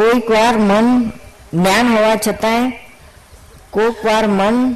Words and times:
કોઈક 0.00 0.30
વાર 0.30 0.58
મન 0.58 1.08
જ્ઞાન 1.54 1.96
હોવા 1.96 2.16
છતાંય 2.16 2.72
કોઈક 3.70 4.04
વાર 4.04 4.26
મન 4.26 4.74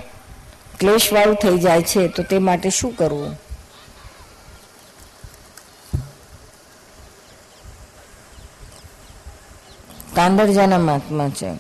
ક્લેશવાળું 0.79 1.37
થઈ 1.37 1.59
જાય 1.59 1.83
છે, 1.83 2.09
તો 2.09 2.23
તે 2.23 2.39
માટે 2.39 2.71
શું 2.71 2.97
કરવું? 2.97 3.37
કાંદરજાના 10.15 10.79
મહાત્મા 10.79 11.29
છે. 11.29 11.55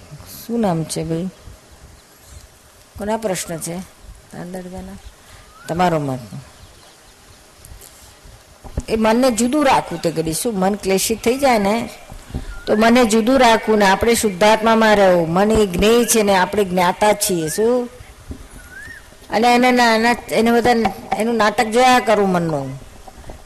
શું 0.46 0.60
નામ 0.60 0.84
છે 0.84 1.04
ભાઈ? 1.04 1.26
કોના 2.98 3.16
પ્રશ્ન 3.16 3.58
છે? 3.58 3.78
કાંદરજાના? 4.32 4.92
તમારો 5.68 6.00
મહાત્મા. 6.00 6.40
એ 8.88 8.96
મનને 8.96 9.30
જુદું 9.30 9.66
રાખવું 9.66 10.02
તે 10.02 10.10
ઘડી 10.10 10.32
શું 10.32 10.58
મન 10.58 10.74
ક્લેશિત 10.74 11.24
થઈ 11.24 11.38
જાય 11.38 11.58
ને? 11.58 11.90
તો 12.66 12.76
મને 12.76 13.04
જુદું 13.04 13.38
રાખવું 13.40 13.78
ને 13.78 13.86
આપણે 13.86 14.14
શુદ્ધાત્મામાં 14.14 14.96
રહેવું 14.96 15.32
મને 15.32 15.54
એ 15.54 15.66
જ્ઞેય 15.66 16.04
છે 16.04 16.22
ને 16.22 16.34
આપણે 16.36 16.64
જ્ઞાતા 16.64 17.12
છીએ, 17.12 17.48
શું? 17.48 17.88
અને 19.30 19.54
એને 19.54 19.68
એને 20.32 20.50
બધા, 20.50 20.92
એનું 21.18 21.36
નાટક 21.36 21.66
જોયા 21.66 22.00
કરવું 22.00 22.28
મનનું. 22.28 22.68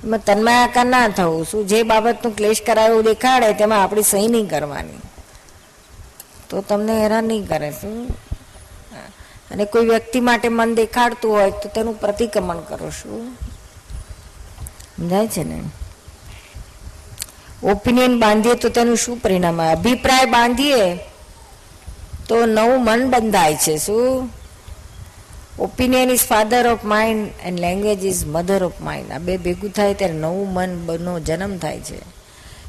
એમાં 0.05 0.21
તન્માયાકાર 0.25 0.87
ના 0.87 1.09
થવું, 1.09 1.45
શું? 1.45 1.67
જે 1.67 1.83
બાબતનું 1.83 2.37
ક્લેશ 2.37 2.63
કરાયું 2.63 3.05
દેખાડે, 3.05 3.53
તેમાં 3.53 3.83
આપણી 3.83 4.03
સહી 4.03 4.27
નહીં 4.27 4.49
કરવાની. 4.49 5.01
તો 6.51 6.63
તમને 6.63 7.01
હેરાન 7.03 7.25
નહીં 7.25 7.49
કરે, 7.49 7.71
શું? 7.71 8.09
અને 9.51 9.65
કોઈ 9.65 9.87
વ્યક્તિ 9.87 10.21
માટે 10.21 10.49
મન 10.49 10.75
દેખાડતું 10.75 11.33
હોય 11.33 11.51
તો 11.51 11.69
તેનું 11.69 12.01
પ્રતિક્રમણ 12.01 12.59
કરો, 12.59 12.91
શું? 12.91 13.35
સમજાય 14.97 15.29
છે 15.29 15.45
ને? 15.45 15.61
ઓપિનિયન 17.63 18.21
બાંધીએ 18.21 18.55
તો 18.55 18.69
તેનું 18.69 18.97
શું 18.97 19.17
પરિણામ 19.17 19.61
આવે? 19.61 19.73
અભિપ્રાય 19.73 20.25
બાંધીએ 20.25 20.99
તો 22.29 22.47
નવું 22.47 22.85
મન 22.85 23.11
બંધાય 23.11 23.55
છે. 23.55 23.77
શું? 23.77 24.31
Opinion 25.59 26.11
is 26.11 26.21
father 26.21 26.67
of 26.67 26.85
mind 26.85 27.29
and 27.45 27.61
language 27.61 28.05
is 28.05 28.27
mother 28.27 28.65
of 28.65 28.73
mind 28.81 29.13
આ 29.13 29.19
બે 29.19 29.37
ભેગું 29.37 29.71
થાય 29.71 29.95
ત્યારે 29.95 30.15
નવું 30.15 30.53
મન 30.53 30.69
નો 31.01 31.21
જન્મ 31.21 31.59
થાય 31.59 31.81
છે. 31.81 31.99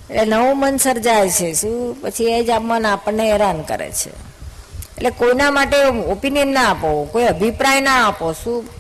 એટલે 0.09 0.25
નવું 0.25 0.59
મન 0.59 0.77
સર્જાય 0.77 1.29
છે. 1.29 1.53
શું? 1.53 2.01
પછી 2.01 2.23
એ 2.23 2.43
જ 2.43 2.49
મન 2.49 2.85
આપણને 2.85 3.31
હેરાન 3.31 3.61
કરે 3.61 3.91
છે. 3.91 4.09
એટલે 4.09 5.09
કોઈના 5.09 5.51
માટે 5.51 5.83
ઓપિનિયન 5.83 6.47
ના 6.47 6.69
આપો, 6.69 7.07
કોઈ 7.11 7.23
અભિપ્રાય 7.23 7.81
ના 7.81 8.07
આપો. 8.07 8.33
શું? 8.33 8.78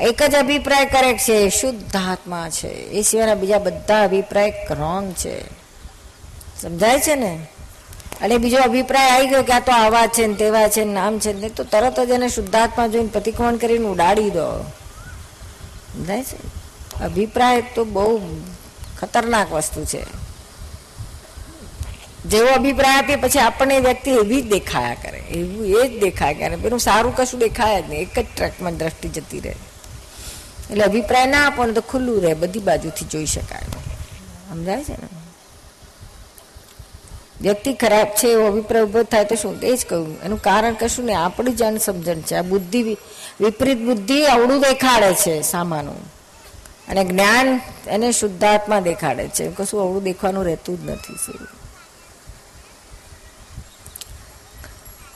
એક 0.00 0.22
જ 0.22 0.34
અભિપ્રાય 0.34 0.84
કરેક્ટ 0.84 1.20
છે, 1.20 1.48
શુદ્ધ 1.48 1.96
આત્મા 1.96 2.50
છે. 2.50 2.68
એ 2.68 3.02
સિવાયના 3.02 3.34
બીજા 3.34 3.58
બધા 3.58 4.04
અભિપ્રાય 4.04 4.50
રોંગ 4.70 5.12
છે. 5.12 5.44
સમજાય 6.62 6.98
છે 6.98 7.14
ને? 7.14 7.46
અને 8.20 8.38
બીજો 8.38 8.58
અભિપ્રાય 8.58 9.10
આવી 9.10 9.26
ગયો 9.26 9.42
કે 9.42 9.52
આ 9.52 9.60
તો 9.60 9.72
આવા 9.72 10.06
છે 10.06 10.26
ને 10.26 10.34
તેવા 10.34 10.68
છે 10.68 10.84
ને 10.84 10.92
નામ 10.92 11.18
છે 11.18 11.32
ને 11.32 11.48
તો 11.48 11.64
તરત 11.64 12.00
જ 12.00 12.10
એને 12.10 12.28
શુદ્ધાત્મા 12.28 12.86
જોઈને 12.86 13.08
પ્રતિક્રમણ 13.08 13.56
કરીને 13.56 13.86
ઉડાડી 13.88 14.30
દો. 14.30 14.62
સમજાય 15.92 16.22
છે? 16.22 16.60
અભિપ્રાય 17.04 17.60
તો 17.60 17.84
બહુ 17.84 18.20
ખતરનાક 18.98 19.52
વસ્તુ 19.52 19.84
છે. 19.84 20.04
જેવો 22.26 22.48
અભિપ્રાય 22.48 22.98
આપીએ 22.98 23.16
પછી 23.16 23.38
આપણને 23.38 23.78
વ્યક્તિ 23.78 24.10
એવી 24.10 24.40
જ 24.42 24.50
દેખાયા 24.50 24.94
કરે. 24.94 25.18
એવું 25.18 25.66
એ 25.66 25.88
જ 25.88 26.00
દેખાય 26.00 26.34
કરે. 26.34 26.56
પેલું 26.56 26.78
સારું 26.78 27.16
કશું 27.16 27.40
દેખાય 27.40 27.82
જ 27.82 27.88
નહીં. 27.88 28.02
એક 28.02 28.18
જ 28.18 28.26
ટ્રેકમાં 28.36 28.76
દ્રષ્ટિ 28.76 29.08
જતી 29.08 29.40
રહે. 29.40 29.56
એટલે 30.70 30.84
અભિપ્રાય 30.84 31.26
ના 31.26 31.46
આપો 31.46 31.64
ને 31.64 31.72
તો 31.72 31.80
ખુલ્લું 31.80 32.22
રહે, 32.22 32.34
બધી 32.34 32.58
બાજુથી 32.58 33.04
જોઈ 33.04 33.26
શકાય. 33.26 33.62
સમજાય 34.50 34.84
છે 34.84 34.92
ને? 34.92 35.08
વ્યક્તિ 37.40 37.72
ખરાબ 37.72 38.06
છે, 38.06 38.28
એવો 38.28 38.46
અભિપ્રાય 38.46 38.82
ઊભો 38.82 39.02
થાય 39.02 39.24
તો 39.24 39.34
શું? 39.34 39.60
એ 39.60 39.76
જ 39.76 39.86
કહ્યું 39.86 40.20
એનું 40.22 40.42
કારણ 40.42 40.74
કશું 40.74 41.04
ને 41.04 41.14
આપણી 41.14 41.52
જ 41.52 41.62
સમજણ 41.80 42.20
છે. 42.20 42.34
આ 42.34 42.42
બુદ્ધિ 42.42 42.82
વિપરીત 43.40 43.78
બુદ્ધિ 43.78 44.24
અવળું 44.24 44.60
દેખાડે 44.60 45.14
છે 45.14 45.42
સામાનું. 45.42 46.12
અને 46.88 47.04
જ્ઞાન 47.04 47.60
એને 47.86 48.12
શુદ્ધાત્મા 48.12 48.80
દેખાડે 48.80 49.28
છે. 49.28 49.50
કશું 49.50 49.80
અવળું 49.80 50.02
દેખવાનું 50.02 50.44
રહેતું 50.44 50.86
જ 50.86 50.90
નથી 50.90 51.14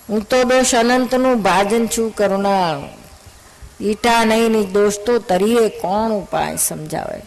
હું 0.09 0.20
તો 0.20 0.44
દોષ 0.44 0.75
અનંતનું 0.75 1.43
ભાજન 1.43 1.87
છું 1.87 2.14
કરુણા. 2.14 2.81
ઈટા 3.80 4.24
નહીં 4.24 4.72
દોષ 4.72 4.92
તો 5.06 5.18
તરીએ 5.18 5.68
કોણ 5.68 6.10
ઉપાય 6.10 6.56
સમજાવે? 6.56 7.22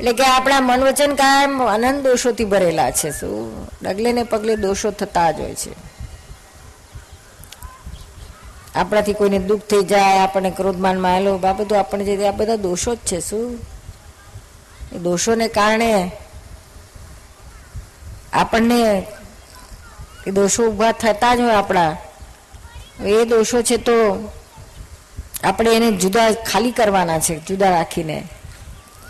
એટલે 0.00 0.12
કે 0.12 0.24
આપણા 0.24 0.60
મન 0.60 0.80
વચન 0.84 1.14
કાયમ 1.14 1.62
અનંત 1.62 2.06
દોષોથી 2.06 2.44
ભરેલા 2.44 2.90
છે, 2.90 3.10
શું? 3.10 3.68
ડગલે 3.82 4.12
ને 4.12 4.22
પગલે 4.22 4.56
દોષો 4.56 4.90
થતા 4.90 5.30
જ 5.30 5.40
હોય 5.40 5.54
છે. 5.54 5.90
આપણાથી 8.74 9.12
કોઈને 9.12 9.38
દુઃખ 9.38 9.60
થઈ 9.60 9.82
જાય, 9.82 10.18
આપણને 10.18 10.50
ક્રોધમાન 10.50 11.00
માયેલો, 11.00 11.36
આ 11.36 11.52
બધું 11.52 11.78
આપણે 11.78 12.04
જે 12.04 12.26
આ 12.26 12.30
બધા 12.30 12.56
દોષો 12.56 12.94
જ 12.94 12.98
છે, 12.98 13.20
શું? 13.20 13.58
એ 14.92 14.98
દોષોને 14.98 15.48
કારણે 15.48 16.12
આપણને 18.32 19.06
એ 20.26 20.30
દોષો 20.30 20.68
ઊભા 20.68 20.92
થતા 20.92 21.34
જ 21.34 21.40
હોય 21.40 21.54
આપણા. 21.54 21.96
એ 23.04 23.24
દોષો 23.24 23.62
છે 23.62 23.76
તો 23.76 23.92
આપણે 25.42 25.70
એને 25.74 25.90
જુદા 25.92 26.30
ખાલી 26.30 26.70
કરવાના 26.70 27.18
છે, 27.18 27.34
જુદા 27.46 27.70
રાખીને. 27.70 28.18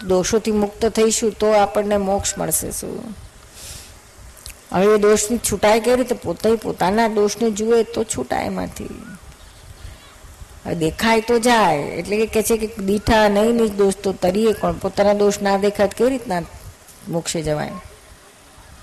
દોષોથી 0.07 0.53
મુક્ત 0.53 0.87
થઈશું 0.87 1.33
તો 1.33 1.49
આપણને 1.53 1.97
મોક્ષ 1.97 2.39
મળશે 2.39 2.71
શું? 2.71 3.15
હવે 4.73 4.95
એ 4.95 4.99
દોષની 4.99 5.39
છૂટાય 5.39 5.81
કેવી 5.81 5.97
રીતે 5.97 6.15
પોતે 6.15 6.55
પોતાના 6.55 7.09
દોષને 7.09 7.51
જુએ 7.51 7.83
તો 7.83 8.05
છૂટાય 8.05 8.45
એમાંથી. 8.45 8.89
દેખાય 10.79 11.21
તો 11.21 11.39
જાય, 11.39 11.77
એટલે 11.77 12.17
કે 12.17 12.27
કહે 12.27 12.43
છે 12.43 12.57
કે 12.57 12.83
દીઠા 12.83 13.29
નહીં 13.29 13.55
નહીં 13.55 13.77
દોષ 13.77 13.95
તો 13.95 14.13
તરીએ 14.13 14.53
પણ 14.53 14.79
પોતાના 14.79 15.13
દોષ 15.13 15.41
ના 15.43 15.57
દેખાય 15.57 15.89
કેવી 15.89 16.11
રીતના 16.11 16.43
મોક્ષે 17.09 17.43
જવાય? 17.43 17.73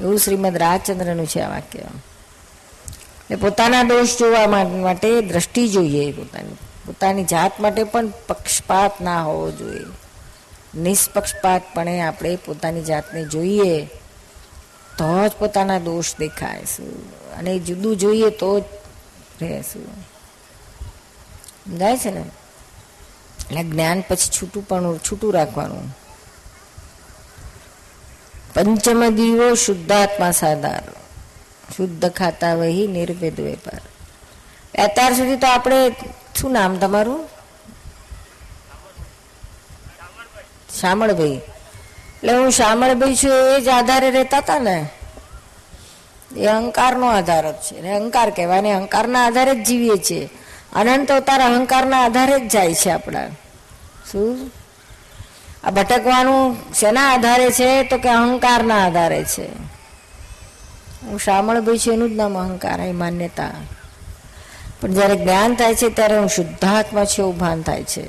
એવું 0.02 0.18
શ્રીમદ 0.20 0.58
રાજચંદ્રનું 0.58 1.28
છે 1.28 1.40
આ 1.40 1.50
વાક્ય. 1.50 1.80
એટલે 1.80 3.36
પોતાના 3.36 3.84
દોષ 3.84 4.18
જોવા 4.18 4.48
માટે 4.48 5.22
દ્રષ્ટિ 5.22 5.68
જોઈએ 5.68 6.12
પોતાની. 6.12 6.58
પોતાની 6.88 7.24
જાત 7.24 7.60
માટે 7.60 7.84
પણ 7.84 8.08
પક્ષપાત 8.28 9.02
ના 9.02 9.24
હોવો 9.24 9.52
જોઈએ. 9.52 9.86
નિષ્પક્ષપાતપણે 10.76 12.02
આપણે 12.02 12.36
પોતાની 12.36 12.84
જાતને 12.84 13.26
જોઈએ 13.26 13.86
તો 14.98 15.28
જ 15.28 15.32
પોતાના 15.32 15.80
દોષ 15.80 16.16
દેખાય 16.20 16.64
શું 16.64 17.10
અને 17.34 17.60
જુદું 17.60 17.98
જોઈએ 17.98 18.30
તો 18.30 18.60
જ 18.60 18.64
રહેશું 19.42 20.04
સમજાય 21.66 21.98
છે 21.98 22.12
ને? 22.12 22.22
એટલે 22.22 23.64
જ્ઞાન 23.64 24.04
પછી 24.08 24.30
છૂટું 24.30 24.68
પણ 24.68 24.98
છૂટું 24.98 25.34
રાખવાનું. 25.34 25.98
પંચમ 28.56 29.16
દીવો 29.16 29.54
શુદ્ધાત્મા 29.54 30.32
સાધાર 30.32 30.84
શુદ્ધ 31.78 32.12
ખાતા 32.12 32.54
વહી 32.54 32.88
નિર્ભેદ 32.88 33.40
વેપાર. 33.42 33.82
અત્યાર 34.84 35.14
સુધી 35.14 35.36
તો 35.36 35.48
આપણે 35.48 35.92
શું 36.36 36.52
નામ 36.52 36.78
તમારું? 36.78 37.30
શામળભાઈ. 40.80 41.28
એટલે 41.28 42.34
હું 42.34 42.52
શામળભાઈ 42.52 43.16
છું, 43.16 43.58
એ 43.58 43.62
જ 43.62 43.68
આધારે 43.68 44.12
રહેતા 44.12 44.38
હતા 44.38 44.60
ને? 44.60 44.90
એ 46.38 46.46
અહંકારનો 46.46 47.08
આધાર 47.08 47.52
જ 47.52 47.56
છે. 47.56 47.82
ને 47.82 47.96
અહંકાર 47.96 48.30
કહેવાય 48.30 48.62
ને, 48.62 48.72
અહંકારના 48.72 49.26
આધારે 49.26 49.56
જ 49.56 49.64
જીવીએ 49.64 49.98
છીએ. 49.98 50.30
અનંત 50.74 51.12
અવતાર 51.12 51.42
અહંકારના 51.42 52.04
આધારે 52.04 52.40
જ 52.40 52.52
જાય 52.52 52.74
છે 52.74 52.90
આપણા. 52.90 53.28
શું? 54.12 54.52
આ 55.64 55.72
ભટકવાનું 55.72 56.58
શેના 56.74 57.14
આધારે 57.14 57.52
છે? 57.52 57.84
તો 57.84 57.98
કે 57.98 58.10
અહંકારના 58.10 58.86
આધારે 58.86 59.24
છે. 59.24 59.48
હું 61.04 61.20
શામળભાઈ 61.20 61.78
છું, 61.78 61.94
એનું 61.94 62.10
જ 62.10 62.16
નામ 62.16 62.38
અહંકાર, 62.38 62.80
એ 62.80 62.92
માન્યતા. 62.92 63.52
પણ 64.82 64.94
જ્યારે 64.94 65.16
જ્ઞાન 65.16 65.56
થાય 65.56 65.76
છે 65.76 65.90
ત્યારે 65.90 66.18
હું 66.18 66.30
શુદ્ધાત્મા 66.30 67.06
છે 67.06 67.22
એવું 67.22 67.38
ભાન 67.38 67.62
થાય 67.62 67.84
છે. 67.84 68.04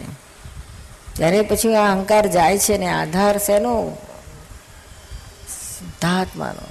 ત્યારે 1.13 1.43
પછી 1.43 1.75
આ 1.75 1.93
અહંકાર 1.93 2.27
જાય 2.27 2.59
છે 2.59 2.79
ને 2.79 2.89
આધાર 2.89 3.39
શેનો 3.39 3.99
શુદ્ધાત્માનો. 5.79 6.67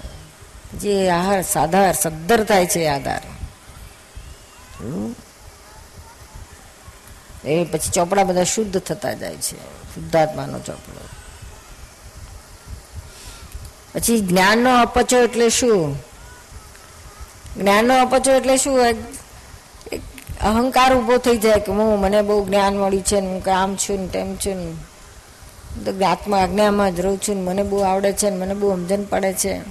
જે 0.79 1.09
આહાર 1.09 1.41
સાધાર, 1.41 1.94
સદ્ધર 1.94 2.44
થાય 2.44 2.65
છે 2.65 2.88
આધાર. 2.88 3.21
એ 7.45 7.63
પછી 7.63 7.89
ચોપડા 7.89 8.23
બધા 8.23 8.44
શુદ્ધ 8.44 8.79
થતા 8.79 9.13
જાય 9.13 9.35
છે, 9.35 9.59
શુદ્ધાત્માનો 9.95 10.59
ચોપડો. 10.59 11.05
પછી 13.94 14.21
જ્ઞાનનો 14.21 14.81
અપચો 14.81 15.17
એટલે 15.17 15.49
શું? 15.49 15.99
જ્ઞાનનો 17.57 18.01
અપચો 18.01 18.31
એટલે 18.31 18.57
શું? 18.57 18.77
અહંકાર 20.43 20.95
ઊભો 20.95 21.17
થઈ 21.17 21.37
જાય 21.37 21.59
કે 21.59 21.71
હું, 21.71 21.99
મને 21.99 22.21
બહુ 22.21 22.45
જ્ઞાન 22.45 22.77
મળ્યું 22.77 23.03
છે 23.03 23.21
ને 23.21 23.27
હું 23.27 23.43
આમ 23.55 23.75
છું 23.75 23.99
ને 23.99 24.07
તેમ 24.07 24.35
છું 24.35 24.55
ને. 24.55 25.91
તો 25.91 26.05
આત્મા 26.05 26.43
આજ્ઞામાં 26.43 26.95
જ 26.95 26.99
રહું 26.99 27.17
છું 27.17 27.35
ને 27.35 27.41
મને 27.41 27.63
બહુ 27.63 27.79
આવડે 27.79 28.13
છે 28.13 28.29
ને 28.29 28.37
મને 28.37 28.53
બહુ 28.53 28.75
સમજણ 28.75 29.03
પડે 29.03 29.33
છે. 29.33 29.61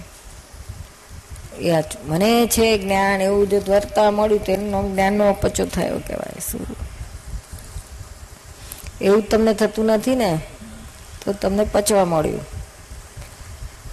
એ 1.59 1.73
મને 2.05 2.47
છે 2.47 2.79
જ્ઞાન, 2.79 3.21
એવું 3.21 3.49
જો 3.49 3.63
વર્તા 3.69 4.11
મળ્યું 4.11 4.45
તો 4.45 4.53
એનું 4.53 4.93
જ્ઞાનનો 4.93 5.29
અપચો 5.29 5.67
થયો 5.67 5.99
કહેવાય, 5.99 6.41
શું? 6.51 6.67
એવું 9.01 9.29
તમને 9.29 9.55
થતું 9.55 9.87
નથી 9.87 10.15
ને, 10.15 10.39
તો 11.25 11.33
તમને 11.33 11.65
પચવા 11.65 12.05
મળ્યું. 12.05 12.41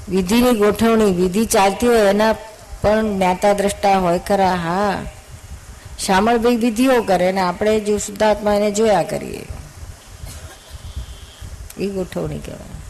વિધિની 0.10 0.52
ગોઠવણી, 0.52 1.12
વિધિ 1.12 1.46
ચાલતી 1.46 1.88
હોય 1.88 1.98
એના 1.98 2.34
પણ 2.82 3.16
જ્ઞાતા 3.16 3.54
દ્રષ્ટા 3.54 4.00
હોય 4.00 4.20
ખરા, 4.28 4.56
હા. 4.56 5.04
શામળભાઈ 6.06 6.56
વિધિઓ 6.56 7.02
કરે 7.02 7.32
ને 7.32 7.42
આપણે 7.42 7.80
જો 7.80 7.98
શુદ્ધાત્મા 7.98 8.54
એને 8.54 8.72
જોયા 8.72 9.04
કરીએ. 9.04 9.46
એ 11.78 11.88
ગોઠવણી 11.88 12.40
કહેવાય. 12.40 12.84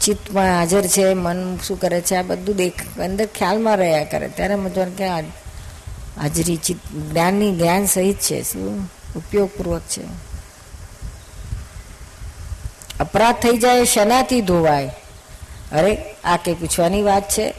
ચિત્તમાં 0.00 0.58
હાજર 0.58 0.82
છે, 0.82 1.14
મન 1.14 1.56
શું 1.56 1.80
કરે 1.80 2.00
છે, 2.00 2.16
આ 2.16 2.22
બધું 2.22 2.56
દેખ, 2.56 2.98
અંદર 2.98 3.26
ખ્યાલમાં 3.26 3.76
રહ્યા 3.76 4.04
કરે. 4.04 4.28
ત્યારે 4.28 4.54
મતલબ 4.54 4.88
કે 4.88 5.06
હાજરી 5.06 6.56
ચિત્ત, 6.56 6.96
જ્ઞાનની 6.96 7.56
જ્ઞાન 7.56 7.86
સહિત 7.86 8.18
છે, 8.18 8.42
શું? 8.42 8.90
ઉપયોગપૂર્વક 9.16 9.80
છે. 9.80 10.02
અપરાધ 13.00 13.34
થઈ 13.34 13.58
જાય, 13.58 13.84
શેનાથી 13.84 14.40
ધોવાય. 14.40 14.86
અરે, 15.72 16.14
આ 16.24 16.36
કે 16.36 16.54
પૂછવાની 16.54 17.02
વાત 17.02 17.28
છે? 17.28 17.54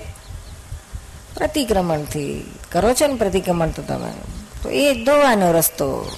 પ્રતિક્રમણથી 1.35 2.51
કરો 2.71 2.93
છો 2.93 3.07
ને 3.07 3.13
પ્રતિક્રમણ 3.13 3.69
તો 3.69 3.81
તમે 3.81 4.11
તો 4.63 4.69
એ 4.69 5.03
ધોવાનો 5.03 5.51
રસ્તો. 5.51 6.11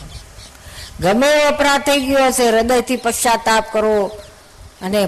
ગમે 0.99 1.43
અપરાધ 1.43 1.81
થઈ 1.81 2.05
ગયો 2.05 2.25
હશે, 2.25 2.49
હૃદયથી 2.49 2.95
પશ્ચાતાપ 2.95 3.65
કરો 3.71 4.05
અને 4.81 5.05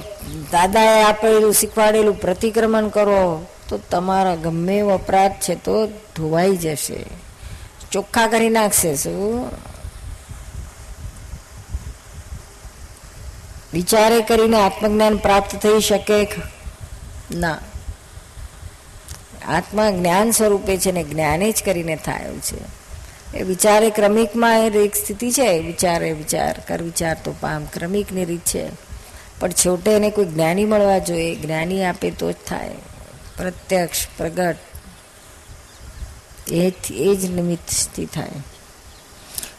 દાદાએ 0.52 1.04
આપેલું, 1.04 1.54
શીખવાડેલું 1.54 2.22
પ્રતિક્રમણ 2.22 2.88
કરો, 2.88 3.46
તો 3.70 3.78
તમારા 3.78 4.36
ગમે 4.36 4.78
એવો 4.78 4.90
અપરાધ 4.90 5.32
છે 5.32 5.56
તો 5.56 5.88
ધોવાઈ 5.88 6.58
જશે. 6.58 7.06
ચોખ્ખા 7.92 8.28
કરી 8.28 8.50
નાખશે, 8.50 8.96
શું? 8.96 9.50
વિચારે 13.74 14.22
કરીને 14.22 14.62
આત્મજ્ઞાન 14.62 15.18
પ્રાપ્ત 15.18 15.56
થઈ 15.56 15.80
શકે? 15.80 16.28
ના. 17.32 17.58
આત્મા 19.48 19.92
જ્ઞાન 19.92 20.32
સ્વરૂપે 20.32 20.78
છે 20.78 20.92
ને 20.92 21.04
જ્ઞાને 21.04 21.52
જ 21.52 21.64
કરીને 21.66 21.96
થાય 21.96 22.24
છે. 22.24 22.86
એ 23.38 23.44
વિચારે 23.44 23.90
ક્રમિકમાં 23.90 24.60
એ 24.60 24.70
એક 24.70 24.96
સ્થિતિ 24.96 25.32
છે 25.32 25.60
વિચારે 25.60 26.12
વિચાર, 26.12 26.62
કર 26.68 26.82
વિચાર 26.82 27.18
તો 27.24 27.36
પામ 27.40 27.66
ક્રમિકની 27.66 28.26
રીત 28.26 28.40
છે. 28.40 28.70
પણ 29.40 29.52
છોટે 29.52 29.92
એને 29.92 30.10
કોઈ 30.10 30.26
જ્ઞાની 30.26 30.66
મળવા 30.66 30.98
જોઈએ, 30.98 31.36
જ્ઞાની 31.36 31.84
આપે 31.84 32.12
તો 32.12 32.32
જ 32.32 32.36
થાય. 32.48 32.70
પ્રત્યક્ષ, 33.38 34.08
પ્રગટ 34.18 34.56
એ 36.48 36.72
એ 36.92 37.16
જ 37.16 37.32
નિમિત્તથી 37.32 38.06
થાય. 38.06 38.30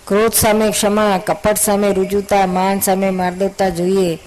ક્રોધ 0.06 0.32
સામે 0.32 0.70
ક્ષમા, 0.70 1.18
કપટ 1.18 1.56
સામે 1.56 1.92
રુજુતા, 1.92 2.46
માન 2.46 2.80
સામે 2.80 3.10
માર્દવતા 3.10 3.68
જોઈએ, 3.68 4.18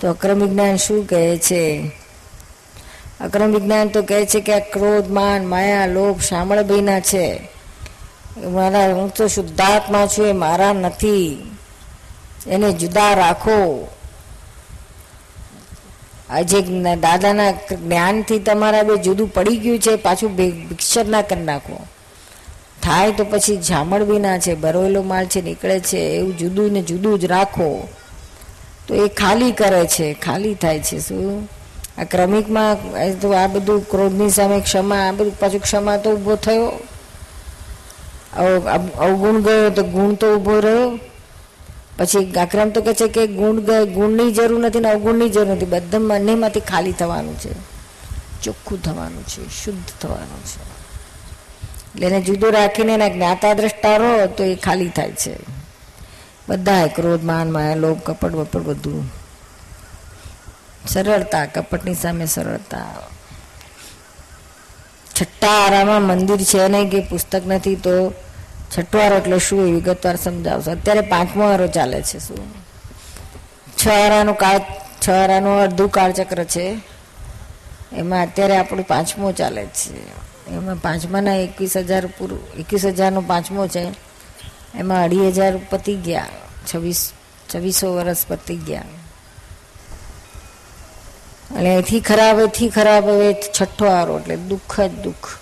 તો 0.00 0.10
અક્રમ 0.10 0.40
વિજ્ઞાન 0.40 0.76
શું 0.76 1.06
કહે 1.06 1.38
છે? 1.38 1.90
અક્રમ 3.20 3.54
વિજ્ઞાન 3.54 3.88
તો 3.88 4.02
કહે 4.02 4.26
છે 4.26 4.40
કે 4.40 4.52
આ 4.52 4.58
ક્રોધ, 4.58 5.10
માન, 5.10 5.46
માયા, 5.46 5.86
લોભ 5.86 6.20
શામળભાઈના 6.20 7.00
છે. 7.00 7.40
મારા, 8.44 8.94
હું 8.94 9.14
તો 9.14 9.28
શુદ્ધાત્મા 9.28 10.06
છું, 10.06 10.26
એ 10.26 10.32
મારા 10.32 10.72
નથી. 10.72 11.50
એને 12.46 12.72
જુદા 12.72 13.14
રાખો. 13.14 13.88
આજે 16.30 16.60
દાદાના 16.96 17.50
જ્ઞાનથી 17.50 18.38
તમારા 18.38 18.82
બે 18.82 18.96
જુદું 18.96 19.34
પડી 19.34 19.56
ગયું 19.56 19.78
છે, 19.78 19.96
પાછું 19.96 20.36
વિક્ષર 20.36 21.04
ના 21.04 21.22
કરી 21.22 21.44
નાખો. 21.44 21.86
થાય 22.82 23.12
તો 23.12 23.24
પછી 23.24 23.56
જામણ 23.56 24.04
બી 24.04 24.18
ના 24.18 24.38
છે 24.38 24.54
ભરોયેલો 24.54 25.02
માલ 25.02 25.26
છે, 25.26 25.40
નીકળે 25.40 25.80
છે, 25.80 25.98
એવું 25.98 26.36
જુદું 26.36 26.72
ને 26.72 26.82
જુદું 26.82 27.18
જ 27.18 27.24
રાખો. 27.24 27.88
તો 28.86 28.94
એ 28.94 29.08
ખાલી 29.08 29.52
કરે 29.52 29.86
છે, 29.86 30.14
ખાલી 30.14 30.54
થાય 30.54 30.80
છે, 30.80 30.98
શું? 30.98 31.48
આ 31.98 32.04
ક્રમિકમાં 32.04 32.76
તો 33.20 33.28
આ 33.32 33.46
બધું 33.46 33.80
ક્રોધની 33.90 34.30
સામે 34.30 34.60
ક્ષમા, 34.60 34.98
આ 35.08 35.12
બધું 35.12 35.38
પાછું 35.38 35.60
ક્ષમા 35.60 35.96
તો 35.96 36.10
ઊભો 36.12 36.34
થયો. 36.36 36.66
અવગુણ 38.98 39.40
ગયો 39.40 39.70
તો 39.70 39.82
ગુણ 39.84 40.14
તો 40.14 40.26
ઊભો 40.36 40.60
રહ્યો. 40.60 40.98
પછી 41.98 42.32
આક્રમ 42.34 42.70
તો 42.70 42.80
કહે 42.82 42.94
છે 42.94 43.08
કે 43.08 43.26
ગુણ 43.26 43.60
ગુણની 43.84 44.32
જરૂર 44.32 44.60
નથી 44.60 44.80
ને 44.80 44.90
અવગુણની 44.90 45.28
જરૂર 45.28 45.46
નથી. 45.46 45.66
બધા 45.66 45.98
બંનેમાંથી 45.98 46.60
ખાલી 46.60 46.92
થવાનું 46.92 47.36
છે. 47.38 47.52
ચોખ્ખું 48.42 48.82
થવાનું 48.82 49.24
છે, 49.24 49.42
શુદ્ધ 49.64 49.90
થવાનું 50.00 50.42
છે. 50.44 50.60
એટલે 51.94 52.06
એને 52.06 52.20
જુદો 52.20 52.50
રાખીને 52.50 52.92
એના 52.94 53.08
જ્ઞાતા 53.08 53.52
દ્રષ્ટા 53.52 53.96
રહો 53.96 54.26
તો 54.26 54.44
એ 54.44 54.54
ખાલી 54.54 54.88
થાય 54.88 55.12
છે. 55.12 55.34
બધા 56.48 56.86
ક્રોધ 56.86 57.24
માન 57.24 57.50
માયા 57.50 57.74
લોભ, 57.74 58.00
કપટ 58.00 58.32
વપટ 58.32 58.62
બધું 58.62 59.25
સરળતા, 60.86 61.46
કપટની 61.46 61.94
સામે 61.94 62.26
સરળતા. 62.26 62.84
છઠ્ઠા 65.20 65.48
આરામાં 65.48 66.02
મંદિર 66.02 66.36
છે 66.36 66.68
નહીં 66.68 66.90
કે 66.90 67.00
પુસ્તક 67.00 67.46
નથી 67.46 67.76
તો 67.76 68.12
છઠ્ઠો 68.78 68.98
આરો 68.98 69.16
એટલે 69.16 69.38
શું? 69.38 69.68
એ 69.68 69.72
વિગતવાર 69.72 70.16
સમજાવશો. 70.16 70.70
અત્યારે 70.70 71.00
પાંચમો 71.00 71.44
આરો 71.44 71.66
ચાલે 71.66 72.02
છે 72.02 72.18
શું? 72.18 72.54
છ 73.84 73.88
આરાનું 73.88 74.36
કાળ, 74.36 74.60
છ 75.06 75.10
આરાનું 75.10 75.60
અડધું 75.60 75.88
કાળચક્ર 75.88 76.44
છે. 76.44 76.80
એમાં 77.92 78.22
અત્યારે 78.22 78.56
આપણું 78.56 78.86
પાંચમો 78.86 79.32
ચાલે 79.32 79.66
છે. 79.66 80.26
એમાં 80.50 80.76
પાંચમાના 80.76 81.34
એકવીસ 81.34 81.76
હજાર 81.76 82.06
પૂરું, 82.06 82.52
એકવીસ 82.52 82.86
હજારનો 82.86 83.20
પાંચમો 83.20 83.66
છે. 83.66 83.86
એમાં 84.74 85.04
અઢી 85.04 85.28
હજાર 85.28 85.56
પતી 85.70 85.96
ગયા. 85.96 86.26
છવ્વીસ, 86.74 87.12
છવ્વીસો 87.54 87.94
વર્ષ 87.94 88.26
પતી 88.26 88.56
ગયા. 88.56 88.82
અને 91.54 91.74
એથી 91.74 92.00
ખરાબ 92.00 92.40
એથી 92.40 92.68
ખરાબ, 92.68 93.04
હવે 93.08 93.32
છઠ્ઠો 93.32 93.86
આરો 93.86 94.18
એટલે 94.18 94.36
દુઃખ 94.36 94.80
જ 94.80 94.90
દુઃખ. 94.90 95.38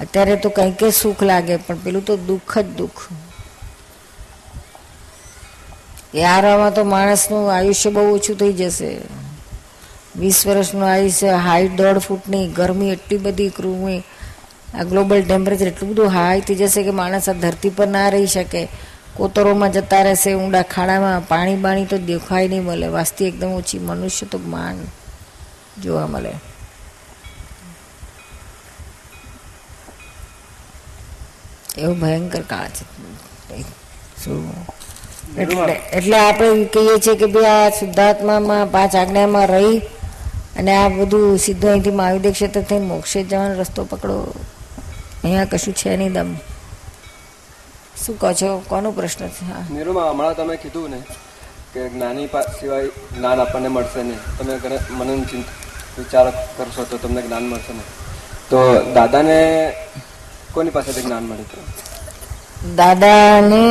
અત્યારે 0.00 0.36
તો 0.36 0.48
કંઈ 0.48 0.70
કે 0.70 0.90
સુખ 0.90 1.22
લાગે, 1.22 1.56
પણ 1.56 1.76
પેલું 1.76 2.04
તો 2.04 2.16
દુઃખ 2.16 2.58
જ 2.58 2.64
દુઃખ. 2.64 3.08
એ 6.14 6.24
આરામાં 6.24 6.74
તો 6.74 6.84
માણસનું 6.84 7.54
આયુષ્ય 7.54 7.90
બહુ 7.90 8.14
ઓછું 8.14 8.36
થઈ 8.36 8.52
જશે. 8.52 8.98
વીસ 10.16 10.46
વર્ષનું 10.46 10.90
આયુષ્ય, 10.90 11.28
હાઈટ 11.28 11.76
દોઢ 11.76 11.98
ફૂટની, 11.98 12.48
ગરમી 12.48 12.90
એટલી 12.90 13.18
બધી 13.18 13.48
ક્રૂમી 13.48 14.02
આ 14.74 14.82
ગ્લોબલ 14.82 15.22
ટેમ્પરેચર 15.22 15.66
એટલું 15.66 15.90
બધું 15.90 16.08
હાઈ 16.08 16.40
થઈ 16.40 16.54
જશે 16.54 16.82
કે 16.82 16.90
માણસ 16.90 17.28
આ 17.28 17.32
ધરતી 17.32 17.70
પર 17.70 17.86
ના 17.86 18.08
રહી 18.08 18.26
શકે. 18.26 18.68
કોતરોમાં 19.16 19.72
જતા 19.72 20.02
રહેશે, 20.02 20.34
ઊંડા 20.34 20.62
ખાડામાં 20.62 21.28
પાણી 21.28 21.56
બાણી 21.56 21.84
તો 21.84 21.98
દેખાય 21.98 22.48
નહીં 22.48 22.64
મળે. 22.64 22.86
વાસ્તી 22.86 23.24
એકદમ 23.24 23.48
ઓછી, 23.48 23.78
મનુષ્ય 23.78 24.26
તો 24.26 24.38
માન 24.38 24.78
જોવા 25.82 26.06
મળે. 26.06 26.32
એવો 31.78 31.94
ભયંકર 31.94 32.42
કાળ 32.42 32.68
છે 32.68 32.84
એટલે 35.38 35.72
એટલે 35.72 36.18
આપણે 36.18 36.64
કહીએ 36.64 36.98
છીએ 36.98 37.16
કે 37.16 37.26
ભાઈ 37.26 37.44
આ 37.44 37.70
શુદ્ધાત્મામાં, 37.70 38.70
પાંચ 38.70 38.96
આજ્ઞામાં 38.96 39.46
રહી 39.46 39.78
અને 40.56 40.76
આ 40.76 40.88
બધું 40.88 41.38
સીધું 41.38 41.70
અહીંથી 41.70 41.90
મહાવિદ્ય 41.90 42.32
ક્ષેત્ર 42.32 42.60
થઈ 42.60 42.78
મોક્ષે 42.78 43.22
જવાનો 43.22 43.54
રસ્તો 43.54 43.84
પકડો. 43.84 44.34
અહીંયા 45.24 45.44
કશું 45.44 45.74
છે 45.74 45.96
નહીં 45.96 46.12
દમ. 46.12 46.34
શું 48.06 48.18
કહો 48.18 48.32
છો? 48.32 48.62
કોનો 48.68 48.90
પ્રશ્ન 48.90 49.28
છે? 49.28 49.44
હા. 49.44 49.74
નિરૂમા 49.74 50.10
હમણાં 50.10 50.36
તમે 50.36 50.56
કીધું 50.56 50.90
ને 50.90 51.02
કે 51.74 51.88
જ્ઞાની 51.88 52.28
સિવાય 52.60 52.88
જ્ઞાન 53.16 53.40
આપણને 53.40 53.68
મળશે 53.68 54.02
નહીં. 54.02 54.20
તમે 54.38 54.78
મનન 54.98 55.24
ચિંત 55.24 55.46
વિચાર 55.98 56.26
કરશો 56.56 56.84
તો 56.84 56.98
તમને 56.98 57.22
જ્ઞાન 57.22 57.42
મળશે 57.42 57.72
નહીં. 57.72 57.88
તો 58.50 58.58
દાદાને 58.94 59.38
કોની 60.52 60.70
પાસેથી 60.70 61.02
જ્ઞાન 61.02 61.22
મળ્યું 61.22 61.46
હતું? 61.46 61.64
દાદાને 62.76 63.62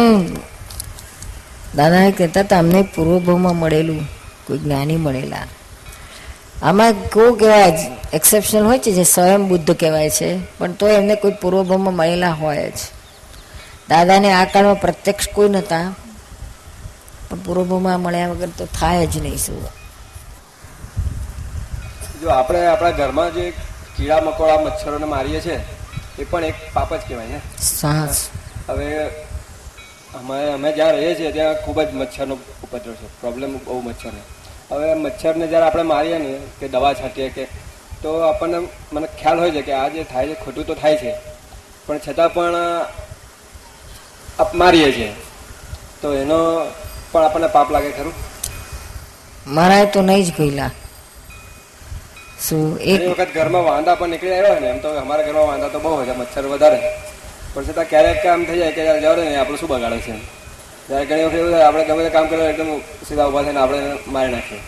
દાદા 1.75 2.12
કહેતા 2.12 2.41
હતા, 2.41 2.60
અમને 2.60 2.82
પૂર્વભાવમાં 2.96 3.56
મળેલું, 3.56 4.08
કોઈ 4.48 4.58
જ્ઞાની 4.58 4.98
મળેલા. 4.98 5.48
આમાં 6.63 6.94
કેવું 6.94 7.38
કહેવાય 7.38 7.91
એક્સેપ્શનલ 8.13 8.63
હોય 8.63 8.79
છે 8.79 8.91
જે 8.91 9.03
સ્વયં 9.03 9.48
બુદ્ધ 9.48 9.72
કહેવાય 9.72 10.10
છે, 10.10 10.39
પણ 10.58 10.72
તો 10.72 10.88
એમને 10.88 11.15
કોઈ 11.15 11.32
પૂર્વભાવમાં 11.41 11.94
મળેલા 11.94 12.32
હોય 12.32 12.70
જ. 12.70 12.79
દાદાને 13.89 14.34
આ 14.34 14.46
કાળમાં 14.46 14.82
પ્રત્યક્ષ 14.82 15.27
કોઈ 15.34 15.50
નહોતા. 15.50 15.94
પણ 17.29 17.39
પૂર્વમાં 17.45 18.01
મળ્યા 18.01 18.31
વગર 18.33 18.51
તો 18.57 18.65
થાય 18.65 19.05
જ 19.07 19.15
નહીં 19.25 19.38
શું. 19.38 19.63
જો 22.21 22.29
આપણે 22.29 22.65
આપણા 22.67 22.91
ઘરમાં 22.91 23.33
જે 23.33 23.43
કીડા 23.98 24.21
મકોડા 24.21 24.62
મચ્છરોને 24.62 25.05
મારીએ 25.05 25.41
છીએ 25.41 25.59
એ 26.19 26.24
પણ 26.24 26.43
એક 26.43 26.55
પાપ 26.74 26.93
જ 26.93 27.01
કહેવાય 27.07 27.27
ને 27.27 27.39
સાહસ 27.62 28.17
હવે 28.67 28.89
અમે 30.19 30.38
અમે 30.53 30.69
જ્યાં 30.74 30.91
રહીએ 30.91 31.15
છીએ 31.15 31.31
ત્યાં 31.31 31.55
ખૂબ 31.63 31.81
જ 31.81 31.89
મચ્છરનો 31.93 32.36
ઉપદ્રવ 32.63 32.93
છે. 32.93 33.07
પ્રોબ્લેમ 33.21 33.57
બહુ 33.57 33.81
મચ્છરનો 33.81 34.21
હવે 34.71 34.93
મચ્છરને 34.95 35.48
જ્યારે 35.48 35.65
આપણે 35.65 35.83
મારીએ 35.83 36.17
ને 36.19 36.31
કે 36.59 36.67
દવા 36.67 36.93
છાંટીએ 36.93 37.29
કે 37.29 37.48
તો 38.01 38.09
આપણને 38.27 38.59
મને 38.93 39.07
ખ્યાલ 39.21 39.39
હોય 39.39 39.51
છે 39.51 39.62
કે 39.62 39.74
આ 39.74 39.89
જે 39.89 40.03
થાય 40.03 40.27
છે 40.27 40.36
ખોટું 40.43 40.65
તો 40.65 40.75
થાય 40.75 40.98
છે. 40.98 41.12
પણ 41.88 42.00
છતાં 42.00 42.33
પણ 42.33 42.57
અપમારીએ 44.39 44.91
છીએ. 44.93 45.12
તો 46.01 46.13
એનો 46.13 46.39
પણ 47.12 47.24
આપણને 47.25 47.50
પાપ 47.58 47.72
લાગે 47.75 47.92
ખરું? 47.98 48.16
મારા 49.58 49.86
તો 49.94 50.01
નહીં 50.10 50.25
જ 50.25 50.32
ભૂલા 50.38 50.72
શું 52.46 52.66
એક 52.92 53.01
વખત 53.12 53.32
ઘરમાં 53.38 53.63
વાંદા 53.70 53.96
પણ 54.00 54.10
નીકળી 54.13 54.34
આવ્યા 54.34 54.51
હોય 54.56 54.63
ને 54.66 54.70
એમ 54.74 54.80
તો 54.84 54.89
અમારા 55.04 55.28
ઘરમાં 55.28 55.48
વાંદા 55.51 55.70
તો 55.75 55.80
બહુ 55.86 55.96
હોય 55.96 56.06
છે 56.10 56.16
મચ્છર 56.20 56.46
વધારે. 56.54 56.80
પણ 57.54 57.66
છતાં 57.68 57.88
ક્યારેક 57.92 58.20
કામ 58.24 58.39
થઈ 58.48 58.60
જાય 58.60 58.74
કે 58.75 58.82
જવા 59.04 59.16
ને 59.22 59.38
આપણે 59.38 59.58
શું 59.62 59.70
બગાડે 59.72 60.00
છે 60.06 60.13
ત્યારે 60.88 61.06
ઘણી 61.10 61.25
વખત 61.25 61.39
એવું 61.39 61.56
આપણે 61.68 61.84
ગમે 61.88 62.04
તે 62.06 62.12
કામ 62.16 62.28
કરીએ 62.34 62.50
એકદમ 62.51 62.70
સીધા 63.08 63.28
ઊભા 63.30 63.44
થઈને 63.48 63.60
આપણે 63.63 63.80
મારી 64.13 64.34
નાખીએ. 64.36 64.62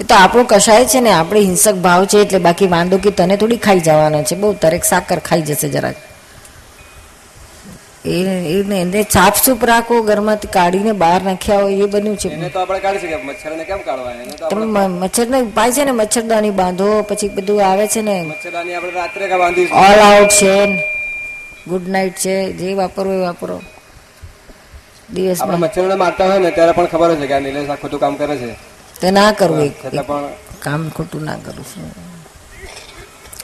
એ 0.00 0.04
તો 0.04 0.14
આપણો 0.14 0.44
કશાય 0.52 0.86
છે 0.92 1.00
ને 1.06 1.12
આપણે 1.18 1.40
હિંસક 1.48 1.76
ભાવ 1.86 2.06
છે 2.14 2.22
એટલે 2.24 2.40
બાકી 2.46 2.70
વાંધો 2.76 2.98
કે 3.04 3.10
તને 3.18 3.36
થોડી 3.42 3.60
ખાઈ 3.66 3.84
જવાનો 3.88 4.22
છે. 4.28 4.34
બહુ 4.42 4.52
તરેક 4.62 4.84
સાકર 4.92 5.18
ખાઈ 5.28 5.46
જશે 5.50 5.68
જરાક. 5.76 5.96
એ 8.04 8.14
એને 8.52 8.80
એને 8.80 9.02
સાફસૂફ 9.10 9.64
રાખો 9.64 10.02
ઘરમાંથી 10.02 10.48
કાઢીને 10.48 10.92
બહાર 10.94 11.22
નાખ્યા 11.22 11.60
હોય 11.60 11.76
એ 11.76 11.86
બન્યું 11.86 12.16
છે. 12.16 12.28
એને 12.28 12.48
તો 12.48 12.58
આપણે 12.60 12.78
કાઢી 12.78 12.98
શકીએ 12.98 13.16
મચ્છરને 13.22 13.64
કેમ 13.64 13.78
કાઢવા 13.78 14.12
એને 14.14 14.32
તો 14.32 14.48
તમે 14.48 14.64
આપણે 14.78 15.36
મ- 15.40 15.46
ઉપાય 15.46 15.72
છે 15.72 15.84
ને 15.84 15.92
મચ્છરદાની 15.92 16.50
બાંધો 16.52 17.02
પછી 17.02 17.28
બધું 17.28 17.60
આવે 17.64 17.86
છે 17.86 18.02
ને. 18.02 18.16
મચ્છરદાની 18.24 18.74
આપણે 18.74 18.92
રાત્રે 18.92 19.28
કા 19.28 19.38
બાંધી 19.38 19.68
ઓલ 19.82 20.00
આઉટ 20.00 20.32
છે. 20.32 20.54
ગુડ 21.66 21.88
નાઇટ 21.88 22.16
છે. 22.16 22.52
જે 22.52 22.74
વાપરવું 22.74 23.14
એ 23.14 23.20
વાપરો. 23.20 23.56
આપણે 23.56 25.14
દિવસમાં. 25.14 25.60
મચ્છરોને 25.60 25.94
મારતા 25.94 26.26
હોય 26.26 26.38
ને 26.38 26.50
ત્યારે 26.50 26.72
પણ 26.72 26.86
ખબર 26.86 27.06
હોય 27.06 27.16
છે 27.16 27.26
કે 27.26 27.34
આ 27.34 27.40
નિલેશ 27.40 27.68
આ 27.68 27.76
ખોટું 27.76 28.00
કામ 28.00 28.14
કરે 28.16 28.36
છે. 28.36 28.50
તે 29.00 29.10
ના 29.10 29.32
કરવું 29.32 29.70
પણ 29.70 30.24
કામ 30.60 30.90
ખોટું 30.90 31.22
ના 31.22 31.36
કરું 31.36 31.64
છું 31.64 31.84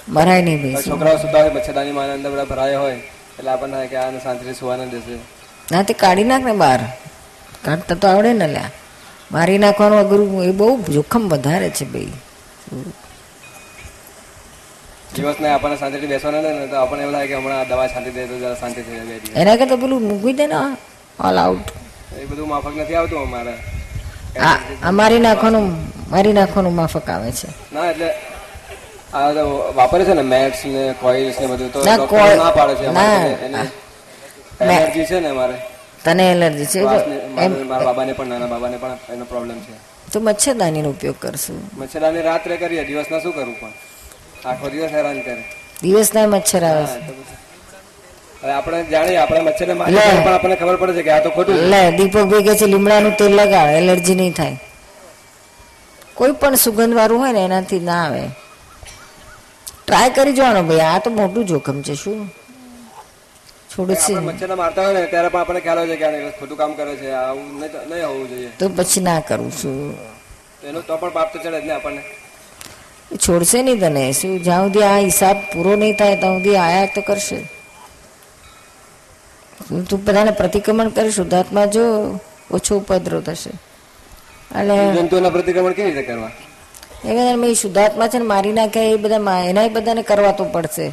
મરાય 0.09 0.43
નહીં 0.43 0.59
ભાઈ. 0.62 0.85
છોકરાઓ 0.85 1.17
સુતા 1.17 1.41
હોય 1.41 1.53
મચ્છરદાની 1.53 1.93
માં 1.93 2.11
અંદર 2.11 2.31
બધા 2.31 2.45
ભરાયા 2.45 2.81
હોય 2.81 2.99
એટલે 3.38 3.50
આપણને 3.52 3.87
કે 3.92 3.97
આને 3.99 4.18
શાંતિથી 4.25 4.59
સુવાના 4.61 4.90
દેશે 4.95 5.16
ના 5.73 5.83
તે 5.88 5.95
કાઢી 6.02 6.28
નાખ 6.30 6.45
ને 6.49 6.54
બહાર 6.62 6.80
કાઢતા 7.64 7.97
તો 8.02 8.07
આવડે 8.09 8.33
ને 8.35 8.47
લ્યા. 8.54 8.71
મારી 9.30 9.59
નાખવાનું 9.64 9.99
અઘરું 10.04 10.30
એ 10.45 10.52
બહુ 10.61 10.68
જોખમ 10.97 11.23
વધારે 11.33 11.68
છે 11.78 11.85
ભાઈ. 11.92 12.14
દિવસ 15.14 15.38
ને 15.42 15.49
આપણને 15.54 15.76
શાંતિથી 15.80 16.11
બેસવાના 16.12 16.42
ને 16.59 16.66
તો 16.73 16.76
આપણને 16.83 17.02
એવું 17.04 17.14
લાગે 17.16 17.28
કે 17.30 17.37
હમણાં 17.40 17.68
દવા 17.71 17.88
શાંતિ 17.92 18.11
દે 18.16 18.26
તો 18.30 18.35
જરા 18.42 18.57
શાંતિ 18.62 18.80
થઈ 18.87 18.97
જાય 19.00 19.40
એના 19.42 19.57
કરતાં 19.61 19.80
પેલું 19.83 20.02
મૂકી 20.11 20.35
દે 20.38 20.47
ને 20.47 20.59
ઓલ 21.26 21.38
આઉટ 21.45 21.68
એ 22.23 22.26
બધું 22.30 22.49
માફક 22.52 22.75
નથી 22.76 22.97
આવતું 23.00 23.21
અમારે. 23.26 23.54
આ 24.40 24.57
આ 24.87 24.92
મારી 24.99 25.23
નાખવાનું 25.26 25.66
મારી 26.12 26.35
નાખવાનું 26.40 26.75
માફક 26.80 27.09
આવે 27.14 27.30
છે. 27.33 27.49
ના 27.75 27.87
એટલે 27.92 28.09
આ 29.15 29.33
તો 29.33 29.73
વાપરે 29.75 30.05
છે 30.05 30.15
ને 30.15 30.23
મેટ્સ 30.23 30.65
ને 30.65 30.95
કોઇલ્સ 31.00 31.37
ને 31.41 31.47
બધું 31.47 31.71
તો 31.73 31.79
ના, 31.85 31.97
ડોક્ટર 31.97 32.37
ના 32.37 32.53
પાડે 32.53 32.75
છે 32.77 32.87
ના. 32.93 33.67
એલર્જી 34.61 35.07
છે 35.07 35.21
ને 35.21 35.31
મારે. 35.33 35.57
તને 36.05 36.25
એલર્જી 36.33 36.67
છે? 36.67 36.81
મારા 36.85 37.85
બાબાને 37.85 38.12
પણ 38.15 38.29
નાના 38.29 38.49
બાબાને 38.49 38.77
પણ 38.77 38.99
એનો 39.12 39.25
પ્રોબ્લેમ 39.25 39.57
છે. 39.65 39.73
તો 40.12 40.21
મચ્છરદાનીનો 40.21 40.88
ઉપયોગ 40.91 41.19
કરશું. 41.19 41.61
મચ્છરદાની 41.81 42.23
રાત્રે 42.23 42.57
કરીએ 42.57 42.85
દિવસના 42.85 43.21
શું 43.21 43.33
કરું 43.33 43.55
પણ? 43.61 43.73
આખો 44.45 44.67
દિવસ 44.71 44.91
હેરાન 44.93 45.23
કરે. 45.23 45.45
દિવસના 45.83 46.27
મચ્છર 46.27 46.65
આવે. 46.65 46.87
હવે 48.43 48.53
આપણે 48.53 48.79
જાણીએ 48.93 49.19
આપણે 49.21 49.41
મચ્છરને 49.49 49.75
મારીએ. 49.75 50.00
પણ 50.00 50.35
આપણને 50.35 50.57
ખબર 50.57 50.77
પડે 50.81 50.93
છે 50.97 51.03
કે 51.03 51.11
આ 51.12 51.21
તો 51.21 51.31
ખોટું 51.31 51.57
લે 51.73 51.81
દીપકભાઈ 51.99 52.45
કહે 52.47 52.55
છે 52.61 52.67
લીમડાનું 52.67 53.15
તેલ 53.17 53.33
લગાડ 53.38 53.71
એલર્જી 53.79 54.15
નહીં 54.21 54.35
થાય. 54.41 54.57
કોઈ 56.15 56.33
પણ 56.41 56.57
સુગંધ 56.57 56.95
વાળું 56.99 57.19
હોય 57.23 57.33
ને 57.33 57.43
એનાથી 57.49 57.81
ના 57.88 58.05
આવે. 58.05 58.23
ટ્રાય 59.88 60.11
કરી 60.11 60.33
જવાનો 60.33 60.62
ભાઈ 60.62 60.80
આ 60.80 60.99
તો 60.99 61.11
મોટું 61.11 61.47
જોખમ 61.47 61.83
છે 61.83 61.95
શું? 61.95 62.28
છોડશે 63.68 64.14
આપણે 64.14 64.26
મચ્છરને 64.26 64.54
મારતા 64.54 64.83
હોય 64.83 64.95
ને 64.95 65.07
ત્યારે 65.07 65.28
પણ 65.28 65.40
આપણે 65.40 65.61
ખ્યાલ 65.61 65.78
હોય 65.78 65.88
છે 65.88 65.97
કે 65.97 66.30
ખોટું 66.30 66.59
કામ 66.59 66.73
કરે 66.73 66.97
છે 66.97 67.11
આવું 67.11 67.61
નહીં 67.61 67.88
નહીં 67.88 68.07
હોવું 68.07 68.28
જોઈએ. 68.28 68.50
તો 68.59 68.68
પછી 68.68 69.00
ના 69.00 69.21
કરું 69.21 69.52
છું. 69.52 69.97
એનો 70.64 70.80
તો 70.80 70.97
પણ 70.97 71.11
પાપ 71.11 71.33
તો 71.33 71.38
ચડે 71.38 71.61
જ 71.61 71.64
ને 71.64 71.73
આપણને. 71.73 72.02
છોડશે 73.16 73.62
નહીં 73.62 73.80
તને. 73.80 74.12
શું 74.12 74.42
જ્યાં 74.42 74.64
સુધી 74.64 74.83
આ 74.83 74.99
હિસાબ 74.99 75.37
પૂરો 75.54 75.76
નહીં 75.76 75.97
થાય 75.97 76.16
ત્યાં 76.16 76.38
સુધી 76.38 76.57
આયા 76.57 76.87
તો 76.87 77.00
કરશે. 77.00 77.37
તું- 79.68 80.02
બધાને 80.02 80.30
પ્રતિક્રમણ 80.30 80.88
કરીશ 80.88 81.14
શુદ્ધાત્મા 81.14 81.64
જો 81.64 81.80
ઓછો 82.50 82.76
ઉપદ્રવ 82.76 83.21
થશે. 83.21 83.50
એટલે 84.61 84.97
જંતુઓના 84.97 85.30
પ્રતિક્રમણ 85.30 85.73
કેવી 85.73 85.90
રીતે 85.90 86.02
કરવા? 86.02 86.30
એ 87.05 87.09
બધા 87.09 87.37
મેં 87.37 87.55
શુદ્ધાત્મા 87.55 88.09
છે 88.09 88.19
ને 88.19 88.25
મારી 88.25 88.52
નાખે 88.52 88.81
એ 88.93 88.97
બધા 88.97 89.40
એના 89.40 89.69
બધાને 89.69 90.02
કરવાતું 90.02 90.52
પડશે. 90.52 90.93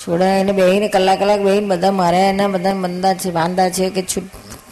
છોડા 0.00 0.26
એને 0.26 0.52
બેહીને 0.52 0.88
કલાક 0.88 1.18
કલાક 1.18 1.40
બેહીને 1.40 1.66
બધા 1.66 1.90
મારા 1.90 2.18
એના 2.18 2.48
બધા 2.48 2.74
મંદા 2.74 3.14
છે 3.14 3.30
વાંદા 3.30 3.70
છે 3.70 3.90
કે 3.90 4.04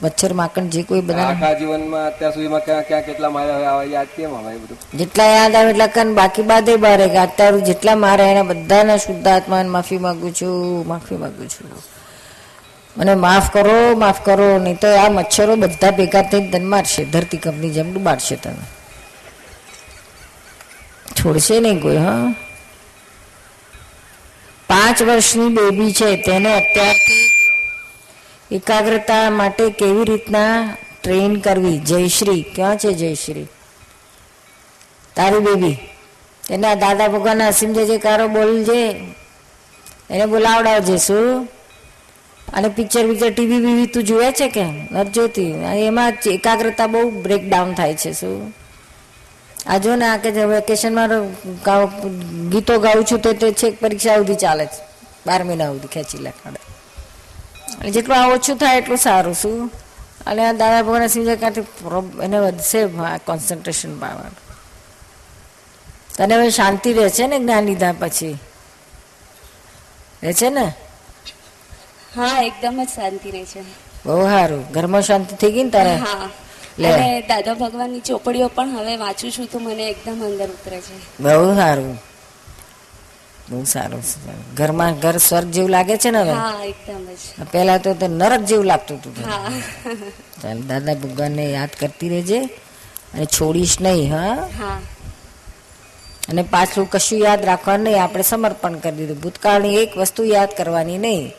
મચ્છર 0.02 0.32
માકણ 0.32 0.68
જે 0.68 0.82
કોઈ 0.82 1.00
બધા 1.00 1.28
આખા 1.28 1.54
જીવનમાં 1.54 2.06
અત્યાર 2.06 2.32
સુધીમાં 2.34 2.64
ક્યાં 2.64 2.82
ક્યાં 2.82 3.02
કેટલા 3.02 3.30
માર્યા 3.30 3.82
યાદ 3.84 4.06
કેમ 4.16 4.34
આવે 4.34 4.56
બધું? 4.56 4.78
જેટલા 4.94 5.24
યાદ 5.24 5.54
આવે 5.54 5.70
એટલા 5.70 5.86
કન 5.86 6.14
બાકી 6.14 6.42
બાદે 6.42 6.76
બારે 6.76 7.08
કે 7.08 7.18
અત્યારે 7.18 7.60
જેટલા 7.60 7.96
મારે 7.96 8.24
એના 8.24 8.42
બધાના 8.42 8.96
શુદ્ધાત્માને 8.96 9.68
માફી 9.68 9.98
માંગુ 9.98 10.30
છું 10.30 10.88
માફી 10.88 11.16
માંગુ 11.16 11.44
છું. 11.44 11.70
મને 12.96 13.14
માફ 13.14 13.52
કરો 13.52 13.96
માફ 13.96 14.24
કરો 14.24 14.58
નહીં 14.58 14.76
તો 14.76 14.88
આ 14.88 15.08
મચ્છરો 15.10 15.56
બધા 15.56 15.90
ભેગા 15.90 16.22
થઈને 16.22 16.50
તને 16.50 16.64
મારશે 16.64 17.04
ધરતી 17.04 17.36
કંપની 17.36 17.70
જેમ 17.70 17.94
ડૂબાડશે 17.94 18.36
તને. 18.36 18.79
છોડશે 21.10 21.60
નહીં 21.60 21.80
કોઈ, 21.80 21.96
હા. 21.96 22.34
પાંચ 24.68 25.02
વર્ષની 25.02 25.48
બેબી 25.48 25.92
છે, 25.92 26.16
તેને 26.16 26.56
અત્યારથી 26.56 27.30
એકાગ્રતા 28.56 29.30
માટે 29.30 29.70
કેવી 29.70 30.04
રીતના 30.04 30.76
ટ્રેન 31.02 31.36
કરવી? 31.36 31.78
જયશ્રી. 31.78 32.42
ક્યાં 32.54 32.76
છે 32.76 32.92
જયશ્રી? 32.92 33.46
તારી 35.16 35.38
બેબી. 35.38 35.76
એના 36.50 36.74
દાદા 36.74 37.08
ભગવાનના 37.08 37.46
અસીમ 37.46 37.72
જે 37.72 37.98
કારો 37.98 38.28
બોલજે 38.28 38.90
એને 40.10 40.26
બોલાવડાવજે, 40.26 40.96
શું? 40.96 41.48
અને 42.52 42.68
પિક્ચર 42.68 43.06
પિક્ચર 43.06 43.30
ટીવી 43.30 43.58
બીવી 43.58 43.86
તું 43.86 44.04
જોવે 44.04 44.32
છે 44.32 44.48
કે? 44.48 44.64
નથી 44.92 45.10
જોતી. 45.10 45.54
એમાં 45.86 46.12
એકાગ્રતા 46.26 46.86
બહુ 46.86 47.10
બ્રેકડાઉન 47.10 47.74
થાય 47.74 47.94
છે, 47.94 48.12
શું? 48.12 48.54
આ 49.66 49.78
જો 49.78 49.96
ને 49.96 50.06
આ 50.08 50.16
કે 50.16 50.30
વેકેશનમાં 50.30 51.08
ગીતો 52.50 52.78
ગાઉં 52.78 53.04
છું 53.04 53.20
તો 53.20 53.32
તે 53.32 53.52
છેક 53.52 53.80
પરીક્ષા 53.80 54.16
સુધી 54.16 54.34
ચાલે 54.34 54.66
છે 54.66 54.82
બાર 55.26 55.44
મહિના 55.44 55.66
સુધી 55.66 55.88
ખેંચી 55.88 56.18
લખાડે 56.18 56.60
અને 57.80 57.90
જેટલું 57.90 58.22
આ 58.22 58.26
ઓછું 58.26 58.56
થાય 58.56 58.78
એટલું 58.78 58.98
સારું 58.98 59.34
શું? 59.34 59.70
અને 60.26 60.46
આ 60.46 60.52
દાદા 60.52 60.82
ભગવાન 60.82 61.06
સમજે 61.06 61.36
ક્યાંથી 61.36 61.60
એને 62.22 62.38
વધશે 62.38 62.86
કોન્સન્ટ્રેશન 63.26 63.98
પાવર. 63.98 64.30
તને 66.16 66.34
હવે 66.34 66.50
શાંતિ 66.50 66.92
રહે 66.92 67.10
છે 67.10 67.26
ને 67.26 67.38
જ્ઞાન 67.38 67.64
લીધા 67.64 67.92
પછી? 67.92 68.38
રહે 70.22 70.32
છે 70.32 70.50
ને? 70.50 70.72
હા 72.16 72.42
એકદમ 72.42 72.84
જ 72.84 72.88
શાંતિ 72.88 73.30
રહે 73.30 73.44
છે. 73.44 73.60
બહુ 74.06 74.26
સારું. 74.26 74.72
ઘરમાં 74.72 75.02
શાંતિ 75.02 75.36
થઈ 75.36 75.52
ગઈ 75.52 75.64
ને 75.64 75.70
તારે? 75.70 75.94
હા. 75.96 76.30
અને 76.78 77.22
દાદા 77.28 77.54
ભગવાનની 77.54 78.00
ચોપડીઓ 78.00 78.48
પણ 78.48 78.76
હવે 78.76 78.96
વાંચું 78.96 79.30
છું 79.32 79.46
તો 79.46 79.58
મને 79.58 79.90
એકદમ 79.90 80.22
અંદર 80.22 80.48
ઉતરે 80.48 80.80
છે. 80.80 80.94
બહુ 81.20 81.54
સારું. 81.56 81.98
બહુ 83.48 83.64
સારું 83.64 84.02
ઘરમાં 84.54 84.94
ઘર 85.00 85.18
સ્વર્ગ 85.18 85.50
જેવું 85.50 85.70
લાગે 85.70 85.96
છે 85.98 86.10
ને 86.10 86.18
હવે? 86.18 86.32
હા 86.32 86.64
એકદમ 86.64 87.04
જ. 87.10 87.50
પહેલા 87.52 87.78
તો 87.78 87.94
તે 87.94 88.08
નરક 88.08 88.42
જેવું 88.44 88.66
લાગતું 88.66 88.96
હતું 88.98 89.14
હા. 89.24 89.50
ચાલ 90.42 90.58
દાદા 90.62 90.94
ભગવાનને 90.94 91.50
યાદ 91.50 91.70
કરતી 91.70 92.08
રહેજે 92.08 92.40
અને 93.14 93.26
છોડીશ 93.26 93.80
નહીં 93.80 94.12
હા? 94.12 94.48
હા. 94.58 94.78
અને 96.28 96.42
પાછું 96.42 96.90
કશું 96.90 97.18
યાદ 97.18 97.44
રાખવાનું 97.44 97.84
નહીં 97.84 98.02
આપણે 98.02 98.22
સમર્પણ 98.22 98.74
કરી 98.74 98.92
દીધું. 98.92 99.20
ભૂતકાળની 99.20 99.76
એક 99.76 99.96
વસ્તુ 99.96 100.22
યાદ 100.24 100.54
કરવાની 100.56 100.98
નહીં. 100.98 101.32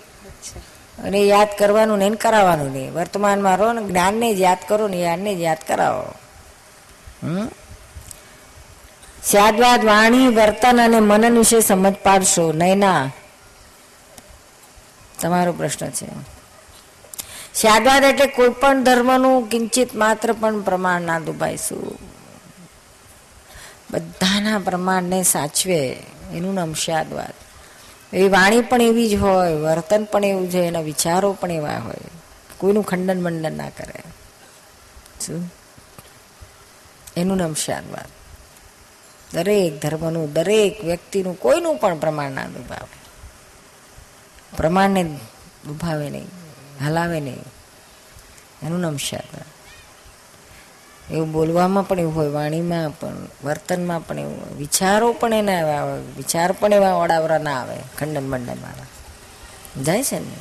અને 1.04 1.22
યાદ 1.22 1.48
કરવાનું 1.60 1.98
નહીં 1.98 2.10
ને 2.10 2.16
કરાવવાનું 2.16 2.72
નહીં. 2.72 2.94
વર્તમાનમાં 2.94 3.58
રહો 3.58 3.74
ને 3.74 3.88
જ્ઞાનને 3.88 4.36
જ 4.36 4.40
યાદ 4.40 4.58
કરો 4.68 4.88
ને 4.88 4.98
યાદને 4.98 5.36
જ 5.36 5.40
યાદ 5.40 5.58
કરાવો. 5.68 6.14
હમ? 7.24 7.50
સ્યાદવાદ 9.24 9.86
વાણી, 9.86 10.28
વર્તન 10.28 10.82
અને 10.84 11.00
મનન 11.00 11.38
વિશે 11.38 11.62
સમજ 11.62 11.96
પાડશો. 11.96 12.52
નૈના 12.52 13.12
તમારો 15.22 15.54
પ્રશ્ન 15.54 15.90
છે. 15.90 16.08
સ્યાદવાદ 17.54 18.04
એટલે 18.04 18.26
કોઈ 18.26 18.50
પણ 18.50 18.84
ધર્મનું 18.84 19.50
કિંચિત 19.50 19.96
માત્ર 19.96 20.34
પણ 20.34 20.62
પ્રમાણ 20.62 21.02
ના 21.02 21.20
દુભાઈશું. 21.20 21.98
બધાના 23.92 24.60
પ્રમાણને 24.60 25.24
સાચવે. 25.24 25.88
એનું 26.34 26.54
નામ 26.54 26.74
સ્યાદવાદ. 26.74 27.51
એ 28.14 28.28
વાણી 28.28 28.62
પણ 28.62 28.82
એવી 28.82 29.10
જ 29.10 29.16
હોય, 29.16 29.54
વર્તન 29.54 30.04
પણ 30.04 30.26
એવું 30.26 30.50
છે, 30.50 30.60
એના 30.60 30.82
વિચારો 30.82 31.34
પણ 31.34 31.52
એવા 31.52 31.78
હોય. 31.78 31.96
કોઈનું 32.58 32.84
ખંડન 32.84 33.22
મંડન 33.22 33.58
ના 33.58 33.70
કરે. 33.70 34.04
શું? 35.26 35.54
એનું 37.18 37.38
નામ 37.38 37.54
શાદવાદ 37.54 38.06
દરેક 39.34 39.82
ધર્મનું, 39.82 40.34
દરેક 40.34 40.84
વ્યક્તિનું, 40.84 41.40
કોઈનું 41.40 41.78
પણ 41.78 42.00
પ્રમાણ 42.00 42.32
ના 42.32 42.46
દુભાવે. 42.46 43.02
પ્રમાણને 44.58 45.04
દુભાવે 45.66 46.10
નહીં, 46.10 46.28
હલાવે 46.86 47.20
નહીં. 47.20 47.44
એનું 48.64 48.80
નામ 48.80 48.98
શાસ્ત્ર 48.98 49.38
એવું 51.12 51.32
બોલવામાં 51.32 51.88
પણ 51.88 52.00
એવું 52.00 52.16
હોય, 52.16 52.28
વાણીમાં 52.28 52.90
પણ, 52.90 53.14
વર્તનમાં 53.44 54.08
પણ 54.08 54.20
એવું 54.20 54.46
હોય. 54.46 54.54
વિચારો 54.54 55.14
પણ 55.14 55.34
એના 55.34 55.60
એવા 55.60 55.72
આવે, 55.72 56.02
વિચાર 56.18 56.52
પણ 56.52 56.74
એવા 56.74 56.94
ઓડાવરા 56.94 57.38
ના 57.38 57.62
આવે, 57.62 57.78
ખંડન 57.98 58.30
મંડન 58.30 58.58
વાળા. 58.62 58.86
જાય 59.84 60.04
છે 60.04 60.20
ને? 60.20 60.36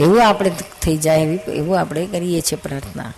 એવું 0.00 0.28
આપણે 0.28 0.50
થઈ 0.82 0.96
જાય 0.96 1.18
એવી, 1.18 1.34
એવું 1.34 1.80
આપણે 1.80 2.06
કરીએ 2.06 2.40
છીએ 2.40 2.58
પ્રાર્થના. 2.58 3.12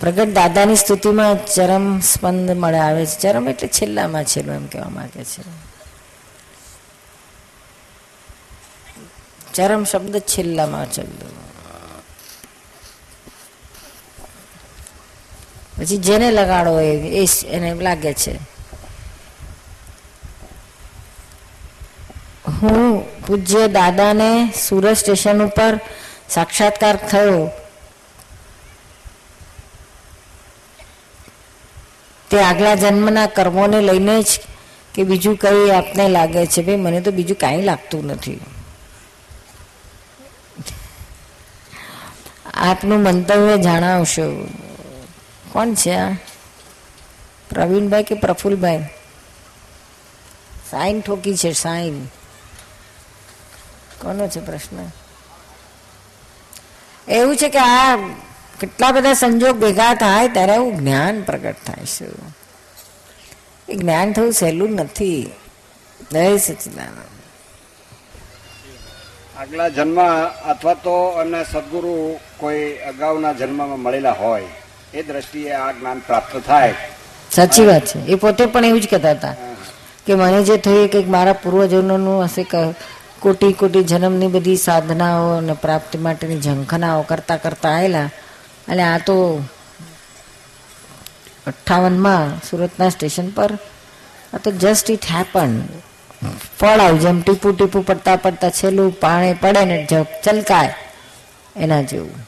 પ્રગટ 0.00 0.28
દાદાની 0.28 0.76
સ્તુતિમાં 0.76 1.46
ચરમ 1.46 2.00
સ્પંદ 2.00 2.50
મળે, 2.50 2.78
આવે 2.78 3.06
છે. 3.06 3.20
ચરમ 3.20 3.48
એટલે 3.48 3.68
છેલ્લામાં 3.68 4.24
છેલ્લું 4.24 4.54
એમ 4.54 4.66
કહેવા 4.66 4.88
માંગે 4.88 5.24
છે. 5.24 5.68
ચરમ 9.54 9.84
શબ્દ 9.84 10.18
છેલ્લામાં 10.18 10.92
છેલ્લું. 10.92 11.37
પછી 15.78 15.96
જેને 15.96 16.30
લગાડો 16.30 16.80
એ 16.80 17.26
એને 17.46 17.74
લાગે 17.74 18.14
છે. 18.14 18.34
હું 22.48 23.04
પૂજ્ય 23.26 23.68
દાદાને 23.68 24.52
સુરત 24.68 24.96
સ્ટેશન 24.96 25.42
ઉપર 25.42 25.80
સાક્ષાત્કાર 26.30 26.96
થયો. 26.96 27.50
તે 32.30 32.42
આગલા 32.42 32.74
જન્મના 32.74 33.26
કર્મોને 33.26 33.80
લઈને 33.80 34.22
જ 34.22 34.40
કે 34.94 35.02
બીજું 35.04 35.36
કઈ 35.36 35.70
આપને 35.70 36.08
લાગે 36.08 36.46
છે. 36.46 36.62
ભાઈ, 36.62 36.76
મને 36.76 37.00
તો 37.00 37.10
બીજું 37.10 37.38
કાંઈ 37.38 37.62
લાગતું 37.62 38.06
નથી. 38.06 38.40
આપનું 42.54 43.00
મંતવ્ય 43.02 43.56
જણાવશો. 43.56 44.48
કોણ 45.52 45.74
છે? 45.74 45.94
આ 45.94 46.12
પ્રવીણભાઈ 47.50 48.02
કે 48.02 48.14
પ્રફુલભાઈ? 48.14 48.84
સાઈન 50.70 51.00
ઠોકી 51.00 51.36
છે, 51.36 51.52
સાઈન. 51.52 52.04
કોનો 54.02 54.28
છે 54.28 54.40
પ્રશ્ન? 54.40 54.90
એવું 57.12 57.36
છે 57.36 57.48
કે 57.48 57.58
આ 57.58 57.96
કેટલા 58.60 58.92
બધા 58.92 59.12
સંજોગ 59.12 59.56
ભેગા 59.56 59.94
થાય 59.94 60.28
ત્યારે 60.28 60.54
એવું 60.54 60.76
જ્ઞાન 60.76 61.22
પ્રગટ 61.22 61.56
થાય 61.66 61.84
છે. 61.84 62.06
એ 63.68 63.76
જ્ઞાન 63.76 64.12
થવું 64.12 64.32
સહેલું 64.32 64.70
નથી. 64.70 65.30
જય 66.12 66.38
સચિદાનંદ. 66.38 67.18
આગલા 69.38 69.68
જન્મ 69.68 70.00
અથવા 70.26 70.74
તો 70.74 71.20
એમને 71.20 71.44
સદગુરુ 71.44 72.18
કોઈ 72.36 72.72
અગાઉના 72.72 73.32
જન્મમાં 73.32 73.80
મળેલા 73.80 74.12
હોય. 74.12 74.48
એ 74.94 75.02
દ્રષ્ટિએ 75.02 75.52
આ 75.52 75.72
જ્ઞાન 75.72 75.98
પ્રાપ્ત 75.98 76.36
થાય. 76.46 76.74
સાચી 77.32 77.66
વાત 77.66 77.84
છે. 77.86 77.98
એ 78.06 78.14
પોતે 78.14 78.46
પણ 78.46 78.64
એવું 78.64 78.80
જ 78.80 78.88
કહેતા 78.88 79.10
હતા 79.10 79.34
કે 80.06 80.14
મને 80.14 80.44
જે 80.44 80.56
થયું 80.56 80.88
કંઈક 80.88 81.08
મારા 81.08 81.32
પૂર્વજોનોનું 81.32 82.24
હશે 82.24 82.46
કોટી 83.20 83.52
કોટી 83.52 83.84
જન્મની 83.84 84.26
બધી 84.26 84.56
સાધનાઓ 84.56 85.36
અને 85.36 85.52
પ્રાપ્તિ 85.52 85.98
માટેની 85.98 86.40
ઝંખનાઓ 86.40 87.02
કરતા 87.02 87.36
કરતા 87.36 87.70
આવેલા. 87.70 88.08
અને 88.68 88.82
આ 88.82 88.98
તો 88.98 89.16
અઠ્ઠાવનમાં 91.46 92.38
સુરતના 92.50 92.88
સ્ટેશન 92.88 93.28
પર. 93.30 93.50
આ 94.34 94.38
તો 94.44 94.50
જસ્ટ 94.52 94.90
ઇટ 94.90 95.04
હેપન 95.04 95.52
ફળ 96.58 96.80
આવ્યું, 96.80 97.00
જેમ 97.00 97.20
ટીપું 97.22 97.56
ટીપું 97.58 97.86
પડતા 97.86 98.16
પડતા 98.16 98.50
છેલ્લું 98.50 99.00
પાણી 99.00 99.34
પડે 99.34 99.64
ને 99.64 99.86
ચલકાય. 100.24 100.74
એના 101.56 101.82
જેવું. 101.82 102.27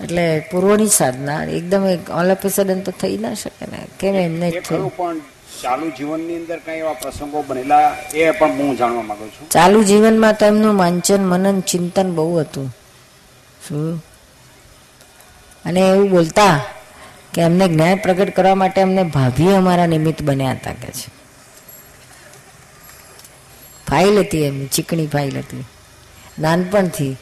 એટલે 0.00 0.48
પૂર્વની 0.50 0.88
સાધના 0.88 1.44
એકદમ 1.44 1.82
ઓલ 2.10 2.30
ઓફ 2.30 2.46
સડન 2.46 2.80
તો 2.80 2.90
થઈ 2.90 3.18
ના 3.18 3.34
શકે 3.34 3.66
ને. 3.66 3.86
કેમ 4.00 4.14
એમને 4.14 4.50
થયું 4.50 4.96
પણ 4.96 5.18
ચાલુ 5.62 5.90
જીવનની 5.90 6.36
અંદર 6.36 6.58
કઈ 6.58 6.72
એવા 6.72 6.92
પ્રસંગો 6.92 7.44
બનેલા 7.46 7.96
એ 8.14 8.30
પણ 8.30 8.50
હું 8.50 8.76
જાણવા 8.76 9.02
માંગુ 9.02 9.26
છું. 9.26 9.48
ચાલુ 9.48 9.82
જીવનમાં 9.82 10.34
તો 10.34 10.46
એમનું 10.46 10.78
વાંચન 10.78 11.26
મનન 11.26 11.60
ચિંતન 11.60 12.14
બહુ 12.14 12.38
હતું. 12.38 12.76
શું? 13.68 14.04
અને 15.64 15.80
એવું 15.80 16.10
બોલતા 16.10 16.64
કે 17.34 17.42
એમને 17.42 17.68
જ્ઞાન 17.68 17.96
પ્રગટ 17.96 18.36
કરવા 18.36 18.54
માટે 18.54 18.80
અમને 18.80 19.02
ભાભી 19.02 19.52
અમારા 19.52 19.86
નિમિત્ત 19.86 20.22
બન્યા 20.22 20.50
હતા 20.50 20.72
કે 20.72 20.88
છે. 20.88 21.18
ફાઇલ 23.90 24.18
હતી 24.18 24.44
એમની 24.44 24.66
ચીકણી 24.66 25.06
ફાઇલ 25.06 25.38
હતી. 25.38 25.64
નાનપણથી 26.38 27.16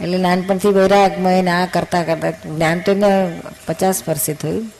એટલે 0.00 0.18
નાનપણથી 0.18 0.68
વૈરાગમય 0.68 1.42
ને 1.42 1.50
આ 1.50 1.66
કરતા 1.66 2.02
કરતા 2.02 2.30
જ્ઞાન 2.30 2.80
તો 2.80 2.92
એને 2.92 3.40
પચાસ 3.66 4.02
વર્ષે 4.08 4.34
થયું. 4.34 4.72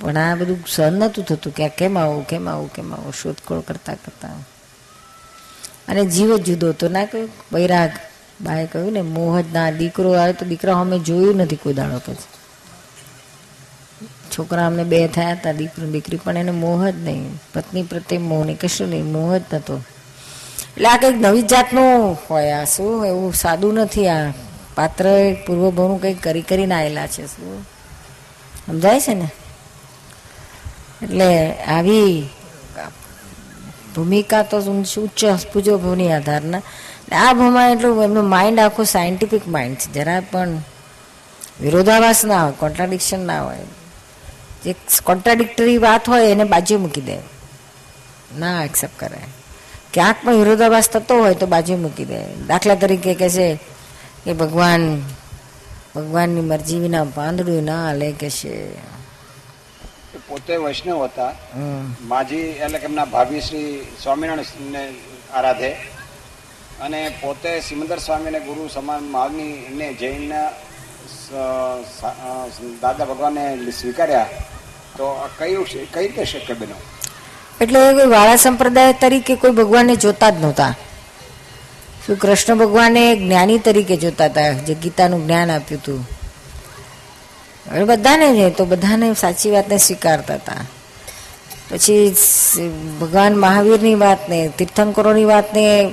પણ 0.00 0.16
આ 0.16 0.34
બધું 0.34 0.64
સહન 0.68 0.92
નહોતું 0.92 1.24
થતું 1.24 1.54
કે 1.54 1.64
આ 1.64 1.68
કેમ 1.68 1.98
આવું 1.98 2.26
કેમ 2.26 2.48
આવું 2.48 2.72
કેમ 2.72 2.94
આવું, 2.94 3.12
શોધખોળ 3.12 3.60
કરતા 3.60 3.94
કરતા. 3.94 4.28
અને 5.88 6.04
જીવ 6.04 6.36
જુદો 6.36 6.68
હતો. 6.68 6.88
ના 6.88 7.04
કહ્યું? 7.04 7.30
વૈરાગ. 7.52 7.90
બાએ 8.40 8.66
કહ્યું 8.66 8.92
ને, 8.92 9.02
મોહ 9.02 9.40
જ 9.40 9.44
ના, 9.52 9.70
દીકરો 9.70 10.12
આવે 10.12 10.32
તો 10.32 10.46
દીકરા 10.46 10.80
અમે 10.80 10.98
જોયું 10.98 11.36
નથી 11.36 11.56
કોઈ 11.56 11.74
દાડો 11.74 11.98
કે 11.98 12.14
છોકરા 14.38 14.66
અમને 14.66 14.84
બે 14.84 15.08
થયા 15.08 15.32
હતા, 15.32 15.52
દીકરો 15.52 15.86
દીકરી, 15.86 16.16
પણ 16.16 16.36
એને 16.36 16.50
મોહ 16.50 16.90
જ 16.90 16.94
નહીં. 16.96 17.40
પત્ની 17.54 17.82
પ્રત્યે 17.82 18.18
મોહ 18.18 18.44
નહીં 18.44 18.58
કશું 18.58 18.88
નહીં, 18.88 19.04
મોહ 19.04 19.38
જ 19.38 19.42
નહોતો. 19.52 19.80
એટલે 20.78 20.88
આ 20.88 20.96
કંઈક 20.96 21.16
નવી 21.16 21.42
જાતનું 21.42 22.18
હોય 22.30 22.50
આ 22.52 22.64
શું, 22.64 23.06
એવું 23.06 23.34
સાદું 23.34 23.74
નથી 23.74 24.08
આ. 24.08 24.30
પાત્ર 24.74 25.04
પૂર્વભવનું 25.46 26.00
કંઈક 26.00 26.22
કરી 26.22 26.42
કરીને 26.42 26.74
આવેલા 26.74 27.06
છે, 27.06 27.26
શું? 27.26 27.62
સમજાય 28.66 29.00
છે 29.00 29.14
ને? 29.14 29.30
એટલે 31.02 31.28
આવી 31.52 32.28
ભૂમિકા 33.94 34.42
તો 34.42 34.58
ઉચ્ચ 34.58 35.24
પૂજો 35.52 35.78
ભવની 35.78 36.12
આધારના. 36.12 36.60
આ 37.12 37.32
ભૂમાં 37.32 37.72
એટલું 37.72 38.04
એમનું 38.04 38.24
માઇન્ડ 38.24 38.60
આખું 38.60 38.84
સાયન્ટિફિક 38.84 39.48
માઇન્ડ 39.48 39.76
છે. 39.76 39.92
જરા 39.92 40.20
પણ 40.20 40.48
વિરોધાભાસ 41.60 42.24
ના 42.24 42.44
હોય 42.44 42.52
કોન્ટ્રાડિક્શન 42.58 43.26
ના 43.26 43.42
હોય. 43.42 43.58
જે 44.64 44.74
કોન્ટ્રાડિક્ટરી 45.04 45.78
વાત 45.78 46.08
હોય 46.08 46.30
એને 46.30 46.44
બાજુ 46.44 46.78
મૂકી 46.78 47.00
દે. 47.00 47.18
ના 48.38 48.64
એક્સેપ્ટ 48.64 49.00
કરે 49.00 49.18
ક્યાંક 49.98 50.18
પણ 50.24 50.40
વિરોધાભાસ 50.40 50.88
થતો 50.94 51.14
હોય 51.22 51.36
તો 51.40 51.46
બાજુ 51.54 51.76
મૂકી 51.84 52.08
દે. 52.10 52.18
દાખલા 52.48 52.80
તરીકે 52.82 53.12
કહે 53.20 53.28
છે 53.36 53.46
કે 54.24 54.32
ભગવાન 54.42 54.82
ભગવાનની 55.96 56.44
મરજી 56.50 56.80
વિના 56.84 57.06
પાંદડું 57.16 57.64
ના 57.68 57.80
હાલે 57.84 58.08
કે 58.20 58.28
છે. 58.30 58.52
પોતે 60.28 60.54
વૈષ્ણવ 60.64 60.98
હતા. 61.04 61.32
માજી 62.10 62.46
એટલે 62.64 62.78
કે 62.82 62.86
એમના 62.90 63.08
ભાભી 63.14 63.42
શ્રી 63.46 63.70
સ્વામિનારાયણને 64.02 64.82
આરાધે. 65.38 65.70
અને 66.84 67.00
પોતે 67.22 67.50
સિમંદર 67.68 67.98
સ્વામીને 68.06 68.40
ગુરુ 68.40 68.68
સમાન 68.74 69.02
માગની 69.16 69.54
ને 69.78 69.88
જૈનના 70.02 70.48
દાદા 72.82 73.08
ભગવાને 73.10 73.44
સ્વીકાર્યા. 73.80 74.28
તો 74.96 75.06
કયું 75.38 75.66
કઈ 75.66 76.06
રીતે 76.06 76.24
શક્ય 76.24 76.54
બન્યું? 76.60 76.82
એટલે 77.60 78.04
વાળા 78.04 78.36
સંપ્રદાય 78.36 78.92
તરીકે 78.92 79.34
કોઈ 79.34 79.50
ભગવાનને 79.50 79.96
જોતા 79.96 80.30
જ 80.30 80.34
નહોતા. 80.40 80.74
શું 82.06 82.18
કૃષ્ણ 82.18 82.54
ભગવાને 82.54 83.16
જ્ઞાની 83.16 83.58
તરીકે 83.58 83.96
જોતા 83.96 84.24
હતા? 84.24 84.52
જે 84.52 84.74
ગીતાનું 84.74 85.26
જ્ઞાન 85.26 85.50
આપ્યું 85.50 85.80
હતું. 85.80 86.08
હવે 87.70 87.84
બધાને 87.84 88.50
જ 88.50 88.54
તો 88.54 88.64
બધાને 88.64 89.14
સાચી 89.14 89.50
વાતને 89.50 89.78
સ્વીકારતા 89.78 90.34
હતા. 90.34 90.54
પછી 91.70 92.16
ભગવાન 93.00 93.38
મહાવીરની 93.38 93.94
વાતને, 93.94 94.50
તીર્થંકરોની 94.58 95.24
વાતને 95.24 95.92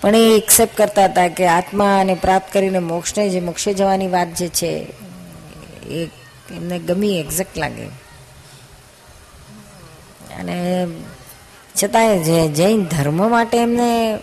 પણ 0.00 0.14
એ 0.14 0.36
એક્સેપ્ટ 0.36 0.76
કરતા 0.76 1.04
હતા 1.04 1.28
કે 1.28 1.46
આત્માને 1.46 2.14
પ્રાપ્ત 2.14 2.52
કરીને 2.52 2.78
મોક્ષને, 2.78 3.28
જે 3.28 3.40
મોક્ષે 3.40 3.74
જવાની 3.74 4.08
વાત 4.08 4.34
જે 4.34 4.48
છે, 4.48 4.86
એ 5.86 6.08
એમને 6.50 6.78
ગમી, 6.78 7.20
એક્ઝેક્ટ 7.20 7.58
લાગે. 7.58 8.07
અને 10.38 10.86
છતાંય 11.82 12.18
જે 12.18 12.48
જૈન 12.48 12.84
ધર્મ 12.84 13.30
માટે 13.30 13.58
એમને 13.58 14.18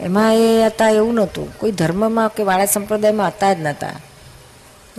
એમાં 0.00 0.34
એ 0.34 0.62
હતા 0.66 0.88
એવું 0.88 1.14
નહોતું. 1.14 1.58
કોઈ 1.58 1.72
ધર્મમાં 1.72 2.30
કે 2.30 2.42
વાળા 2.42 2.66
સંપ્રદાયમાં 2.66 3.28
હતા 3.28 3.52
જ 3.52 3.60
નહોતા 3.60 3.92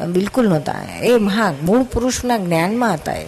બિલકુલ 0.07 0.49
નહોતા. 0.49 0.75
એ 1.01 1.17
મહા 1.17 1.53
મૂળ 1.63 1.83
પુરુષના 1.83 2.37
જ્ઞાનમાં 2.37 2.93
હતા 2.93 3.13
એ. 3.13 3.25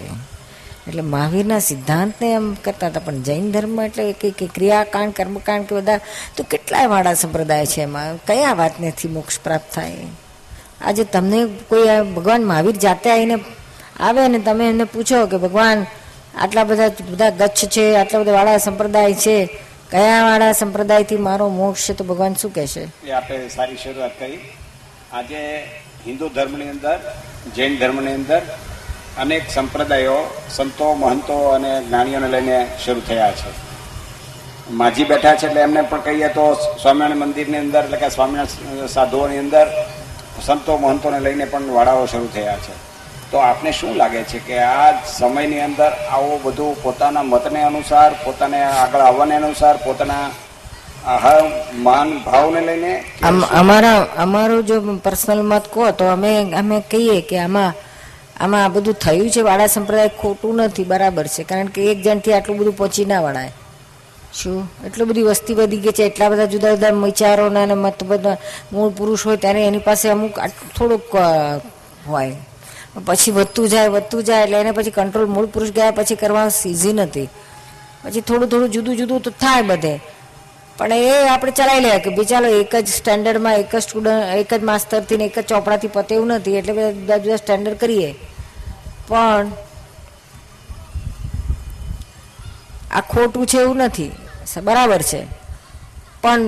એટલે 0.88 1.02
મહાવીરના 1.02 1.60
સિદ્ધાંતને 1.60 2.34
એમ 2.34 2.54
કરતા 2.54 2.88
હતા, 2.88 3.00
પણ 3.00 3.22
જૈન 3.22 3.52
ધર્મ 3.52 3.82
એટલે 3.82 4.12
કે 4.14 4.30
ક્રિયાકાંડ, 4.32 5.14
કર્મકાંડ 5.14 5.66
કે 5.66 5.76
બધા, 5.76 6.00
તો 6.38 6.44
કેટલાય 6.44 6.88
વાળા 6.88 7.14
સંપ્રદાય 7.14 7.66
છે 7.66 7.82
એમાં. 7.82 8.18
કયા 8.26 8.54
વાતનેથી 8.54 9.08
મોક્ષ 9.08 9.40
પ્રાપ્ત 9.40 9.74
થાય? 9.74 9.98
આજે 10.86 11.04
તમને 11.04 11.46
કોઈ 11.46 12.02
ભગવાન 12.16 12.44
મહાવીર 12.44 12.76
જાતે 12.76 13.12
આવીને 13.12 13.38
આવે 14.00 14.28
ને 14.28 14.40
તમે 14.40 14.70
એમને 14.70 14.84
પૂછો 14.84 15.26
કે 15.26 15.38
ભગવાન 15.38 15.86
આટલા 16.38 16.64
બધા 16.64 16.88
બધા 16.88 17.30
ગચ્છ 17.30 17.66
છે, 17.66 17.96
આટલા 17.96 18.20
બધા 18.20 18.32
વાળા 18.32 18.58
સંપ્રદાય 18.58 19.14
છે. 19.14 19.60
કયા 19.92 20.24
વાળા 20.24 20.52
સંપ્રદાયથી 20.52 21.18
મારો 21.18 21.50
મોક્ષ 21.50 21.90
છે 21.90 21.94
તો 21.94 22.04
ભગવાન 22.04 22.34
શું 22.34 22.54
કહેશે? 22.54 22.88
એ 23.04 23.12
આપણે 23.12 23.50
સારી 23.50 23.78
શરૂઆત 23.78 24.12
કરી. 24.20 24.40
આજે 25.14 25.64
હિન્દુ 26.08 26.30
ધર્મની 26.30 26.70
અંદર, 26.70 27.00
જૈન 27.56 27.78
ધર્મની 27.78 28.14
અંદર 28.14 28.42
અનેક 29.18 29.50
સંપ્રદાયો 29.50 30.42
સંતો, 30.50 30.94
મહંતો 30.94 31.34
અને 31.34 31.82
જ્ઞાનીઓને 31.82 32.28
લઈને 32.28 32.68
શરૂ 32.86 33.02
થયા 33.08 33.32
છે. 33.32 33.52
માજી 34.72 35.04
બેઠા 35.04 35.36
છે 35.36 35.48
એટલે 35.48 35.62
એમને 35.62 35.82
પણ 35.82 36.00
કહીએ 36.00 36.28
તો 36.28 36.54
સ્વામિનારાયણ 36.82 37.18
મંદિરની 37.18 37.58
અંદર, 37.58 37.84
એટલે 37.84 37.98
કે 37.98 38.10
સ્વામિનારાયણ 38.10 38.88
સાધુઓની 38.88 39.38
અંદર 39.38 39.68
સંતો, 40.46 40.78
મહંતોને 40.78 41.20
લઈને 41.20 41.46
પણ 41.46 41.62
વાડાઓ 41.62 42.06
શરૂ 42.06 42.28
થયા 42.34 42.56
છે. 42.56 42.93
તો 43.34 43.42
આપને 43.42 43.72
શું 43.72 43.94
લાગે 43.98 44.22
છે 44.24 44.40
કે 44.40 44.58
આ 44.62 44.88
સમયની 45.18 45.62
અંદર 45.62 45.92
આવું 46.12 46.44
બધું 46.44 46.76
પોતાના 46.84 47.24
મતને 47.24 47.64
અનુસાર 47.64 48.12
પોતાને 48.26 48.60
આગળ 48.64 49.02
આવવાને 49.02 49.36
અનુસાર 49.36 49.78
પોતાના 49.78 50.28
આહાર 51.06 51.42
માન 51.76 52.10
ભાવને 52.24 52.62
લઈને 52.62 52.94
અમારા 53.52 54.08
અમારો 54.18 54.62
જો 54.62 54.76
પર્સનલ 55.04 55.42
મત 55.44 55.66
કહો 55.74 55.92
તો 55.92 56.06
અમે 56.06 56.54
અમે 56.54 56.78
કહીએ 56.92 57.22
કે 57.22 57.40
આમાં 57.40 57.74
આમાં 58.40 58.64
આ 58.66 58.70
બધું 58.70 58.94
થયું 58.94 59.30
છે 59.30 59.42
વાળા 59.42 59.68
સંપ્રદાય 59.68 60.10
ખોટું 60.22 60.56
નથી 60.56 60.84
બરાબર 60.84 61.28
છે. 61.28 61.44
કારણ 61.44 61.66
કે 61.66 61.82
એક 61.92 62.00
જણથી 62.02 62.34
આટલું 62.34 62.58
બધું 62.58 62.78
પહોંચી 62.78 63.06
ના 63.06 63.22
વળાય. 63.22 63.52
શું? 64.34 64.70
એટલી 64.86 65.06
બધી 65.06 65.24
વસ્તી 65.24 65.54
વધી 65.54 65.78
ગઈ 65.78 65.92
છે 65.92 66.04
એટલા 66.06 66.30
બધા 66.30 66.46
જુદા 66.46 66.76
જુદા 66.76 66.92
વિચારોના 66.92 67.64
અને 67.64 67.74
મત 67.74 68.04
બધા 68.04 68.38
મૂળ 68.72 68.90
પુરુષ 68.90 69.26
હોય 69.26 69.38
ત્યારે 69.38 69.68
એની 69.68 69.78
પાસે 69.80 70.10
અમુક 70.10 70.40
થોડુંક 70.78 71.04
હોય. 72.08 72.36
પછી 72.96 73.32
વધતું 73.32 73.70
જાય 73.70 73.88
વધતું 73.88 74.24
જાય 74.24 74.44
એટલે 74.44 74.58
એને 74.58 74.72
પછી 74.72 74.92
કંટ્રોલ 74.92 75.26
મૂળ 75.26 75.46
પુરુષ 75.46 75.72
ગયા 75.72 75.92
પછી 75.92 76.16
કરવાનું 76.16 76.52
સીઝી 76.52 76.94
નથી 76.94 77.28
પછી 78.04 78.22
થોડું 78.22 78.50
થોડું 78.50 78.70
જુદું 78.70 78.98
જુદું 78.98 79.22
તો 79.22 79.32
થાય 79.32 79.62
બધે. 79.62 79.94
પણ 80.78 80.94
એ 80.94 81.28
આપણે 81.28 81.52
ચલાવી 81.52 81.80
લે 81.80 82.00
કે 82.00 82.10
ભાઈ 82.10 82.26
ચાલો 82.26 82.48
એક 82.50 82.76
જ 82.76 82.88
સ્ટેન્ડર્ડમાં 82.90 83.56
એક 83.56 83.76
જ 83.76 83.82
સ્ટુડન્ટ 83.82 84.36
એક 84.36 84.54
જ 84.54 84.64
માસ્તરથી 84.64 85.18
ને 85.18 85.26
એક 85.26 85.38
જ 85.40 85.46
ચોપડાથી 85.46 85.88
પતે 85.88 86.16
એવું 86.16 86.28
નથી, 86.28 86.58
એટલે 86.58 86.74
બધા 86.74 86.92
જુદા 86.92 87.18
જુદા 87.18 87.36
સ્ટેન્ડર્ડ 87.36 87.78
કરીએ. 87.78 88.10
પણ 89.08 89.52
આ 92.92 93.02
ખોટું 93.02 93.48
છે 93.48 93.58
એવું 93.58 93.78
નથી. 93.78 94.12
બરાબર 94.64 95.02
છે. 95.02 95.22
પણ 96.22 96.42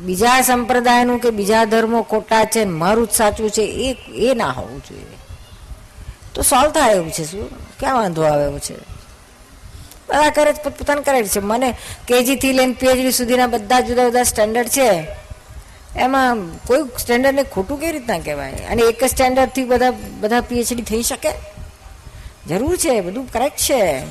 બીજા 0.00 0.40
સંપ્રદાયનું 0.40 1.18
કે 1.18 1.30
બીજા 1.30 1.64
ધર્મો 1.64 2.02
ખોટા 2.02 2.44
છે 2.44 2.64
મારું 2.64 3.06
જ 3.06 3.10
સાચું 3.10 3.50
છે, 3.50 3.62
એ 3.62 3.96
એ 4.30 4.34
ના 4.34 4.50
હોવું 4.50 4.82
જોઈએ. 4.88 5.06
તો 6.34 6.42
સોલ્વ 6.42 6.70
થાય 6.70 6.92
એવું 6.92 7.10
છે 7.10 7.24
શું? 7.24 7.50
ક્યાં 7.78 7.94
વાંધો 7.94 8.22
આવે 8.22 8.44
એવું 8.44 8.60
છે? 8.60 8.74
બધા 10.08 10.30
કરે 10.30 10.52
છે 10.52 10.62
પોતપોતાને 10.62 11.02
કરે 11.02 11.24
છે. 11.24 11.40
મને 11.40 11.74
કેજીથી 12.08 12.52
લઈને 12.52 12.72
પીએચડી 12.72 13.12
સુધીના 13.12 13.46
બધા 13.46 13.80
જુદા 13.80 14.04
જુદા 14.04 14.22
સ્ટેન્ડર્ડ 14.22 14.68
છે. 14.68 15.06
એમાં 15.96 16.36
કોઈ 16.66 16.78
સ્ટેન્ડર્ડને 16.98 17.42
ખોટું 17.42 17.80
કેવી 17.80 17.92
રીતના 17.92 18.18
કહેવાય? 18.18 18.52
અને 18.52 18.82
એક 18.82 19.04
જ 19.04 19.08
સ્ટેન્ડર્ડથી 19.08 19.64
બધા 19.64 19.90
બધા 20.20 20.40
પીએચડી 20.40 20.82
થઈ 20.82 21.02
શકે? 21.02 21.30
જરૂર 22.48 22.76
છે, 22.76 23.00
બધું 23.00 23.32
કરેક્ટ 23.32 23.56
છે. 23.56 24.02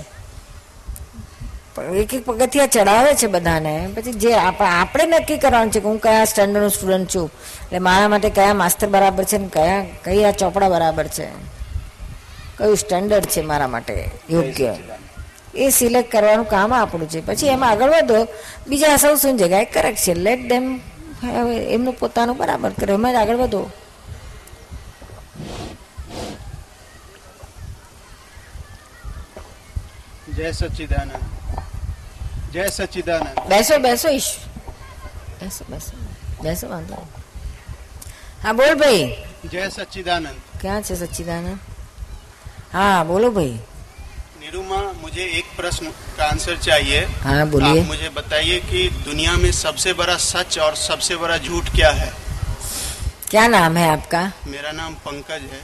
એક 1.82 2.13
એક 2.13 2.26
પગથિયા 2.26 2.68
ચડાવે 2.68 3.13
છે 3.16 3.28
બધાને. 3.28 3.90
પછી 3.96 4.13
જે 4.13 4.34
આપણે 4.34 5.06
નક્કી 5.06 5.38
કરવાનું 5.38 5.72
છે 5.72 5.80
કે 5.80 5.88
હું 5.88 6.00
કયા 6.00 6.26
સ્ટાન્ડર્ડનો 6.26 6.70
સ્ટુડન્ટ 6.70 7.16
છું? 7.16 7.32
એટલે 7.63 7.80
મારા 7.80 8.08
માટે 8.08 8.30
કયા 8.30 8.54
માસ્તર 8.54 8.88
બરાબર 8.88 9.24
છે 9.24 9.38
ને 9.38 9.48
કયા 9.48 9.86
કયા 10.04 10.32
ચોપડા 10.32 10.70
બરાબર 10.70 11.08
છે? 11.08 11.28
કયું 12.58 12.78
સ્ટેન્ડર્ડ 12.78 13.26
છે 13.26 13.42
મારા 13.42 13.68
માટે? 13.68 14.12
યોગ્ય. 14.30 14.76
એ 15.56 15.70
સિલેક્ટ 15.70 16.12
કરવાનું 16.12 16.46
કામ 16.46 16.74
આપણું 16.74 17.10
છે. 17.10 17.22
પછી 17.26 17.48
એમાં 17.48 17.70
આગળ 17.70 17.90
વધો. 17.90 18.28
બીજા 18.68 18.98
સૌ 18.98 19.16
શું 19.16 19.38
જગ્યાએ 19.38 19.66
કરેક 19.66 19.96
છે. 19.96 20.13
લેટ 20.13 20.48
ડેમ 20.48 20.80
એમનું 21.70 21.94
પોતાનું 21.94 22.38
બરાબર 22.38 22.72
કરે. 22.80 22.94
એમાં 22.94 23.13
જ 23.13 23.16
આગળ 23.16 23.36
વધો. 23.36 23.70
જય 30.36 30.52
સચ્ચિદાનંદ 30.52 31.37
जय 32.53 32.69
सचिदानंद 32.69 33.39
बैसो 33.49 33.77
बैसो 33.79 34.10
ईश। 34.10 34.27
बैसो 35.39 35.65
बैसो। 35.71 36.43
बैसो 36.43 36.67
बांधो 36.67 37.07
हाँ 38.43 38.53
बोल 38.55 38.73
भाई। 38.75 39.05
जय 39.45 39.69
सचिदानंद 39.69 40.60
क्या 40.62 40.79
छे 40.81 40.95
सचिदानंद 40.95 41.60
हाँ 42.73 43.05
बोलो 43.07 43.31
भाई। 43.31 43.51
निरुमा 44.41 44.81
मुझे 45.01 45.23
एक 45.38 45.45
प्रश्न 45.57 45.89
का 46.17 46.25
आंसर 46.25 46.57
चाहिए। 46.57 46.99
हाँ 47.23 47.45
बोलिए। 47.49 47.81
आप 47.81 47.88
मुझे 47.88 48.10
बताइए 48.15 48.60
कि 48.69 48.88
दुनिया 49.05 49.36
में 49.38 49.51
सबसे 49.51 49.93
बड़ा 49.93 50.15
सच 50.17 50.57
और 50.60 50.75
सबसे 50.75 51.15
बड़ा 51.15 51.38
झूठ 51.38 51.69
क्या 51.75 51.89
है? 51.91 52.12
क्या 53.29 53.47
नाम 53.47 53.77
है 53.77 53.89
आपका? 53.89 54.21
मेरा 54.47 54.71
नाम 54.71 54.93
पंकज 55.05 55.41
है। 55.53 55.62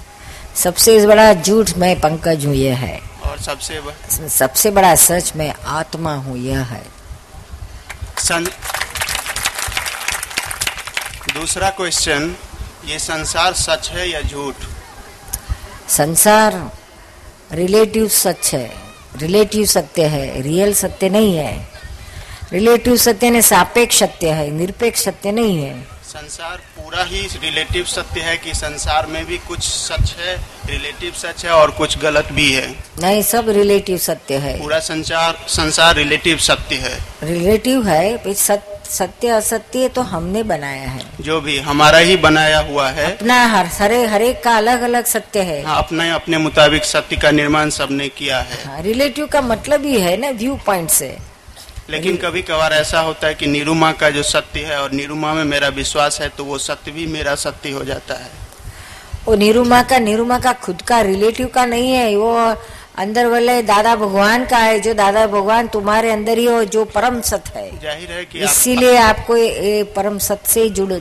सबसे 0.55 1.05
बड़ा 1.07 1.33
झूठ 1.33 1.77
मैं 1.77 1.95
पंकज 1.99 2.45
हूँ 2.45 2.55
यह 2.55 2.77
है। 2.77 2.99
और 3.23 3.39
सबसे 3.39 3.79
बड़ा 3.81 4.27
सबसे 4.27 4.71
बड़ा 4.71 4.95
सच 4.95 5.31
मैं 5.35 5.53
आत्मा 5.65 6.15
हूँ 6.15 6.37
यह 6.37 6.63
है। 6.63 6.83
सं... 8.19 8.43
दूसरा 11.33 11.69
क्वेश्चन 11.69 12.35
ये 12.85 12.99
संसार 12.99 13.53
सच 13.53 13.89
है 13.89 14.09
या 14.09 14.21
झूठ? 14.21 14.55
संसार 15.89 16.71
रिलेटिव 17.51 18.07
सच 18.07 18.53
है। 18.53 18.71
रिलेटिव 19.17 19.65
सत्य 19.65 20.05
है 20.05 20.41
रियल 20.41 20.73
सत्य 20.73 21.09
नहीं 21.09 21.35
है। 21.37 21.67
रिलेटिव 22.51 22.95
सत्य 22.97 23.29
ने 23.29 23.41
सापेक्ष 23.41 23.99
सत्य 23.99 24.29
है 24.29 24.49
निरपेक्ष 24.51 25.03
सत्य 25.05 25.31
नहीं 25.31 25.63
है। 25.63 25.92
संसार 26.13 26.57
पूरा 26.75 27.03
ही 27.03 27.21
रिलेटिव 27.43 27.83
सत्य 27.83 28.21
है 28.21 28.35
कि 28.37 28.53
संसार 28.53 29.05
में 29.07 29.23
भी 29.25 29.37
कुछ 29.37 29.63
सच 29.63 30.13
है 30.19 30.35
रिलेटिव 30.65 31.13
सच 31.13 31.45
है 31.45 31.51
और 31.51 31.71
कुछ 31.71 31.97
गलत 31.97 32.27
भी 32.31 32.51
है। 32.51 32.67
नहीं 33.01 33.21
सब 33.21 33.49
रिलेटिव 33.49 33.97
सत्य 33.97 34.37
है। 34.37 34.57
पूरा 34.59 34.79
संसार 34.79 35.37
संसार 35.47 35.95
रिलेटिव 35.95 36.37
सत्य 36.39 36.75
है। 36.75 36.93
रिलेटिव 37.23 37.87
है 37.87 38.33
सत्य 38.33 39.27
असत्य 39.29 39.89
तो 39.89 40.01
हमने 40.03 40.43
बनाया 40.43 40.89
है। 40.89 41.05
जो 41.21 41.41
भी 41.41 41.57
हमारा 41.61 41.97
ही 41.97 42.17
बनाया 42.17 42.59
हुआ 42.61 42.89
है। 42.89 43.11
अपना 43.11 43.43
हर 43.47 43.69
हरे 43.79 44.05
हरेक 44.05 44.43
का 44.43 44.57
अलग 44.57 44.81
अलग 44.81 45.05
सत्य 45.05 45.41
है। 45.41 45.61
हाँ, 45.63 45.77
अपने 45.77 46.09
अपने 46.11 46.37
मुताबिक 46.37 46.85
सत्य 46.85 47.17
का 47.17 47.31
निर्माण 47.31 47.69
सबने 47.71 48.09
किया 48.09 48.39
है। 48.41 48.63
हाँ, 48.65 48.81
रिलेटिव 48.81 49.27
का 49.27 49.41
मतलब 49.41 49.85
ही 49.85 49.99
है 50.01 50.17
ना 50.17 50.29
व्यू 50.29 50.59
पॉइंट 50.65 50.89
से। 50.89 51.15
लेकिन 51.93 52.17
कभी 52.17 52.41
कभार 52.43 52.73
ऐसा 52.73 52.99
होता 53.01 53.27
है 53.27 53.33
कि 53.33 53.47
निरुमा 53.47 53.91
का 53.93 54.09
जो 54.09 54.23
सत्य 54.25 54.59
है 54.65 54.81
और 54.81 54.91
निरुमा 54.93 55.33
में 55.33 55.43
मेरा 55.45 55.67
विश्वास 55.73 56.19
है 56.21 56.29
तो 56.29 56.43
वो 56.45 56.57
सत्य 56.59 56.91
भी 56.91 57.07
मेरा 57.09 57.35
सत्य 57.37 57.71
हो 57.71 57.83
जाता 57.85 58.13
है। 58.15 58.29
वो 59.25 59.35
निरुमा 59.37 59.81
का 59.83 59.99
निरुमा 60.01 60.39
का 60.39 60.53
खुद 60.63 60.81
का 60.81 61.01
रिलेटिव 61.03 61.47
का 61.55 61.65
नहीं 61.65 61.91
है 61.91 62.15
वो 62.15 62.33
अंदर 62.99 63.25
वाले 63.27 63.61
दादा 63.63 63.95
भगवान 63.95 64.45
का 64.45 64.57
है 64.57 64.79
जो 64.79 64.93
दादा 64.93 65.25
भगवान 65.27 65.67
तुम्हारे 65.67 66.11
अंदर 66.11 66.37
ही 66.37 66.45
हो 66.45 66.63
जो 66.65 66.83
परम 66.87 67.19
सत्य 67.21 67.59
है। 67.59 67.79
ज़ाहिर 67.81 68.11
है 68.11 68.25
कि 68.25 68.39
आप, 68.39 68.45
इसीलिए 68.45 68.97
आपको 68.97 69.37
ये 69.37 69.47
ये 69.67 69.83
परम 69.95 70.17
सत्य 70.19 70.49
से 70.49 70.69
जुड़ 70.71 70.93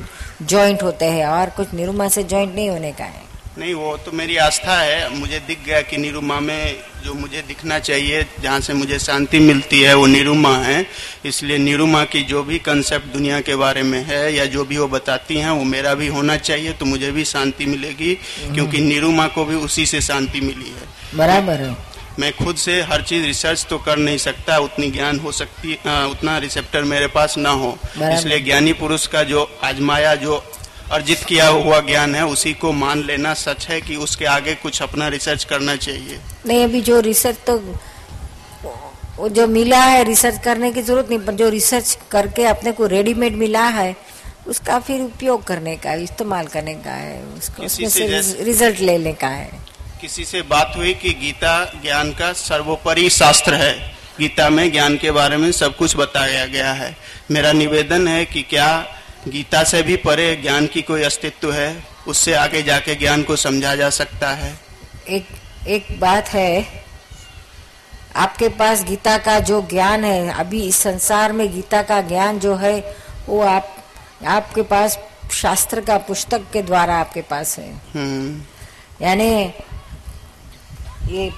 ज्वाइंट 0.42 0.83
होते 0.83 1.07
हैं 1.07 1.26
और 1.28 1.50
कुछ 1.57 1.74
निरुमा 1.74 2.09
से 2.09 2.22
ज्वाइंट 2.24 2.55
नहीं 2.55 2.68
होने 2.70 2.92
का 2.92 3.05
है। 3.05 3.21
नहीं 3.58 3.72
वो 3.74 3.96
तो 3.96 4.12
मेरी 4.12 4.36
आस्था 4.36 4.76
है। 4.80 5.08
मुझे 5.18 5.38
दिख 5.46 5.58
गया 5.66 5.80
कि 5.80 5.96
निरुमा 5.96 6.38
में 6.40 6.76
जो 7.04 7.14
मुझे 7.14 7.42
दिखना 7.48 7.78
चाहिए 7.78 8.22
जहाँ 8.42 8.60
से 8.60 8.74
मुझे 8.74 8.98
शांति 8.98 9.38
मिलती 9.38 9.80
है 9.80 9.94
वो 9.94 10.06
निरुमा 10.06 10.56
है। 10.58 10.86
इसलिए 11.24 11.58
निरुमा 11.58 12.04
की 12.04 12.22
जो 12.22 12.42
भी 12.42 12.58
कंसेप्ट 12.58 13.12
दुनिया 13.12 13.40
के 13.40 13.56
बारे 13.56 13.82
में 13.82 14.02
है 14.04 14.22
या 14.34 14.44
जो 14.46 14.64
भी 14.64 14.76
वो 14.76 14.86
बताती 14.88 15.36
हैं 15.36 15.50
वो 15.50 15.64
मेरा 15.64 15.94
भी 15.94 16.06
होना 16.08 16.36
चाहिए 16.38 16.72
तो 16.72 16.86
मुझे 16.86 17.10
भी 17.12 17.24
शांति 17.24 17.66
मिलेगी 17.66 18.14
क्योंकि 18.54 18.80
निरुमा 18.80 19.26
को 19.26 19.44
भी 19.44 19.54
उसी 19.54 19.86
से 19.86 20.00
शांति 20.00 20.40
मिली 20.40 20.70
है। 20.70 21.18
बराबर 21.18 21.60
है। 21.60 21.76
मैं 22.18 22.32
खुद 22.36 22.56
से 22.56 22.80
हर 22.82 23.02
चीज़ 23.02 23.24
रिसर्च 23.26 23.66
तो 23.70 23.78
कर 23.78 23.96
नहीं 23.98 24.18
सकता 24.18 24.56
उतनी 24.58 24.90
ज्ञान 24.90 25.18
हो 25.18 25.32
सकती 25.32 25.74
अ, 25.74 26.08
उतना 26.10 26.38
रिसेप्टर 26.38 26.82
मेरे 26.84 27.06
पास 27.06 27.36
ना 27.38 27.50
हो। 27.50 27.78
इसलिए 28.14 28.40
ज्ञानी 28.40 28.72
पुरुष 28.72 29.06
का 29.06 29.22
जो 29.22 29.48
आजमाया 29.64 30.14
जो 30.14 30.42
अर्जित 30.92 31.22
किया 31.24 31.46
हुआ 31.48 31.81
ज्ञान 31.81 32.14
है 32.14 32.24
उसी 32.26 32.52
को 32.55 32.72
मान 32.74 33.02
लेना 33.02 33.33
सच 33.35 33.66
है 33.68 33.81
कि 33.81 33.96
उसके 33.98 34.24
आगे 34.26 34.55
कुछ 34.55 34.83
अपना 34.83 35.09
रिसर्च 35.09 35.44
करना 35.44 35.76
चाहिए। 35.78 36.18
नहीं 36.46 36.64
अभी 36.64 36.81
जो 36.83 37.00
रिसर्च 37.00 37.37
तो 37.46 37.57
वो 39.16 39.28
जो 39.28 39.46
मिला 39.46 39.83
है 39.85 40.02
रिसर्च 40.05 40.38
करने 40.44 40.70
की 40.72 40.83
ज़रूरत 40.83 41.09
नहीं 41.11 41.18
पर 41.18 41.35
जो 41.35 41.48
रिसर्च 41.48 41.98
करके 42.11 42.44
अपने 42.46 42.72
को 42.72 42.87
रेडीमेड 42.87 43.37
मिला 43.37 43.64
है 43.70 43.94
उसका 44.46 44.78
फिर 44.81 45.00
उपयोग 45.00 45.44
करने 45.44 45.76
का 45.76 45.92
इस्तेमाल 46.02 46.46
करने 46.46 46.74
का 46.76 46.92
है 46.92 47.22
उसको 47.28 47.62
किसी 47.62 47.87
उसमें 47.87 48.09
से 48.09 48.22
से 48.22 48.44
रिज़ल्ट 48.44 48.81
लेने 48.81 49.12
का 49.12 49.28
है। 49.28 49.50
किसी 50.00 50.24
से 50.24 50.42
बात 50.44 50.74
हुई 50.76 50.94
कि 50.94 51.11
गीता 51.20 51.52
ज्ञान 51.83 52.11
का 52.12 52.33
सर्वोपरि 52.38 53.09
शास्त्र 53.11 53.55
है। 53.55 53.74
गीता 54.18 54.48
में 54.50 54.70
ज्ञान 54.72 54.96
के 54.96 55.11
बारे 55.11 55.37
में 55.37 55.50
सब 55.52 55.76
कुछ 55.76 55.96
बताया 55.96 56.44
गया 56.46 56.72
है। 56.72 56.96
मेरा 57.31 57.52
निवेदन 57.52 58.09
है 58.09 58.24
कि 58.24 58.42
क्या 58.50 58.68
गीता 59.28 59.64
से 59.64 59.82
भी 59.82 59.96
परे 59.96 60.37
ज्ञान 60.37 60.66
की 60.66 60.82
कोई 60.82 61.02
अस्तित्व 61.02 61.52
है? 61.52 61.85
उससे 62.06 62.35
आगे 62.35 62.62
जाके 62.62 62.94
ज्ञान 62.94 63.22
को 63.22 63.37
समझा 63.37 63.74
जा 63.74 63.90
सकता 63.90 64.30
है। 64.30 64.61
एक 65.08 65.26
एक 65.68 66.00
बात 66.00 66.28
है। 66.28 66.82
आपके 68.16 68.48
पास 68.48 68.82
गीता 68.85 69.18
का 69.18 69.38
जो 69.40 69.62
ज्ञान 69.70 70.04
है 70.04 70.28
अभी 70.30 70.62
इस 70.62 70.76
संसार 70.76 71.32
में 71.32 71.54
गीता 71.54 71.82
का 71.82 72.00
ज्ञान 72.00 72.38
जो 72.38 72.56
है 72.56 72.96
वो 73.28 73.40
आप 73.40 73.76
आपके 74.26 74.62
पास 74.62 74.98
शास्त्र 75.32 75.80
का 75.80 75.98
पुस्तक 75.98 76.40
के 76.52 76.62
द्वारा 76.62 76.94
आपके 76.94 77.22
पास 77.22 77.58
है। 77.58 77.72
हम्म। 77.94 78.42
यानी 79.04 79.52
ये 81.14 81.30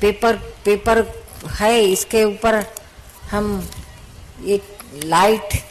पेपर 0.00 0.36
पेपर 0.36 1.24
है 1.60 1.84
इसके 1.84 2.24
ऊपर 2.24 2.74
हम 3.30 3.70
एक 4.46 4.78
लाइट 5.04 5.62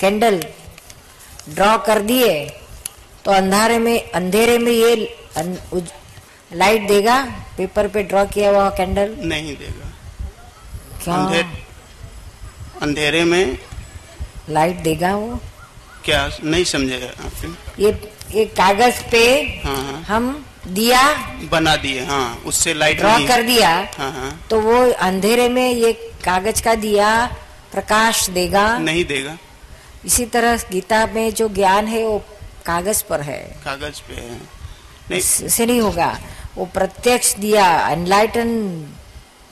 कैंडल 0.00 0.44
ड्रॉ 1.48 1.76
कर 1.86 2.00
दिए 2.02 2.32
तो 3.24 3.30
अंधारे 3.32 3.78
में 3.78 4.10
अंधेरे 4.10 4.58
में 4.58 4.72
ये 4.72 4.94
अन- 5.36 5.58
उज- 5.72 5.92
लाइट 6.56 6.86
देगा? 6.88 7.20
पेपर 7.56 7.88
पे 7.88 8.02
ड्रॉ 8.02 8.24
किया 8.34 8.50
हुआ 8.50 8.68
कैंडल 8.70 9.16
नहीं 9.24 9.56
देगा। 9.56 9.90
क्या? 11.04 11.14
अंधेर 11.14 11.44
अंधेरे 12.82 13.24
में 13.24 13.58
लाइट 14.50 14.76
देगा 14.82 15.14
वो? 15.16 15.40
क्या? 16.04 16.28
नहीं 16.44 16.64
समझेगा 16.64 17.06
आपने 17.26 17.84
ये 17.84 17.90
ये 18.34 18.44
कागज़ 18.58 19.02
पे 19.10 19.22
हाँ 19.64 19.76
हाँ। 19.76 20.02
हम 20.08 20.44
दिया 20.66 21.02
बना 21.50 21.74
दिए 21.76 22.04
हाँ 22.04 22.42
उससे 22.46 22.74
लाइट 22.74 22.98
ड्रॉ 22.98 23.18
कर 23.28 23.42
दिया 23.42 23.68
हाँ 23.98 24.10
हाँ। 24.12 24.30
तो 24.50 24.60
वो 24.60 24.78
अंधेरे 25.08 25.48
में 25.48 25.68
ये 25.70 25.92
कागज़ 26.24 26.62
का 26.62 26.74
दिया 26.74 27.10
प्रकाश 27.72 28.28
देगा? 28.30 28.66
नहीं 28.78 29.04
देगा। 29.04 29.36
इसी 30.06 30.24
तरह 30.26 30.56
गीता 30.56 31.06
में 31.06 31.30
जो 31.34 31.48
ज्ञान 31.48 31.86
है 31.86 32.04
वो 32.06 32.18
कागज़ 32.66 33.04
पर 33.04 33.20
है। 33.20 33.38
कागज़ 33.64 34.00
पे 34.08 34.14
है। 34.14 34.36
नहीं। 35.10 35.66
नहीं 35.66 35.80
होगा। 35.80 36.18
वो 36.56 36.64
प्रत्यक्ष 36.64 37.34
दिया 37.34 37.88
एनलाइटन 37.88 38.48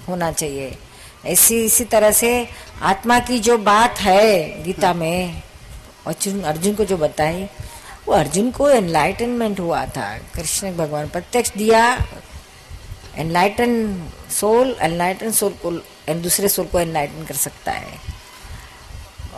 होना 0.09 0.33
चाहिए। 0.33 0.79
ऐसी 1.27 1.65
इसी 1.65 1.85
तरह 1.85 2.11
से 2.11 2.49
आत्मा 2.83 3.19
की 3.19 3.39
जो 3.41 3.59
बात 3.59 4.01
है 4.01 4.63
गीता 4.65 4.95
में 4.95 5.43
अर्जुन 6.07 6.43
अर्जुन 6.43 6.75
को 6.75 6.85
जो 6.85 6.97
बताई 6.97 7.49
वो 8.09 8.15
अर्जुन 8.15 8.51
को 8.51 8.71
एनलाइटनमेंट 8.71 9.61
हुआ 9.61 9.85
था। 9.87 10.19
कृष्ण 10.35 10.77
भगवान 10.77 11.09
प्रत्यक्ष 11.09 11.51
दिया 11.51 11.99
एनलाइटन 13.17 13.73
सोल 14.31 14.77
एनलाइटन 14.81 15.31
सोल 15.31 15.55
को 15.67 15.71
दूसरे 16.15 16.49
सोल 16.49 16.67
को 16.67 16.81
एनलाइटन 16.81 17.25
कर 17.25 17.35
सकता 17.35 17.73
है। 17.73 18.14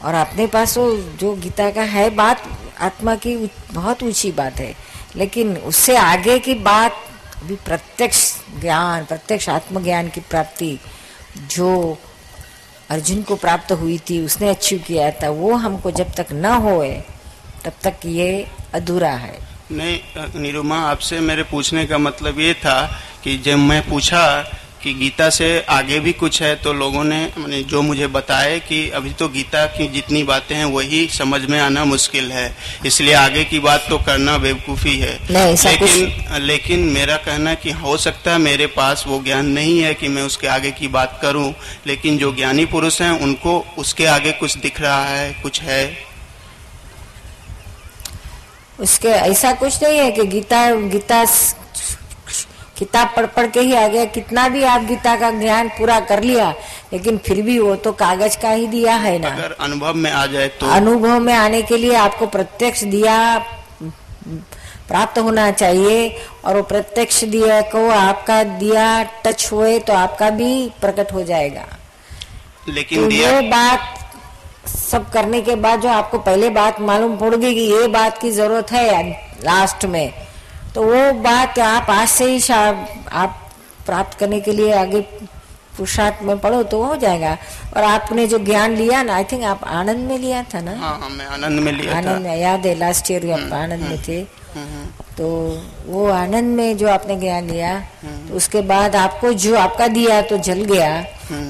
और 0.07 0.15
अपने 0.15 0.47
पास 0.47 0.79
वो 0.79 0.97
जो 0.97 1.33
गीता 1.35 1.71
का 1.71 1.83
है 1.83 2.11
बात, 2.11 2.43
आत्मा 2.81 3.15
की 3.15 3.51
बहुत 3.73 4.03
ऊँची 4.03 4.33
बात 4.33 4.57
है। 4.57 4.75
लेकिन 5.17 5.57
उससे 5.57 5.97
आगे 5.97 6.39
की 6.39 6.55
बात, 6.55 6.93
अभी 7.43 7.55
प्रत्यक्ष 7.55 8.37
ज्ञान, 8.61 9.05
प्रत्यक्ष 9.05 9.49
आत्मज्ञान 9.49 10.09
की 10.09 10.21
प्राप्ति 10.21 10.79
जो 11.51 11.99
अर्जुन 12.91 13.23
को 13.23 13.37
प्राप्त 13.37 13.73
हुई 13.73 13.99
थी, 13.99 14.25
उसने 14.25 14.49
अचीव 14.49 14.85
किया 14.87 15.11
था, 15.11 15.31
वो 15.31 15.55
हमको 15.55 15.91
जब 15.91 16.15
तक 16.15 16.27
न 16.33 16.45
होए, 16.45 17.03
तब 17.65 17.73
तक 17.83 18.07
ये 18.07 18.47
अधूरा 18.75 19.11
है। 19.11 19.39
नहीं 19.73 19.99
निरुमा, 20.41 20.79
आपसे 20.79 21.21
मेरे 21.21 21.43
पूछने 21.43 21.87
का 21.87 21.99
मतलब 21.99 22.41
ये 22.41 22.55
था 22.55 23.01
कि 23.25 23.39
जब 23.39 23.59
मैं 23.59 23.89
पूछा 23.89 24.23
कि 24.87 24.93
गीता 24.95 25.29
से 25.31 25.47
आगे 25.69 25.99
भी 26.01 26.13
कुछ 26.13 26.41
है 26.43 26.55
तो 26.55 26.73
लोगों 26.73 27.03
ने 27.05 27.19
मैंने 27.39 27.63
जो 27.63 27.81
मुझे 27.83 28.07
बताए 28.07 28.59
कि 28.61 28.79
अभी 28.91 29.13
तो 29.13 29.29
गीता 29.29 29.65
की 29.67 29.87
जितनी 29.89 30.23
बातें 30.23 30.55
हैं 30.57 30.65
वही 30.65 31.07
समझ 31.09 31.41
में 31.45 31.59
आना 31.61 31.85
मुश्किल 31.85 32.31
है। 32.33 32.57
इसलिए 32.87 33.15
आगे 33.15 33.45
की 33.45 33.59
बात 33.59 33.87
तो 33.89 33.99
करना 33.99 34.37
बेवकूफ़ी 34.39 34.97
है। 34.99 35.19
लेकिन 35.31 36.39
लेकिन 36.43 36.85
मेरा 36.93 37.17
कहना 37.17 37.55
कि 37.55 37.71
हो 37.81 37.97
सकता 37.97 38.33
है 38.33 38.39
मेरे 38.39 38.67
पास 38.77 39.05
वो 39.07 39.21
ज्ञान 39.23 39.47
नहीं 39.49 39.79
है 39.81 39.93
कि 39.95 40.09
मैं 40.09 40.23
उसके 40.23 40.47
आगे 40.49 40.71
की 40.71 40.89
बात 40.89 41.19
करूँ 41.23 41.53
लेकिन 41.87 42.19
जो 42.19 42.33
ज्ञानी 42.35 42.65
पुरुष 42.67 43.01
हैं 43.03 43.11
उनको 43.21 43.59
उसके 43.79 44.07
आगे 44.07 44.33
कुछ 44.33 44.57
दिख 44.59 44.81
रहा 44.81 45.05
है 45.05 45.33
कुछ 45.43 45.61
है। 45.63 45.85
उसके 48.81 49.09
ऐसा 49.09 49.53
कुछ 49.55 49.83
नहीं 49.83 49.99
है 49.99 50.11
कि 50.13 50.25
गीता 50.29 50.69
गीता 50.89 51.25
किताब 52.79 53.13
पढ़ 53.17 53.27
पढ़ 53.27 53.47
के 53.47 53.61
ही 53.61 53.75
आ 53.75 53.87
गया। 53.89 54.05
कितना 54.07 54.49
भी 54.49 54.63
आप 54.65 54.83
गीता 54.85 55.15
का 55.17 55.31
ज्ञान 55.33 55.69
पूरा 55.69 55.99
कर 56.03 56.23
लिया 56.23 56.51
लेकिन 56.93 57.19
फिर 57.19 57.43
भी 57.43 57.59
वो 57.59 57.75
तो 57.77 57.93
कागज़ 57.95 58.37
का 58.39 58.51
ही 58.51 58.67
दिया 58.67 58.95
है 58.97 59.19
ना। 59.19 59.29
अगर 59.29 59.57
अनुभव 59.61 59.95
में 59.95 60.11
आ 60.11 60.25
जाए 60.27 60.49
तो 60.61 60.71
अनुभव 60.73 61.19
में 61.21 61.33
आने 61.35 61.63
के 61.63 61.77
लिए 61.77 61.95
आपको 61.97 62.27
प्रत्यक्ष 62.29 62.85
दिया 62.87 63.17
प्राप्त 64.89 65.19
होना 65.19 65.51
चाहिए 65.53 66.09
और 66.45 66.57
वो 66.57 66.63
प्रत्यक्ष 66.65 67.23
दिया 67.27 67.61
को 67.71 67.89
आपका 67.91 68.43
दिया 68.59 69.03
टच 69.25 69.49
हुए 69.53 69.79
तो 69.79 69.93
आपका 69.95 70.31
भी 70.31 70.51
प्रकट 70.81 71.13
हो 71.13 71.23
जाएगा। 71.23 71.65
लेकिन 72.69 73.03
तो 73.03 73.09
दिया 73.09 73.31
ये 73.31 73.41
बात 73.49 74.69
सब 74.69 75.11
करने 75.11 75.41
के 75.41 75.55
बाद 75.57 75.81
जो 75.81 75.89
आपको 75.89 76.19
पहले 76.19 76.51
बात 76.51 76.81
मालूम 76.81 77.17
पड़ 77.17 77.35
गई 77.35 77.55
कि 77.55 77.61
ये 77.73 77.87
बात 77.89 78.19
की 78.19 78.31
ज़रूरत 78.31 78.73
है 78.73 79.11
लास्ट 79.45 79.85
में। 79.87 80.26
तो 80.77 80.83
वो 80.83 81.13
बात 81.25 81.59
आप 81.59 81.91
आज 81.91 82.09
से 82.09 82.25
ही 82.31 82.41
आप 82.53 83.43
प्राप्त 83.87 84.19
करने 84.19 84.41
के 84.47 84.53
लिए 84.53 84.73
आगे 84.77 85.01
पुरुषार्थ 85.77 86.23
में 86.23 86.39
पढ़ो 86.41 86.63
तो 86.73 86.83
हो 86.83 86.97
जाएगा। 86.97 87.33
और 87.77 87.83
आपने 87.85 88.27
जो 88.27 88.39
ज्ञान 88.45 88.77
लिया 88.77 89.03
ना 89.03 89.15
आई 89.15 89.25
थिंक 89.33 89.43
आप 89.45 89.65
आनंद 89.81 90.09
में 90.09 90.19
लिया 90.19 90.43
था 90.53 90.61
ना? 90.61 90.75
हाँ 90.81 90.99
हाँ 91.01 91.09
मैं 91.11 91.27
आनंद 91.27 91.61
में 91.61 91.73
लिया 91.73 91.97
आनंद 91.99 92.23
में 92.27 92.37
याद 92.41 92.67
है 92.67 92.75
लास्ट 92.79 93.11
ईयर 93.11 93.31
आप 93.33 93.53
आनंद 93.53 93.83
में 93.89 93.99
थे। 94.09 94.19
हम्म, 94.55 94.85
तो 95.19 95.27
वो 95.87 96.07
आनंद 96.07 96.57
में 96.57 96.77
जो 96.77 96.89
आपने 96.89 97.17
ज्ञान 97.17 97.49
लिया 97.51 97.79
तो 98.29 98.35
उसके 98.35 98.61
बाद 98.63 98.97
आपको 98.97 99.33
जो 99.35 99.57
आपका 99.57 99.87
दिया 99.89 100.21
तो 100.23 100.39
जल 100.39 100.63
गया। 100.65 100.91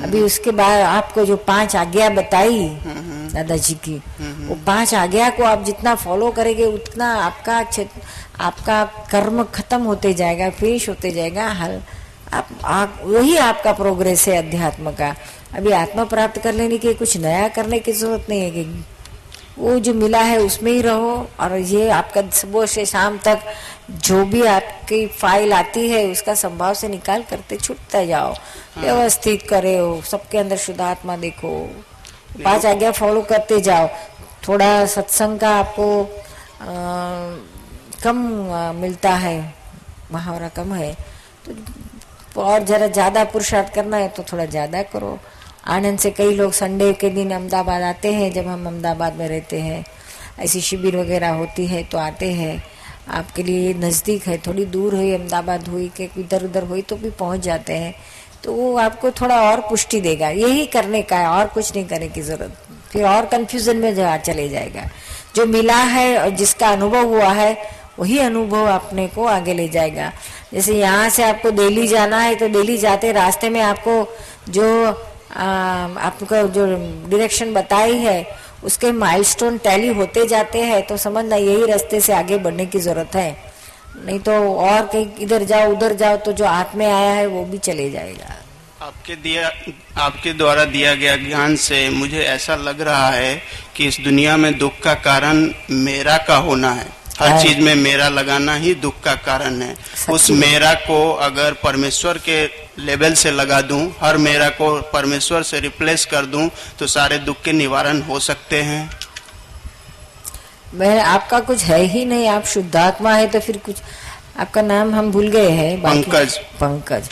अभी 0.05 0.21
उसके 0.21 0.51
बाद 0.51 0.81
आपको 0.81 1.25
जो 1.25 1.37
पाँच 1.47 1.77
आज्ञा 1.77 2.09
बताई 2.11 2.69
दादाजी 3.33 3.75
की 3.85 3.97
वो 4.47 4.55
पाँच 4.67 4.95
आज्ञा 4.95 5.29
को 5.31 5.45
आप 5.45 5.65
जितना 5.65 5.95
फॉलो 5.95 6.31
करेंगे 6.31 6.65
उतना 6.65 7.13
आपका 7.17 7.59
आपका 8.41 8.85
कर्म 9.11 9.43
खत्म 9.55 9.83
होते 9.83 10.15
जाएगा 10.15 10.51
फिनिश 10.51 10.89
होते 10.89 11.11
जाएगा 11.11 11.49
हल 11.53 11.81
आप, 12.33 12.49
आप 12.65 13.01
वही 13.05 13.37
आपका 13.39 13.73
प्रोग्रेस 13.73 14.27
है 14.29 14.37
अध्यात्म 14.39 14.91
का। 14.91 15.15
अभी 15.55 15.71
आत्मा 15.73 16.05
प्राप्त 16.05 16.39
कर 16.43 16.55
लेने 16.55 16.79
के 16.79 16.95
कुछ 16.95 17.17
नया 17.17 17.49
करने 17.49 17.79
की 17.79 17.93
ज़रूरत 17.93 18.27
नहीं 18.29 18.41
है 18.41 18.51
कि 18.51 18.85
वो 19.59 19.79
जो 19.79 19.93
मिला 19.95 20.21
है 20.21 20.39
उसमें 20.39 20.71
ही 20.73 20.81
रहो 20.83 21.13
और 21.41 21.53
ये 21.57 21.89
आपका 21.91 22.23
सुबह 22.31 22.67
से 22.67 22.85
शाम 22.87 23.19
तक 23.19 23.43
जो 24.07 24.25
भी 24.25 24.43
आपकी 24.47 25.07
फ़ाइल 25.21 25.53
आती 25.53 25.89
है 25.91 26.05
उसका 26.11 26.35
संभाव 26.35 26.75
से 26.75 26.89
निकाल 26.89 27.23
करते 27.31 27.57
छूटता 27.57 28.05
जाओ। 28.05 28.35
व्यवस्थित 28.79 29.41
हाँ। 29.43 29.49
करे 29.51 29.77
हो 29.79 30.01
सबके 30.11 30.39
अंदर 30.39 30.57
शुद्धात्मा 30.57 31.17
देखो। 31.17 31.55
पाँच 32.45 32.67
आज्ञा 32.67 32.91
फॉलो 32.93 33.23
करते 33.23 33.61
जाओ। 33.61 33.89
थोड़ा 34.49 34.85
सत्संग 34.87 35.39
का 35.41 35.51
आपको 35.57 35.89
अ, 36.03 36.67
कम 38.05 38.19
अ, 38.51 38.73
मिलता 38.73 39.11
है 39.15 39.39
मुहावरा 40.13 40.49
कम 40.57 40.75
है। 40.75 40.93
तो 42.35 42.41
और 42.43 42.63
जरा 42.65 42.87
ज़्यादा 42.89 43.25
पुरुषार्थ 43.25 43.75
करना 43.75 43.97
है 43.97 44.09
तो 44.09 44.23
थोड़ा 44.33 44.45
ज़्यादा 44.45 44.83
करो। 44.93 45.19
आनंद 45.67 45.99
से 45.99 46.11
कई 46.11 46.35
लोग 46.35 46.53
संडे 46.53 46.93
के 46.93 47.09
दिन 47.11 47.31
अहमदाबाद 47.31 47.83
आते 47.83 48.13
हैं, 48.13 48.33
जब 48.33 48.47
हम 48.47 48.67
अहमदाबाद 48.67 49.17
में 49.17 49.29
रहते 49.29 49.61
हैं। 49.61 49.85
ऐसी 50.39 50.61
शिविर 50.61 50.97
वगैरह 50.97 51.31
होती 51.31 51.67
है 51.67 51.83
तो 51.85 51.99
आते 51.99 52.33
हैं। 52.33 52.63
आपके 53.09 53.43
लिए 53.43 53.73
नज़दीक 53.75 54.27
है, 54.27 54.37
थोड़ी 54.39 54.65
दूर 54.67 54.95
हुई 54.95 55.13
अहमदाबाद 55.15 55.69
हुई 55.69 55.89
कि 55.97 56.09
इधर 56.19 56.45
उधर 56.45 56.63
हुई 56.63 56.83
तो 56.83 56.97
भी 56.97 57.11
पहुँच 57.11 57.41
जाते 57.41 57.73
हैं। 57.73 57.95
तो 58.45 58.53
वो 58.53 58.77
आपको 58.79 59.11
थोड़ा 59.11 59.41
और 59.43 59.61
पुष्टि 59.61 60.01
देगा, 60.01 60.29
यही 60.31 60.67
करने 60.67 61.03
का 61.03 61.17
है, 61.17 61.27
और 61.29 61.47
कुछ 61.47 61.75
नहीं 61.77 61.85
करने 61.85 62.09
की 62.09 62.23
ज़रूरत। 62.23 62.63
फिर 62.93 63.05
और 63.07 63.27
कन्फ्यूज़न 63.27 63.77
में 63.77 63.95
जा, 63.95 64.17
चले 64.19 64.49
जाएगा। 64.49 64.89
जो 65.37 65.47
मिला 65.47 65.77
है 65.77 66.19
और 66.19 66.31
जिसका 66.31 66.69
अनुभव 66.69 67.07
हुआ 67.07 67.33
है, 67.33 67.57
वही 67.99 68.19
अनुभव 68.19 68.67
अपने 68.67 69.07
को 69.09 69.25
आगे 69.25 69.55
ले 69.55 69.69
जाएगा। 69.69 70.13
जैसे 70.55 70.75
यहाँ 70.75 71.09
से 71.11 71.23
आपको 71.25 71.51
दिल्ली 71.53 71.87
जाना 71.89 72.19
है 72.19 72.35
तो 72.35 72.49
दिल्ली 72.49 72.77
जाते 72.79 73.13
रास्ते 73.13 73.49
में 73.51 73.61
आपको 73.61 74.07
जो 74.49 74.67
आपको 75.33 76.47
जो 76.49 76.67
डायरेक्शन 77.11 77.53
बताई 77.55 77.97
है, 77.99 78.27
उसके 78.65 78.93
माइलस्टोन 78.93 79.59
टैली 79.59 79.89
होते 79.95 80.27
जाते 80.27 80.63
हैं 80.63 80.87
तो 80.87 80.97
समझना 80.97 81.37
यही 81.37 81.67
रास्ते 81.67 82.01
से 82.01 82.13
आगे 82.13 82.39
बढ़ने 82.39 82.67
की 82.67 82.79
ज़रूरत 82.81 83.15
है। 83.15 83.55
नहीं 83.97 84.19
तो 84.21 84.33
और 84.55 84.87
कहीं 84.87 85.07
इधर 85.21 85.45
जाओ, 85.45 85.71
उधर 85.73 85.95
जाओ 85.95 86.17
तो 86.17 86.33
जो 86.33 86.45
हाथ 86.45 86.75
में 86.75 86.87
आया 86.87 87.13
है, 87.13 87.27
वो 87.27 87.45
भी 87.45 87.59
चले 87.59 87.91
जाएगा। 87.91 88.35
आपके 88.83 89.15
दिया, 89.17 89.51
आपके 89.97 90.33
द्वारा 90.33 90.65
दिया 90.65 90.95
गया 90.95 91.17
ज्ञान 91.17 91.57
से 91.57 91.89
मुझे 91.91 92.23
ऐसा 92.23 92.57
लग 92.57 92.81
रहा 92.81 93.09
है 93.11 93.41
कि 93.77 93.87
इस 93.87 93.99
दुनिया 94.01 94.37
में 94.37 94.59
दुख 94.59 94.79
का 94.83 94.95
कारण 94.95 95.49
मेरा 95.71 96.17
का 96.19 96.37
होना 96.39 96.71
है। 96.71 96.87
हर 97.21 97.41
चीज़ 97.43 97.61
में 97.61 97.75
मेरा 97.75 98.09
लगाना 98.09 98.55
ही 98.55 98.75
दुख 98.75 99.01
का 99.01 99.15
कारण 99.27 99.61
है। 99.63 99.75
उस 100.11 100.31
मेरा 100.31 100.73
को 100.75 100.99
अगर 101.23 101.53
परमेश्वर 101.63 102.19
के 102.29 102.45
लेवल 102.79 103.15
से 103.15 103.31
लगा 103.31 103.61
दूँ 103.61 103.81
हर 104.01 104.17
मेरा 104.19 104.49
को 104.51 104.71
परमेश्वर 104.93 105.43
से 105.43 105.61
रिप्लेस 105.61 106.05
कर 106.05 106.27
दूँ 106.27 106.49
तो 106.79 106.87
सारे 106.87 107.19
दुख 107.19 107.43
के 107.43 107.53
निवारण 107.53 108.03
हो 108.03 108.19
सकते 108.21 108.63
हैं। 108.63 108.91
मैं 110.75 111.01
आपका 111.01 111.41
कुछ 111.41 111.63
है 111.63 111.81
ही 111.85 112.05
नहीं। 112.05 112.29
आप 112.29 112.45
शुद्धात्मा 112.45 113.15
है 113.15 113.27
तो 113.27 113.41
फिर 113.41 113.57
कुछ 113.57 113.83
आपका 114.39 114.63
नाम 114.63 114.95
हम 114.95 115.11
भूल 115.13 115.29
गए 115.29 115.51
हैं। 115.51 115.77
पंकज। 115.83 116.37
पंकज 116.61 117.09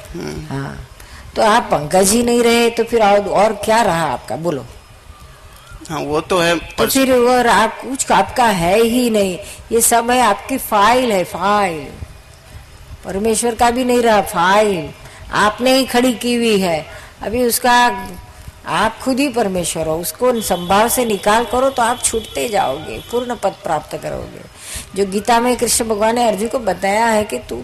हाँ। 0.50 0.88
तो 1.36 1.42
आप 1.42 1.68
पंकज 1.70 2.10
ही 2.10 2.22
नहीं 2.22 2.42
रहे 2.42 2.70
तो 2.70 2.84
फिर 2.84 3.02
और, 3.02 3.28
और 3.28 3.52
क्या 3.64 3.82
रहा 3.82 4.06
आपका? 4.06 4.36
बोलो। 4.36 4.66
हाँ 5.88 6.00
वो 6.00 6.20
तो 6.22 6.38
है 6.38 6.56
तो 6.76 6.86
फिर 6.86 7.12
और 7.12 7.46
आप 7.46 7.80
कुछ 7.80 8.10
आपका 8.12 8.44
है 8.46 8.80
ही 8.82 9.08
नहीं। 9.10 9.38
ये 9.72 9.80
सब 9.82 10.10
है 10.10 10.20
आपकी 10.22 10.58
फ़ाइल 10.58 11.12
है 11.12 11.22
फ़ाइल 11.24 11.86
परमेश्वर 13.04 13.54
का 13.54 13.70
भी 13.70 13.84
नहीं 13.84 14.02
रहा 14.02 14.20
फ़ाइल 14.22 14.88
आपने 15.34 15.76
ही 15.76 15.84
खड़ी 15.86 16.12
की 16.14 16.34
हुई 16.34 16.58
है। 16.60 16.84
अभी 17.22 17.44
उसका 17.44 17.74
आप 18.66 18.98
खुद 18.98 19.18
ही 19.20 19.28
परमेश्वर 19.28 19.86
हो। 19.86 19.96
उसको 20.00 20.40
संभाव 20.42 20.88
से 20.88 21.04
निकाल 21.04 21.44
करो 21.44 21.70
तो 21.70 21.82
आप 21.82 22.02
छूटते 22.04 22.48
जाओगे 22.48 22.98
पूर्ण 23.10 23.34
पद 23.34 23.54
प्राप्त 23.64 23.96
करोगे। 24.02 24.44
जो 24.96 25.10
गीता 25.12 25.40
में 25.40 25.56
कृष्ण 25.56 25.84
भगवान 25.84 26.14
ने 26.14 26.28
अर्जुन 26.28 26.48
को 26.48 26.58
बताया 26.60 27.06
है 27.06 27.24
कि 27.24 27.38
तू 27.48 27.56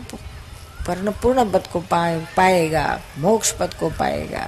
पूर्ण 0.87 1.13
पूर्ण 1.23 1.51
पद 1.51 1.67
को 1.73 1.81
पाए 1.81 2.19
पाएगा 2.37 3.01
मोक्ष 3.19 3.53
पद 3.53 3.75
को 3.75 3.89
पाएगा। 3.91 4.47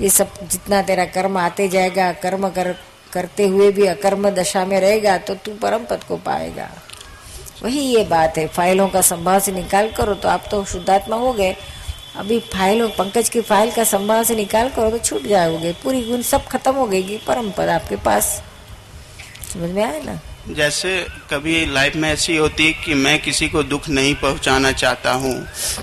ये 0.00 0.08
सब 0.10 0.34
जितना 0.42 0.80
तेरा 0.82 1.04
कर्म 1.06 1.36
आते 1.38 1.68
जाएगा, 1.68 2.12
कर्म 2.14 2.48
कर, 2.50 2.72
करते 3.12 3.46
हुए 3.46 3.70
भी 3.72 3.86
अकर्म 3.86 4.28
दशा 4.32 4.64
में 4.64 4.78
रहेगा 4.80 5.16
तो 5.18 5.34
तू 5.36 5.52
परम 5.62 5.84
पद 5.84 6.04
को 6.04 6.16
पाएगा। 6.18 6.68
वही 7.62 7.80
ये 7.80 8.04
बात 8.06 8.38
है, 8.38 8.46
फाइलों 8.48 8.88
का 8.88 9.00
संभाव 9.02 9.40
से 9.40 9.52
निकाल 9.52 9.90
करो 9.92 10.14
तो 10.14 10.28
आप 10.28 10.44
तो 10.50 10.64
शुद्धात्मा 10.64 11.16
हो 11.16 11.32
गए। 11.32 11.56
अभी 12.16 12.38
फाइलों, 12.52 12.88
पंकज 12.90 13.28
की 13.28 13.40
फ़ाइल 13.42 13.70
का 13.72 13.84
संभाव 13.86 14.22
से 14.24 14.34
निकाल 14.36 14.68
करो 14.68 14.90
तो 14.90 14.98
छूट 15.00 15.26
जाओगे, 15.26 15.72
पूरी 15.82 16.02
गुण 16.04 16.22
सब 16.22 16.46
खत्म 16.46 16.74
हो 16.74 16.86
गई 16.86 17.18
परम 17.26 17.50
पद 17.50 17.68
आपके 17.70 17.96
पास। 17.98 18.24
समझ 19.52 19.70
में 19.70 19.82
आया 19.84 20.02
ना? 20.04 20.18
जैसे 20.50 20.90
कभी 21.30 21.64
लाइफ 21.66 21.96
में 21.96 22.08
ऐसी 22.08 22.36
होती 22.36 22.72
कि 22.84 22.94
मैं 22.96 23.18
किसी 23.18 23.48
को 23.48 23.62
दुख 23.64 23.88
नहीं 23.90 24.14
पहुंचाना 24.16 24.72
चाहता 24.74 25.12
हूँ, 25.14 25.36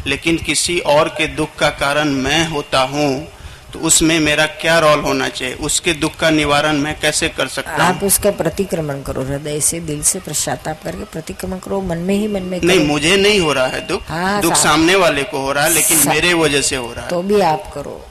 लेकिन 0.08 0.38
किसी 0.38 0.80
और 0.80 1.10
के 1.10 1.28
दुख 1.36 1.56
का 1.56 1.70
कारण 1.78 2.10
मैं 2.24 2.48
होता 2.50 2.82
हूँ 2.86 3.28
तो 3.76 3.82
उसमें 3.82 4.20
मेरा 4.20 4.46
क्या 4.46 4.80
रोल 4.80 5.00
होना 5.00 5.30
चाहिए? 5.30 5.54
उसके 5.54 5.94
दुख 5.94 6.16
का 6.16 6.30
निवारण 6.30 6.76
मैं 6.76 7.00
कैसे 7.00 7.30
कर 7.30 7.48
सकता 7.48 7.72
आप 7.72 7.96
हूँ? 7.96 8.08
उसका 8.08 8.32
प्रतिक्रमण 8.32 9.02
करो 9.02 9.24
हृदय 9.24 9.60
से 9.60 9.80
दिल 9.80 10.04
से 10.04 10.20
पश्चाताप 10.20 10.84
करके 10.84 11.06
प्रतिक्रमण 11.06 11.58
करो 11.58 11.82
मन 11.82 11.98
में 11.98 12.16
ही 12.16 12.28
मन 12.28 12.42
में 12.42 12.62
नहीं 12.64 12.88
मुझे 12.88 13.18
नहीं 13.18 13.40
हो 13.40 13.54
रहा 13.54 13.68
है 13.68 13.88
दुख। 13.88 14.02
हाँ, 14.08 14.42
दुख 14.42 14.54
सामने 14.54 14.96
वाले 14.96 15.24
को 15.24 15.40
हो 15.40 15.52
रहा 15.52 15.64
है 15.64 15.70
लेकिन 15.70 16.10
मेरे 16.10 16.34
वजह 16.34 16.62
से 16.62 16.76
हो 16.76 16.94
रहा 16.94 17.04
है। 17.04 17.10
तो 17.10 17.22
भी 17.22 17.42
आप 17.42 17.72
करो। 17.74 18.06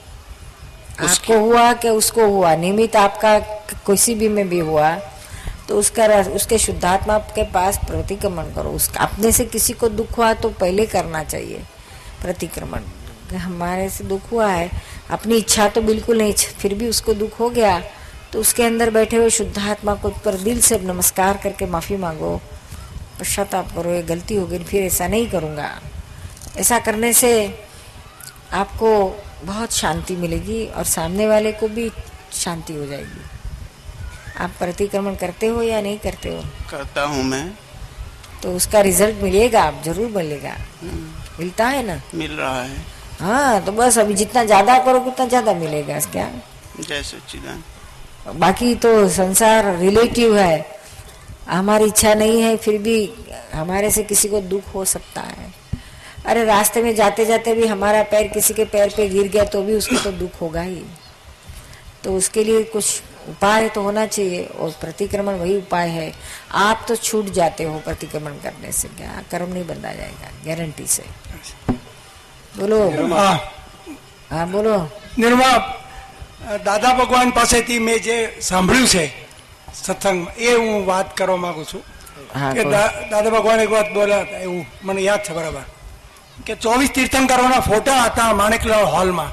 उसकी- 1.04 1.10
आपको 1.10 1.38
हुआ 1.38 1.72
कि 1.72 1.88
उसको 1.88 2.24
हुआ 2.24 2.56
निमित्त 2.56 2.96
आपका 2.96 3.38
किसी 3.86 4.14
भी 4.14 4.28
में 4.28 4.48
भी 4.48 4.58
हुआ 4.58 4.90
तो 5.68 5.78
उसका 5.78 6.06
उसके 6.06 6.58
शुद्धात्मा 6.58 7.18
के 7.18 7.42
पास 7.42 7.76
प्रतिक्रमण 7.76 8.42
करो। 8.42 8.70
उसका 8.70 9.00
अपने 9.00 9.32
से 9.32 9.44
किसी 9.44 9.72
को 9.72 9.88
दुख 9.88 10.18
हुआ 10.18 10.32
तो 10.32 10.48
पहले 10.48 10.86
करना 10.86 11.24
चाहिए 11.24 11.60
प्रतिक्रमण। 12.22 12.80
हमारे 13.32 13.88
से 13.90 14.04
दुख 14.04 14.30
हुआ 14.32 14.48
है। 14.48 14.70
अपनी 15.10 15.36
इच्छा 15.36 15.68
तो 15.68 15.82
बिल्कुल 15.82 16.18
नहीं 16.18 16.32
फिर 16.32 16.74
भी 16.74 16.88
उसको 16.88 17.14
दुख 17.14 17.38
हो 17.40 17.48
गया 17.50 17.80
तो 18.32 18.40
उसके 18.40 18.62
अंदर 18.62 18.90
बैठे 18.90 19.16
हुए 19.16 19.30
शुद्धात्मा 19.30 19.94
को 19.94 20.08
पर 20.24 20.36
दिल 20.38 20.60
से 20.60 20.78
नमस्कार 20.80 21.36
करके 21.42 21.66
माफ़ी 21.66 21.96
मांगो। 21.96 22.36
पश्चाताप 23.20 23.74
करो 23.74 23.90
ये 23.90 24.02
गलती 24.04 24.34
हो 24.34 24.46
गई 24.46 24.64
फिर 24.64 24.82
ऐसा 24.82 25.08
नहीं 25.08 25.28
करूँगा। 25.30 25.70
ऐसा 26.56 26.78
करने 26.78 27.12
से 27.12 27.32
आपको 28.52 28.90
बहुत 29.44 29.72
शांति 29.72 30.16
मिलेगी 30.16 30.64
और 30.66 30.84
सामने 30.84 31.26
वाले 31.26 31.52
को 31.52 31.68
भी 31.68 31.90
शांति 32.32 32.74
हो 32.74 32.86
जाएगी। 32.86 33.22
आप 34.38 34.50
प्रतिक्रमण 34.58 35.14
करते 35.14 35.46
हो 35.46 35.62
या 35.62 35.80
नहीं 35.80 35.98
करते 35.98 36.28
हो? 36.28 36.42
करता 36.70 37.02
हूँ 37.02 37.22
मैं। 37.24 37.48
तो 38.42 38.54
उसका 38.56 38.80
रिज़ल्ट 38.80 39.22
मिलेगा 39.22 39.62
आप 39.62 39.82
ज़रूर 39.84 40.10
मिलेगा। 40.16 40.56
मिलता 41.38 41.66
है 41.66 41.86
ना? 41.86 42.00
मिल 42.14 42.32
रहा 42.32 42.62
है। 42.62 42.93
हाँ 43.20 43.60
तो 43.64 43.72
बस 43.72 43.98
अभी 43.98 44.14
जितना 44.14 44.44
ज़्यादा 44.44 44.78
करोगे 44.84 45.10
उतना 45.10 45.26
ज़्यादा 45.26 45.54
मिलेगा 45.54 45.98
क्या? 46.02 46.30
जय 46.80 47.02
सच्चिदान 47.02 47.62
बाकी 48.38 48.74
तो 48.74 49.08
संसार 49.10 49.76
रिलेटिव 49.78 50.36
है। 50.36 50.66
हमारी 51.48 51.84
इच्छा 51.84 52.14
नहीं 52.14 52.40
है 52.42 52.56
फिर 52.56 52.78
भी 52.82 52.98
हमारे 53.52 53.90
से 53.90 54.02
किसी 54.02 54.28
को 54.28 54.40
दुख 54.42 54.74
हो 54.74 54.84
सकता 54.86 55.20
है। 55.20 55.52
अरे 56.26 56.44
रास्ते 56.44 56.82
में 56.82 56.94
जाते 56.94 57.24
जाते 57.26 57.54
भी 57.54 57.66
हमारा 57.66 58.02
पैर 58.10 58.28
किसी 58.28 58.54
के 58.54 58.64
पैर 58.66 58.92
पे 58.96 59.08
गिर 59.08 59.28
गया 59.28 59.44
तो 59.46 59.62
भी 59.62 59.74
उसको 59.74 59.96
तो 60.04 60.12
दुख 60.12 60.40
होगा 60.40 60.60
ही। 60.62 60.82
तो 62.04 62.16
उसके 62.16 62.44
लिए 62.44 62.62
कुछ 62.62 63.02
उपाय 63.28 63.68
तो 63.68 63.82
होना 63.82 64.06
चाहिए 64.06 64.44
और 64.44 64.70
प्रतिक्रमण 64.80 65.34
वही 65.34 65.56
उपाय 65.56 65.88
है। 65.88 66.12
आप 66.54 66.84
तो 66.88 66.96
छूट 66.96 67.30
जाते 67.32 67.64
हो 67.64 67.78
प्रतिक्रमण 67.80 68.32
करने 68.42 68.72
से 68.72 68.88
क्या? 68.88 69.22
कर्म 69.30 69.52
नहीं 69.52 69.66
बंधा 69.66 69.92
जाएगा 69.92 70.30
गारंटी 70.46 70.86
से। 70.86 71.04
બોલો. 72.54 72.80
હા. 73.16 73.38
હા 74.30 74.46
બોલો. 74.46 74.88
નિર્મા 75.18 75.58
દાદા 76.64 76.94
ભગવાન 76.94 77.30
પાસેથી 77.30 77.78
મેં 77.78 77.98
જે 78.02 78.16
સાંભળ્યું 78.40 78.88
છે 78.88 79.04
સત્સંગમાં 79.74 80.34
એ 80.36 80.54
હું 80.54 80.86
વાત 80.86 81.16
કરવા 81.16 81.36
માંગુ 81.36 81.64
છું. 81.64 81.82
કે 82.54 82.62
દાદા 82.64 83.30
ભગવાન 83.30 83.60
એક 83.60 83.70
વાત 83.70 83.88
બોલ્યા 83.92 84.24
હતા 84.24 84.38
એવું 84.38 84.66
મને 84.82 85.00
યાદ 85.02 85.22
છે 85.22 85.32
બરાબર. 85.32 85.64
કે 86.46 86.54
ચોવીસ 86.54 86.90
તીર્થંકરોના 86.90 87.60
ફોટા 87.60 88.02
હતા 88.02 88.32
માણેકલાલ 88.34 88.84
હોલમાં. 88.84 89.32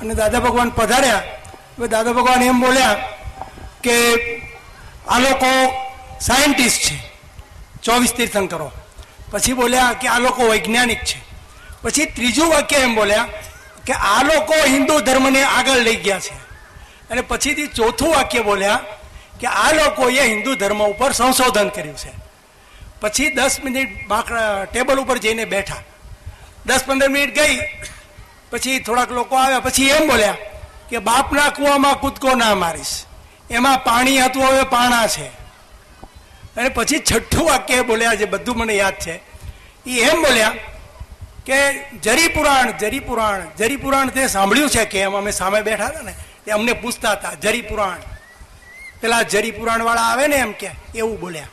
અને 0.00 0.14
દાદા 0.14 0.40
ભગવાન 0.40 0.70
પધાર્યા. 0.70 1.22
હવે 1.78 1.88
દાદા 1.88 2.12
ભગવાન 2.12 2.42
એમ 2.42 2.60
બોલ્યા 2.60 2.96
કે 3.82 3.94
આ 5.08 5.18
લોકો 5.18 5.50
સાયન્ટિસ્ટ 6.20 6.82
છે 6.82 6.96
ચોવીસ 7.82 8.12
તીર્થંકરો. 8.12 8.68
પછી 9.30 9.52
બોલ્યા 9.52 9.92
કે 9.92 10.06
આ 10.08 10.18
લોકો 10.18 10.42
વૈજ્ઞાનિક 10.50 11.02
છે. 11.04 11.18
પછી 11.82 12.04
ત્રીજું 12.04 12.48
વાક્ય 12.50 12.76
એમ 12.76 12.94
બોલ્યા 12.94 13.28
કે 13.86 13.92
આ 13.92 14.22
લોકો 14.22 14.54
હિન્દુ 14.66 15.00
ધર્મને 15.00 15.42
આગળ 15.42 15.78
લઈ 15.78 15.96
ગયા 15.96 16.20
છે. 16.20 16.34
અને 17.10 17.20
પછીથી 17.20 17.66
ચોથું 17.66 18.10
વાક્ય 18.10 18.40
બોલ્યા 18.40 18.80
કે 19.40 19.46
આ 19.46 19.72
લોકોએ 19.72 20.20
હિન્દુ 20.20 20.54
ધર્મ 20.54 20.82
ઉપર 20.82 21.12
સંશોધન 21.12 21.68
કર્યું 21.68 21.96
છે. 21.96 22.12
પછી 23.00 23.28
દસ 23.28 23.60
મિનિટ 23.64 24.08
બાકડા 24.08 24.64
ટેબલ 24.64 24.98
ઉપર 24.98 25.18
જઈને 25.18 25.44
બેઠા. 25.44 25.82
દસ 26.66 26.84
પંદર 26.86 27.08
મિનિટ 27.08 27.34
ગઈ, 27.34 27.58
પછી 28.50 28.78
થોડાક 28.78 29.10
લોકો 29.10 29.36
આવ્યા, 29.36 29.60
પછી 29.60 29.88
એમ 29.88 30.08
બોલ્યા 30.08 30.36
કે 30.90 30.98
બાપના 30.98 31.50
કૂવામાં 31.50 31.94
કૂદકો 31.94 32.34
ના 32.34 32.54
મારીશ. 32.54 33.04
એમાં 33.50 33.84
પાણી 33.84 34.20
હતું, 34.20 34.44
હવે 34.44 34.62
પાણા 34.62 35.06
છે. 35.06 35.26
અને 36.56 36.68
પછી 36.68 36.98
છઠ્ઠું 36.98 37.46
વાક્ય 37.46 37.82
બોલ્યા, 37.82 38.14
જે 38.14 38.24
બધું 38.24 38.56
મને 38.56 38.74
યાદ 38.74 38.94
છે 38.94 39.14
એ 39.86 40.00
એમ 40.00 40.22
બોલ્યા 40.22 40.52
કે 41.46 41.58
જરીપુરાણ 42.02 42.68
જરીપુરાણ 42.70 42.76
જરી 42.80 43.00
પુરાણ 43.00 43.40
જરી 43.58 43.76
પુરાણ 43.76 44.08
તે 44.08 44.26
સાંભળ્યું 44.26 44.70
છે 44.70 44.84
કે 44.84 44.98
એમ 44.98 45.14
અમે 45.16 45.30
સામે 45.30 45.60
બેઠા 45.62 45.86
હતા 45.86 46.02
ને 46.02 46.14
તે 46.44 46.52
અમને 46.52 46.72
પૂછતા 46.72 47.12
હતા 47.12 47.34
જરીપુરાણ 47.42 48.00
પેલા 49.00 49.22
જરીપુરાણ 49.22 49.84
વાળા 49.84 50.02
આવે 50.02 50.26
ને 50.26 50.36
એમ 50.36 50.52
કે, 50.52 50.70
એવું 50.94 51.20
બોલ્યા. 51.20 51.48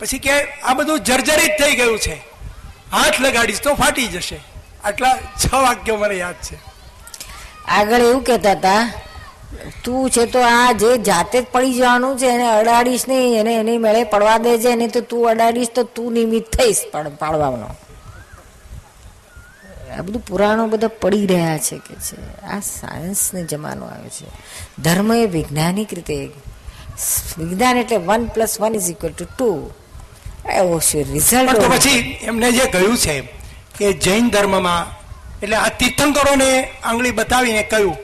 પછી 0.00 0.18
કે, 0.18 0.34
આ 0.62 0.74
બધું 0.74 1.00
જર્જરિત 1.00 1.54
થઈ 1.62 1.74
ગયું 1.76 1.98
છે. 1.98 2.16
હાથ 2.92 3.20
લગાડીશ 3.20 3.60
તો 3.60 3.74
ફાટી 3.74 4.06
જશે. 4.06 4.38
આટલા 4.84 5.16
છ 5.42 5.54
વાક્યો 5.54 5.96
મને 5.96 6.14
યાદ 6.14 6.34
છે. 6.34 6.56
આગળ 7.68 8.00
એવું 8.00 8.24
કહેતા 8.24 8.52
હતા, 8.52 8.82
તું 9.84 10.10
છે 10.10 10.26
તો 10.26 10.40
આ 10.40 10.72
જે 10.72 10.98
જાતે 10.98 11.40
જ 11.42 11.46
પડી 11.52 11.74
જવાનું 11.74 12.18
છે, 12.18 12.26
એને 12.26 12.46
અડાડીશ 12.50 13.08
નહીં, 13.08 13.40
એને 13.40 13.54
એની 13.54 13.78
મેળે 13.78 14.04
પડવા 14.04 14.38
દેજે, 14.38 14.74
નહીં 14.74 14.90
તો 14.90 15.00
તું 15.00 15.30
અડાડીશ 15.30 15.68
તો 15.68 15.82
તું 15.82 16.12
નિમિત્ત 16.12 16.56
થઈશ 16.56 16.82
પાડવાનો. 16.92 17.68
આ 19.94 20.02
બધું 20.02 20.24
પુરાણો 20.24 20.66
બધા 20.66 20.88
પડી 20.88 21.26
રહ્યા 21.26 21.58
છે 21.58 21.78
કે 21.78 21.94
છે. 21.94 22.46
આ 22.46 22.60
સાયન્સનો 22.60 23.42
જમાનો 23.42 23.86
આવ્યો 23.86 24.08
છે. 24.08 24.26
ધર્મ 24.82 25.12
એ 25.12 25.26
વૈજ્ઞાનિક 25.26 25.94
રીતે 25.94 26.30
વિજ્ઞાન 27.38 27.76
એટલે 27.76 27.96
one 27.96 28.24
plus 28.24 28.60
one 28.60 28.74
is 28.74 28.90
equal 28.90 29.10
to 29.10 29.24
two 29.24 29.70
એવો 30.52 30.80
છે 30.80 31.02
તો 31.02 31.12
રિઝલ્ટ 31.12 31.72
પછી 31.72 32.18
એમને 32.22 32.52
જે 32.52 32.64
કહ્યું 32.64 32.96
છે 32.96 33.20
કે 33.78 33.92
જૈન 33.92 34.28
ધર્મમાં 34.28 34.86
એટલે 35.42 35.56
આ 35.56 35.68
તીર્થંકરોને 35.68 36.70
આંગળી 36.84 37.10
બતાવીને 37.10 37.62
કહ્યું 37.62 37.96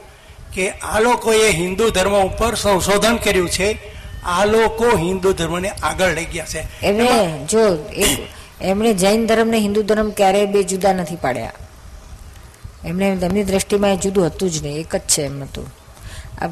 કે 0.54 0.70
આ 0.70 1.00
લોકોએ 1.00 1.50
હિન્દુ 1.50 1.90
ધર્મ 1.90 2.12
ઉપર 2.12 2.54
સંશોધન 2.54 3.16
કર્યું 3.16 3.50
છે. 3.50 4.00
આ 4.24 4.44
લોકો 4.44 4.96
હિન્દુ 4.96 5.32
ધર્મને 5.32 5.68
આગળ 5.68 6.14
લઈ 6.14 6.24
ગયા 6.24 6.44
છે. 6.44 6.86
એમણે 6.86 7.46
જો 7.46 7.86
એક 7.92 8.18
એમણે 8.60 8.94
જૈન 8.94 9.26
ધર્મ 9.26 9.48
ને 9.48 9.58
હિન્દુ 9.58 9.82
ધર્મ 9.82 10.10
ક્યારેય 10.10 10.46
બે 10.46 10.62
જુદા 10.62 10.92
નથી 10.92 11.16
પાડ્યા. 11.16 11.52
એમને 12.84 13.08
એમની 13.08 13.44
દ્રષ્ટિમાં 13.44 13.90
એ 13.90 13.96
જુદું 13.96 14.26
હતું 14.26 14.50
જ 14.50 14.62
નહીં, 14.62 14.80
એક 14.80 14.96
જ 14.96 15.00
છે 15.00 15.22
એમ 15.22 15.42
હતું. 15.42 15.74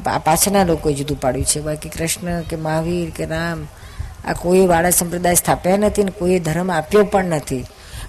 આ 0.09 0.17
પાછળના 0.17 0.63
લોકોએ 0.63 0.93
જુદું 0.93 1.21
પાડ્યું 1.21 1.45
છે. 1.45 1.59
બાકી 1.59 1.89
કૃષ્ણ 1.89 2.41
કે 2.41 2.55
મહાવીર 2.55 3.09
કે 3.09 3.25
રામ, 3.25 3.67
આ 4.25 4.33
કોઈ 4.33 4.67
વાળા 4.67 4.89
સંપ્રદાય 4.89 5.35
સ્થાપ્યા 5.35 5.77
નથી 5.77 6.03
ને 6.03 6.11
કોઈ 6.11 6.39
ધર્મ 6.39 6.71
આપ્યો 6.71 7.03
પણ 7.03 7.25
નથી. 7.25 7.65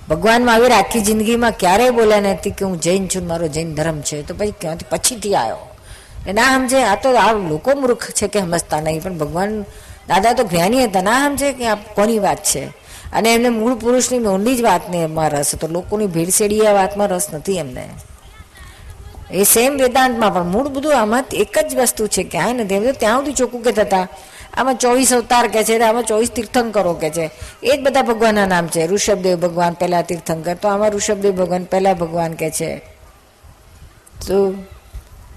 ભગવાન 0.08 0.44
મહાવીર 0.44 0.70
આખી 0.70 1.00
જિંદગીમાં 1.00 1.52
ક્યારેય 1.52 1.90
બોલ્યા 1.90 2.20
નથી 2.20 2.50
કે 2.50 2.64
હું 2.64 2.80
જૈન 2.80 3.06
છું 3.06 3.26
મારો 3.26 3.48
જૈન 3.48 3.74
ધર્મ 3.74 4.00
છે. 4.00 4.22
તો 4.22 4.34
પછી 4.34 4.50
ક્યાંથી, 4.60 4.86
પછીથી 4.90 5.34
આવ્યો? 5.34 5.68
એ 6.26 6.32
ના 6.32 6.42
સમજે. 6.42 6.82
આ 6.82 6.94
તો 6.94 7.16
આ 7.16 7.32
લોકો 7.32 7.74
મૂર્ખ 7.74 8.10
છે 8.10 8.28
કે 8.28 8.40
સમજતા 8.40 8.80
નહીં. 8.80 9.02
પણ 9.02 9.18
ભગવાન 9.18 9.62
દાદા 10.08 10.32
તો 10.32 10.44
જ્ઞાની 10.44 10.84
હતા. 10.84 11.02
ના 11.02 11.28
સમજે 11.28 11.52
કે 11.52 11.66
આ 11.66 11.74
કોની 11.74 12.18
વાત 12.18 12.44
છે? 12.44 12.79
અને 13.12 13.34
એમને 13.34 13.48
મૂળ 13.48 13.74
પુરુષની 13.74 14.18
નોંધની 14.18 14.56
જ 14.56 14.62
વાતને 14.62 15.02
એમાં 15.02 15.30
રસ 15.30 15.54
હતો. 15.54 15.66
લોકોની 15.66 16.06
ભીડસેડી 16.06 16.60
આ 16.60 16.72
વાતમાં 16.72 17.08
રસ 17.08 17.26
નથી 17.32 17.58
એમને. 17.58 17.88
એ 19.30 19.42
સેમ 19.42 19.76
વેદાંતમાં 19.76 20.34
પણ 20.34 20.46
મૂળ 20.46 20.68
બધું 20.68 21.00
આમાં 21.00 21.24
એક 21.32 21.58
જ 21.68 21.76
વસ્તુ 21.76 22.06
છે 22.06 22.22
ક્યાંય 22.22 22.54
નથી 22.54 22.74
એમ 22.74 22.84
તો 22.84 22.92
ત્યાં 22.92 23.18
સુધી 23.18 23.32
ચોખ્ખું 23.32 23.62
કહેતા 23.62 23.82
હતા. 23.82 24.08
આમાં 24.54 24.74
ચોવીસ 24.74 25.14
અવતાર 25.14 25.48
કે 25.48 25.64
છે, 25.64 25.78
આમાં 25.78 26.02
ચોવીસ 26.02 26.30
તીર્થંકરો 26.30 26.94
કે 26.94 27.10
છે. 27.10 27.30
એ 27.62 27.76
જ 27.76 27.80
બધા 27.80 28.02
ભગવાનના 28.02 28.46
નામ 28.46 28.66
છે. 28.66 28.86
ઋષભદેવ 28.86 29.40
ભગવાન 29.40 29.72
પહેલા 29.72 30.02
તીર્થંકર, 30.02 30.54
તો 30.54 30.68
આમાં 30.68 30.90
ઋષભદેવ 30.90 31.36
ભગવાન 31.36 31.64
પહેલા 31.64 31.94
ભગવાન 31.94 32.32
કે 32.32 32.50
છે. 32.50 32.80
શું 34.26 34.68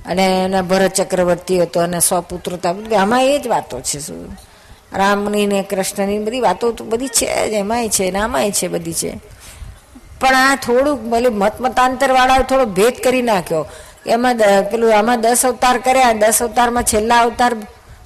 અને 0.06 0.44
એના 0.46 0.62
ભરત 0.62 0.94
ચક્રવર્તી 0.94 1.62
હતો 1.62 1.80
અને 1.80 2.00
સ્વપુત્ર 2.00 2.58
આમાં 2.96 3.26
એ 3.26 3.40
જ 3.40 3.48
વાતો 3.48 3.82
છે 3.82 4.00
શું? 4.00 4.38
રામની 4.96 5.46
ને 5.48 5.62
કૃષ્ણની 5.62 6.20
બધી 6.20 6.40
વાતો 6.40 6.72
તો 6.72 6.84
બધી 6.86 7.08
છે 7.08 7.50
જ, 7.50 7.54
એમાંય 7.54 7.90
છે 7.90 8.12
ને 8.12 8.52
છે 8.52 8.68
બધી 8.68 8.94
છે. 8.94 9.12
પણ 10.20 10.36
આ 10.36 10.56
થોડુંક 10.56 11.02
ભલે 11.02 11.30
મત 11.30 11.62
મતાંતર 11.62 12.12
વાળા 12.12 12.40
થોડો 12.40 12.66
ભેદ 12.66 12.94
કરી 13.04 13.22
નાખ્યો. 13.22 13.66
એમાં 14.08 14.36
પેલું 14.72 14.98
આમાં 14.98 15.22
દસ 15.22 15.46
અવતાર 15.46 15.78
કર્યા, 15.78 16.14
દસ 16.14 16.38
અવતારમાં 16.42 16.84
છેલ્લા 16.84 17.20
અવતાર 17.20 17.54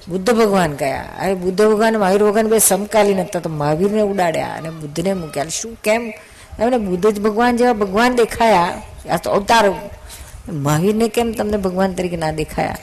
બુદ્ધ 0.08 0.30
ભગવાન 0.30 0.72
કયા 0.72 1.04
હવે 1.20 1.34
બુદ્ધ 1.34 1.62
ભગવાન 1.66 1.98
મહાવીર 1.98 2.22
ભગવાન 2.24 2.48
બે 2.48 2.58
સમકાલીન 2.58 3.20
હતા, 3.20 3.40
તો 3.40 3.50
મહાવીરને 3.50 4.02
ઉડાડ્યા 4.02 4.54
અને 4.56 4.70
બુદ્ધને 4.70 5.14
મૂક્યા. 5.14 5.44
શું, 5.44 5.76
કેમ? 5.84 6.12
એમને 6.58 6.78
બુદ્ધ 6.78 7.06
જ 7.06 7.20
ભગવાન 7.20 7.56
જેવા 7.56 7.72
ભગવાન 7.72 8.16
દેખાયા. 8.16 8.82
આ 9.10 9.16
તો 9.16 9.30
અવતાર, 9.30 9.64
મહાવીરને 10.52 11.08
કેમ 11.08 11.32
તમને 11.32 11.56
ભગવાન 11.56 11.92
તરીકે 11.92 12.16
ના 12.16 12.30
દેખાયા? 12.32 12.76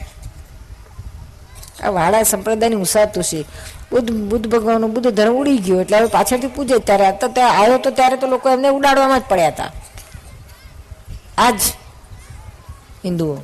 આ 1.84 1.90
વાળા 1.90 2.24
સંપ્રદાયની 2.24 2.76
ઉસાતું 2.76 3.24
છે 3.24 3.46
બુદ્ધ 3.96 4.12
બુદ્ધ 4.12 4.48
ભગવાનનો 4.48 4.88
બુદ્ધ 4.88 5.08
ધર્મ 5.08 5.34
ઉડી 5.34 5.58
ગયો. 5.58 5.82
એટલે 5.82 5.98
હવે 5.98 6.08
પાછળથી 6.08 6.48
પૂજે 6.48 6.78
ત્યારે 6.78 7.12
તો 7.12 7.28
ત્યાં 7.28 7.58
આવ્યો 7.58 7.78
તો 7.78 7.90
ત્યારે 7.90 8.18
તો 8.18 8.28
લોકો 8.28 8.50
એમને 8.50 8.68
ઉડાડવામાં 8.68 9.20
જ 9.20 9.24
પડ્યા 9.30 9.48
હતા. 9.48 9.72
આજ 11.38 11.60
હિન્દુઓ, 13.06 13.36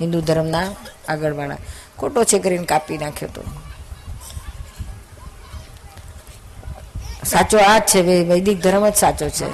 હિન્દુ 0.00 0.20
ધર્મના 0.20 0.66
આગળવાળા 1.08 1.56
ખોટો 1.98 2.24
છે 2.24 2.38
કરીને 2.38 2.64
કાપી 2.64 2.98
નાખ્યો 2.98 3.28
તો. 3.28 3.42
સાચો 7.26 7.58
આ 7.58 7.78
જ 7.78 7.82
છે 7.82 8.00
વૈદિક 8.02 8.62
ધર્મ 8.62 8.88
જ 8.88 8.94
સાચો 8.94 9.28
છે. 9.28 9.46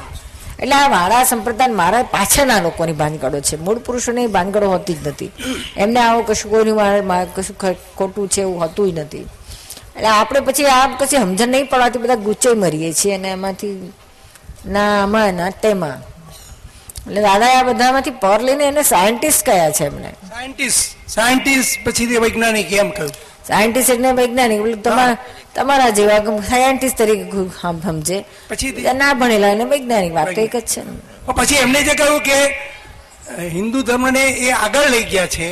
એટલે 0.58 0.72
આ 0.72 0.88
મારા 0.88 1.24
સંપ્રદાય 1.24 1.68
મારા 1.68 2.02
પાછળના 2.02 2.60
લોકોની 2.60 2.92
ભાનગડો 2.92 3.40
છે. 3.40 3.56
મૂળ 3.56 3.78
પુરુષોની 3.78 4.26
ભાનગડો 4.26 4.70
હોતી 4.70 4.94
જ 4.94 5.08
નથી. 5.08 5.32
એમને 5.76 6.00
આવો 6.00 6.22
કશું 6.22 6.50
કોઈની 6.50 6.72
મારે- 6.72 7.26
કશું 7.34 7.74
ખોટું 7.96 8.28
છે 8.28 8.40
એવું 8.40 8.60
હોતું 8.60 8.94
નથી. 8.94 9.26
એટલે 10.00 10.08
આપણે 10.08 10.40
પછી 10.40 10.66
આ 10.66 10.86
પછી 11.00 11.16
સમજણ 11.16 11.48
નહીં 11.48 11.66
પડવાથી 11.70 11.98
બધા 11.98 12.14
ગુચ્ચે 12.26 12.50
મરીએ 12.54 12.92
છીએ 12.92 13.14
અને 13.14 13.28
એમાંથી 13.28 13.92
ના 14.66 15.02
આમાં 15.02 15.34
ના 15.34 15.50
તેમાં. 15.62 15.98
એટલે 17.06 17.22
દાદા 17.22 17.50
આ 17.58 17.62
બધામાંથી 17.62 18.10
પર 18.10 18.40
લઈને 18.40 18.64
એને 18.64 18.82
સાયન્ટિસ્ટ 18.82 19.44
કયા 19.46 19.70
છે 19.70 19.84
એમને. 19.84 20.10
સાયન્ટિસ્ટ 20.32 21.10
સાયન્ટિસ્ટ 21.16 21.70
તે 21.98 22.18
વૈજ્ઞાનિક 22.24 22.72
એમ 22.72 22.90
કહ્યું. 22.90 23.12
સાયન્ટિસ્ટ 23.48 23.90
એટલે 23.90 24.12
વૈજ્ઞાનિક 24.12 24.60
એટલે 24.60 24.76
તમારા 24.86 25.16
તમારા 25.54 25.90
જેવા 25.90 26.40
સાયન્ટિસ્ટ 26.50 26.98
તરીકે 26.98 27.44
સમજે. 27.84 28.18
પછી 28.50 28.70
ના 29.02 29.14
ભણેલા 29.14 29.52
એને 29.56 29.64
વૈજ્ઞાનિક 29.64 30.12
વાત 30.14 30.34
તો 30.34 30.40
એક 30.40 30.56
જ 30.56 30.62
છે. 30.72 30.82
પછી 31.38 31.54
એમને 31.64 31.82
જે 31.82 31.94
કહ્યું 31.94 32.22
કે 32.28 32.38
હિન્દુ 33.56 33.82
ધર્મને 33.82 34.24
એ 34.46 34.50
આગળ 34.50 34.88
લઈ 34.94 35.04
ગયા 35.12 35.26
છે 35.26 35.48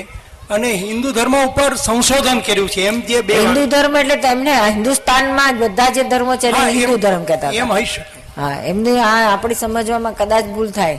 અને 0.50 0.70
હિન્દુ 0.82 1.08
ધર્મ 1.12 1.34
ઉપર 1.40 1.70
સંશોધન 1.76 2.38
કર્યું 2.40 2.68
છે 2.68 2.82
એમ 2.86 2.96
જે 3.02 3.18
બે 3.22 3.34
હિન્દુ 3.36 3.62
ધર્મ 3.66 3.94
એટલે 3.96 4.16
તેમને 4.18 4.52
હિન્દુસ્તાનમાં 4.68 5.52
બધા 5.58 5.90
જે 5.90 6.02
ધર્મો 6.04 6.34
છે 6.36 6.48
હિન્દુ 6.70 6.96
ધર્મ 7.04 7.22
કહેતા 7.24 7.52
એમ 7.54 7.70
હોઈ 7.70 7.86
શકે. 7.86 8.04
હા 8.36 8.54
એમને 8.64 8.92
આ 9.02 9.16
આપણી 9.32 9.60
સમજવામાં 9.62 10.14
કદાચ 10.14 10.44
ભૂલ 10.54 10.70
થાય 10.70 10.98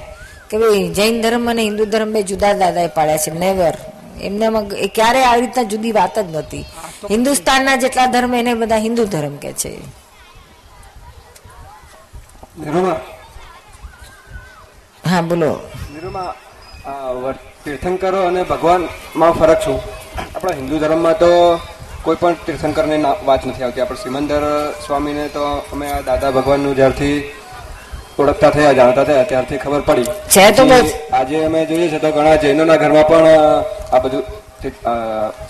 કે 0.49 0.55
ભાઈ 0.57 0.85
જૈન 0.93 1.15
ધર્મ 1.21 1.47
અને 1.47 1.61
હિન્દુ 1.61 1.83
ધર્મ 1.85 2.09
બે 2.13 2.21
જુદા 2.23 2.53
દાદાએ 2.53 2.89
પાડ્યા 2.97 3.23
છે 3.25 3.31
નેવર 3.43 3.75
એમનામાં 4.21 4.65
એ 4.77 4.87
ક્યારે 4.89 5.21
આવી 5.25 5.41
રીતના 5.41 5.69
જુદી 5.71 5.93
વાત 5.93 6.15
જ 6.19 6.27
નથી 6.35 6.65
હિન્દુસ્તાનના 7.09 7.77
જેટલા 7.77 8.07
ધર્મ 8.07 8.33
એને 8.33 8.51
બધા 8.55 8.81
હિન્દુ 8.87 9.03
ધર્મ 9.05 9.35
કે 9.37 9.51
છે. 9.53 9.71
હા 15.03 15.21
બોલો. 15.23 15.51
તીર્થંકરો 17.65 18.19
અને 18.27 18.43
ભગવાનમાં 18.43 19.31
ફરક 19.31 19.59
શું? 19.61 19.81
આપણા 20.35 20.55
હિન્દુ 20.55 20.77
ધર્મમાં 20.79 21.17
તો 21.19 21.59
કોઈ 22.03 22.15
પણ 22.19 22.33
તીર્થંકરની 22.33 22.97
ના- 22.97 23.25
વાત 23.25 23.45
નથી 23.47 23.63
આવતી. 23.63 23.81
આપણે 23.81 23.97
સિમંદર 24.03 24.73
સ્વામીને 24.85 25.27
તો 25.27 25.43
અમે 25.73 25.91
આ 25.91 26.01
દાદા 26.01 26.31
ભગવાનનું 26.31 26.75
જ્યારથી 26.75 27.31
ઓળખતા 28.19 28.49
થયા 28.49 28.73
જાણતા 28.73 29.03
થયા 29.03 29.23
ત્યારથી 29.23 29.57
ખબર 29.57 29.81
પડી. 29.81 30.03
છે 30.03 30.51
તો 30.51 30.63
આજે 31.13 31.43
અમે 31.45 31.65
જોઈએ 31.65 31.87
છે 31.87 31.99
તો 31.99 32.11
ઘણા 32.11 32.35
જૈનોના 32.35 32.75
ઘરમાં 32.75 33.07
પણ 33.07 33.27
આ 33.91 33.99
બધું 33.99 34.23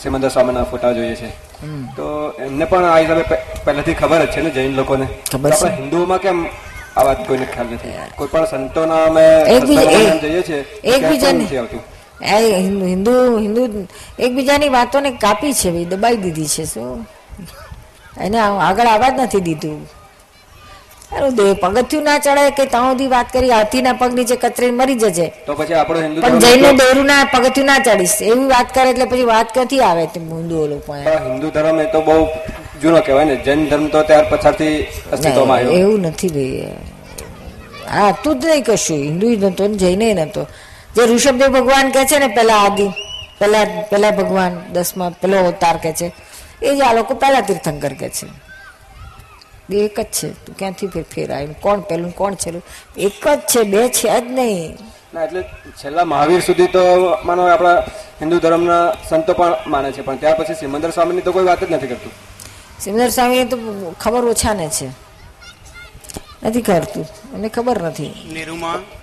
સિમંદર 0.04 0.30
સ્વામીના 0.30 0.64
ફોટા 0.64 0.92
જોઈએ 0.92 1.16
છે. 1.16 1.30
તો 1.96 2.34
એમને 2.40 2.66
પણ 2.66 2.86
આ 2.86 2.98
હિસાબે 2.98 3.24
પહેલેથી 3.66 3.94
ખબર 3.94 4.26
જ 4.26 4.32
છે 4.32 4.42
ને 4.42 4.50
જૈન 4.50 4.76
લોકોને. 4.76 5.08
આપણા 5.34 5.76
હિન્દુઓમાં 5.76 6.20
કેમ 6.20 6.46
આ 6.98 7.04
વાત 7.04 7.28
કોઈને 7.28 7.46
ખ્યાલ 7.46 7.68
નથી? 7.74 7.90
કોઈ 8.16 8.28
પણ 8.28 8.46
સંતોના 8.46 9.04
અમે 9.06 9.26
જઈએ 10.22 10.42
છીએ 10.42 10.66
એકબીજાને- 10.84 11.44
નથી 11.44 11.58
આવતું. 11.58 11.82
હિન્દુ 12.22 12.86
હિન્દુ 12.86 13.14
હિન્દુ 13.38 13.88
એકબીજાની 14.18 14.70
વાતોને 14.70 15.12
કાપી 15.12 15.54
છે 15.54 15.72
ભાઈ 15.72 15.86
દબાઈ 15.86 16.18
દીધી 16.18 16.50
છે 16.56 16.66
શું? 16.66 17.06
એને 18.20 18.38
આગળ 18.40 18.88
આવવા 18.88 19.12
જ 19.12 19.22
નથી 19.22 19.42
દીધું. 19.42 19.80
અરે 21.16 21.32
દે 21.32 21.44
પગથિયું 21.64 22.04
ના 22.06 22.20
ચડાય 22.20 22.52
કે 22.52 22.66
ત્યાં 22.66 22.92
સુધી 22.92 23.08
વાત 23.08 23.32
કરી 23.34 23.50
હાથીના 23.50 23.94
પગ 23.94 24.12
નીચે 24.14 24.36
કચરે 24.36 24.72
મરી 24.72 24.96
જજે. 24.96 25.28
તો 25.46 25.56
પછી 25.56 25.74
આપણો 25.74 26.00
હિન્દુ 26.02 26.22
પણ 26.22 26.40
જઈને 26.40 26.70
દોરું 26.82 27.06
ના 27.12 27.24
પગથિયું 27.34 27.68
ના 27.72 27.80
ચડીશ. 27.80 28.22
એવી 28.22 28.48
વાત 28.54 28.68
કરે 28.74 28.90
એટલે 28.92 29.06
પછી 29.06 29.26
વાત 29.34 29.48
ક્યાંથી 29.54 29.82
આવે 29.82 30.06
તે 30.14 30.20
હિન્દુઓ 30.20 30.68
લોકો 30.68 30.94
હિન્દુ 31.28 31.48
ધર્મ 31.56 31.80
એ 31.80 31.88
તો 31.94 32.02
બહુ 32.02 32.18
જૂનો 32.82 33.02
કહેવાય 33.02 33.26
ને. 33.26 33.36
જૈન 33.46 33.60
ધર્મ 33.72 33.86
તો 33.90 34.04
ત્યાર 34.04 34.26
પછાડથી 34.32 34.76
અસ્તિત્વમાં 35.12 35.58
આવ્યો. 35.58 35.80
એવું 35.82 36.02
નથી 36.12 36.30
ભાઈ. 36.36 36.74
હા 37.96 38.12
તું 38.24 38.40
જ 38.40 38.44
નહીં 38.46 38.64
કશું 38.64 39.00
હિન્દુ 39.10 39.28
નતો 39.52 39.68
ને 39.68 39.78
જૈને 39.78 40.08
નતો 40.26 40.42
જે 40.96 41.06
ઋષભદેવ 41.06 41.50
ભગવાન 41.54 41.92
કે 41.92 42.06
છે 42.06 42.20
ને 42.20 42.28
પેલા 42.28 42.62
આદિ 42.66 42.88
પેલા 43.40 43.66
પેલા 43.66 44.12
ભગવાન 44.12 44.54
દસમા 44.74 45.10
પેલો 45.10 45.38
અવતાર 45.38 45.78
કે 45.78 45.94
છે 45.94 46.14
એ 46.62 46.76
જ 46.76 46.82
આ 46.82 46.94
લોકો 46.94 47.14
પહેલા 47.14 47.42
તીર્થંકર 47.42 47.94
કે 47.94 48.10
છે. 48.10 48.28
બે 49.70 49.86
એક 49.86 50.00
જ 50.00 50.04
છે 50.04 50.28
તું 50.46 50.58
ક્યાંથી 50.58 50.88
ફેર 50.88 51.04
ફેર 51.04 51.32
આવ્યું 51.32 51.60
કોણ 51.62 51.80
પેલું 51.80 52.16
કોણ 52.16 52.34
છેલ્લું? 52.34 52.64
એક 52.98 53.28
જ 53.28 53.40
છે 53.52 53.64
બે 53.64 53.90
છે 53.90 54.22
જ 54.22 54.24
નહીં. 54.24 54.78
ના 55.14 55.24
એટલે 55.24 55.44
છેલ્લા 55.84 56.04
મહાવીર 56.04 56.42
સુધી 56.42 56.68
તો 56.68 56.82
માનો 57.24 57.48
આપણા 57.48 57.84
હિન્દુ 58.22 58.40
ધર્મના 58.40 58.94
સંતો 59.10 59.34
પણ 59.34 59.54
માને 59.68 59.92
છે 59.92 60.02
પણ 60.02 60.18
ત્યાર 60.18 60.44
પછી 60.44 60.56
સિમંદર 60.56 60.92
સ્વામીની 60.92 61.22
તો 61.22 61.32
કોઈ 61.32 61.44
વાત 61.44 61.64
જ 61.64 61.72
નથી 61.72 61.88
કરતું. 61.88 62.12
સિમંદર 62.80 63.10
સ્વામી 63.10 63.46
તો 63.46 63.58
ખબર 64.00 64.26
ઓછાને 64.26 64.70
છે. 64.70 64.90
નથી 66.44 66.62
કરતું. 66.62 67.06
એમને 67.36 67.50
ખબર 67.50 67.78
નથી. 67.82 68.12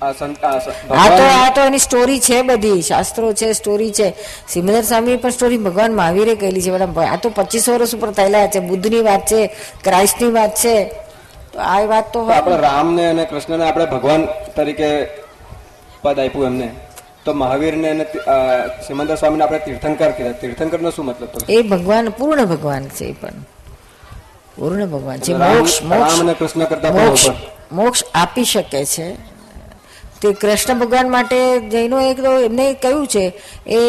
આ 0.03 1.09
તો 1.19 1.25
આ 1.41 1.49
તો 1.55 1.61
એની 1.61 1.79
સ્ટોરી 1.79 2.21
છે 2.21 2.43
બધી. 2.43 2.83
શાસ્ત્રો 2.83 3.33
છે 3.33 3.53
સ્ટોરી 3.53 3.93
છે. 3.93 4.09
સિમદર 4.49 4.83
સ્વામી 4.83 5.17
પણ 5.17 5.31
સ્ટોરી 5.31 5.59
ભગવાન 5.59 5.95
મહાવીરે 5.95 6.35
કહેલી 6.35 6.63
છે. 6.63 6.71
મેડમ 6.71 7.01
આ 7.01 7.17
તો 7.17 7.29
પચીસ 7.29 7.69
વર્ષ 7.69 7.95
ઉપર 7.95 8.11
થયેલા 8.11 8.47
છે. 8.47 8.61
બુદ્ધની 8.61 9.03
વાત 9.03 9.27
છે 9.27 9.41
ક્રાઇસ્ટની 9.85 10.31
વાત 10.31 10.55
છે. 10.55 10.77
તો 11.53 11.59
આ 11.61 11.81
વાત 11.93 12.13
તો 12.13 12.25
આપણે 12.25 12.57
રામને 12.57 13.05
અને 13.07 13.25
કૃષ્ણને 13.25 13.69
આપણે 13.69 13.87
ભગવાન 13.87 14.23
તરીકે 14.57 14.91
પદ 16.03 16.19
આપ્યું 16.21 16.47
એમને. 16.47 16.69
તો 17.25 17.33
મહાવીરને 17.33 17.89
અને 17.91 18.05
સિમંદર 18.87 19.17
સ્વામીને 19.17 19.45
આપણે 19.45 19.59
તીર્થંકર 19.59 20.11
કીધા. 20.11 20.33
તીર્થંકરનો 20.33 20.91
શું 20.91 21.05
મતલબ 21.05 21.29
એ 21.49 21.63
ભગવાન 21.63 22.09
પૂર્ણ 22.09 22.45
ભગવાન 22.45 22.85
છે 22.89 23.05
એ 23.05 23.13
પણ. 23.13 23.37
પૂર્ણ 24.57 24.87
ભગવાન. 24.93 25.19
જે 25.27 25.33
મોક્ષ 25.35 25.75
મોક્ષ 25.83 26.15
કૃષ્ણ 26.39 26.65
કરતા 26.71 26.91
મોક્ષ 27.79 28.05
આપી 28.15 28.47
શકે 28.53 28.83
છે. 28.95 29.09
તે 30.21 30.29
કૃષ્ણ 30.43 30.79
ભગવાન 30.83 31.09
માટે 31.15 31.39
જૈનો 31.73 31.97
એક 32.11 32.19
તો 32.25 32.33
એમને 32.49 32.67
કહ્યું 32.83 33.07
છે 33.15 33.25
એ 33.79 33.81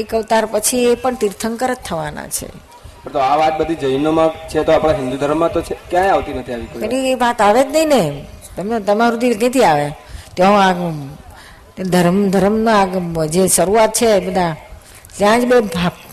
એક 0.00 0.14
અવતાર 0.14 0.44
પછી 0.52 0.84
એ 0.90 0.94
પણ 1.02 1.14
તીર્થંકર 1.22 1.70
જ 1.74 1.78
થવાના 1.86 2.28
છે. 2.36 2.48
તો 3.12 3.18
આ 3.28 3.36
વાત 3.40 3.54
બધી 3.60 3.80
જૈનોમાં 3.82 4.30
છે 4.50 4.58
તો 4.66 4.70
આપણા 4.72 4.98
હિન્દુ 5.00 5.16
ધર્મમાં 5.22 5.50
તો 5.54 5.60
છે 5.66 5.74
ક્યાંય 5.90 6.12
આવતી 6.14 6.34
નથી 6.38 6.54
આવી 6.54 6.68
કોઈ. 6.72 7.12
એ 7.12 7.14
વાત 7.24 7.38
આવે 7.46 7.60
જ 7.64 7.68
નહીં 7.76 7.88
ને. 7.94 8.02
તમને 8.56 8.76
તમારું 8.88 9.18
દિલ 9.22 9.34
ક્યાંથી 9.40 9.66
આવે? 9.70 9.88
ત્યાં 10.36 10.78
ધર્મ 11.92 12.18
ધર્મના 12.34 12.84
જે 13.34 13.42
શરૂઆત 13.56 13.92
છે 13.98 14.08
બધા 14.26 14.52
ત્યાં 15.18 15.40
જ 15.40 15.42
બે 15.50 15.56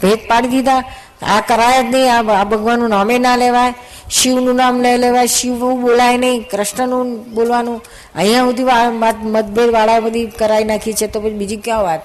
ભેદ 0.02 0.20
પાડી 0.30 0.52
દીધા. 0.56 0.82
આ 1.22 1.42
કરાય 1.42 1.84
જ 1.84 1.96
નહીં, 1.96 2.14
આ 2.14 2.44
ભગવાનનું 2.44 2.90
નામે 2.90 3.20
ના 3.20 3.36
લેવાય, 3.36 3.74
શિવનું 4.10 4.56
નામ 4.56 4.82
લઈ 4.82 4.98
લેવાય 4.98 5.28
શિવનું 5.28 5.82
બોલાય 5.82 6.18
નહીં, 6.18 6.48
કૃષ્ણનું 6.52 7.34
બોલવાનું. 7.36 7.82
અહીંયા 8.16 8.46
સુધી 8.46 8.66
મતભેદ 9.36 9.70
વાળા 9.72 10.00
બધી 10.00 10.26
કરાવી 10.26 10.64
નાખી 10.64 10.94
છે, 10.94 11.08
તો 11.08 11.22
પછી 11.22 11.40
બીજી 11.42 11.58
ક્યાં 11.58 11.84
વાત? 11.84 12.02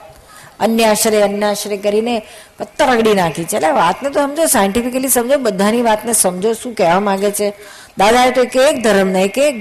અન્યાશ્રય 0.60 1.22
અન્યાશ્રય 1.22 1.76
કરીને 1.76 2.14
પત્તર 2.58 3.14
નાખી 3.14 3.44
છે. 3.44 3.56
એટલે 3.56 3.70
વાતને 3.70 4.10
તો 4.10 4.20
સમજો, 4.26 4.46
સાયન્ટિફિકલી 4.46 5.08
સમજો, 5.08 5.38
બધાની 5.38 5.82
વાતને 5.82 6.12
સમજો, 6.12 6.52
શું 6.52 6.74
કહેવા 6.74 7.00
માંગે 7.00 7.30
છે? 7.30 7.54
દાદાએ 7.98 8.30
તો 8.30 8.42
એક 8.42 8.56
એક 8.56 8.76
ધર્મના 8.84 9.26
એક 9.28 9.38
એક 9.38 9.56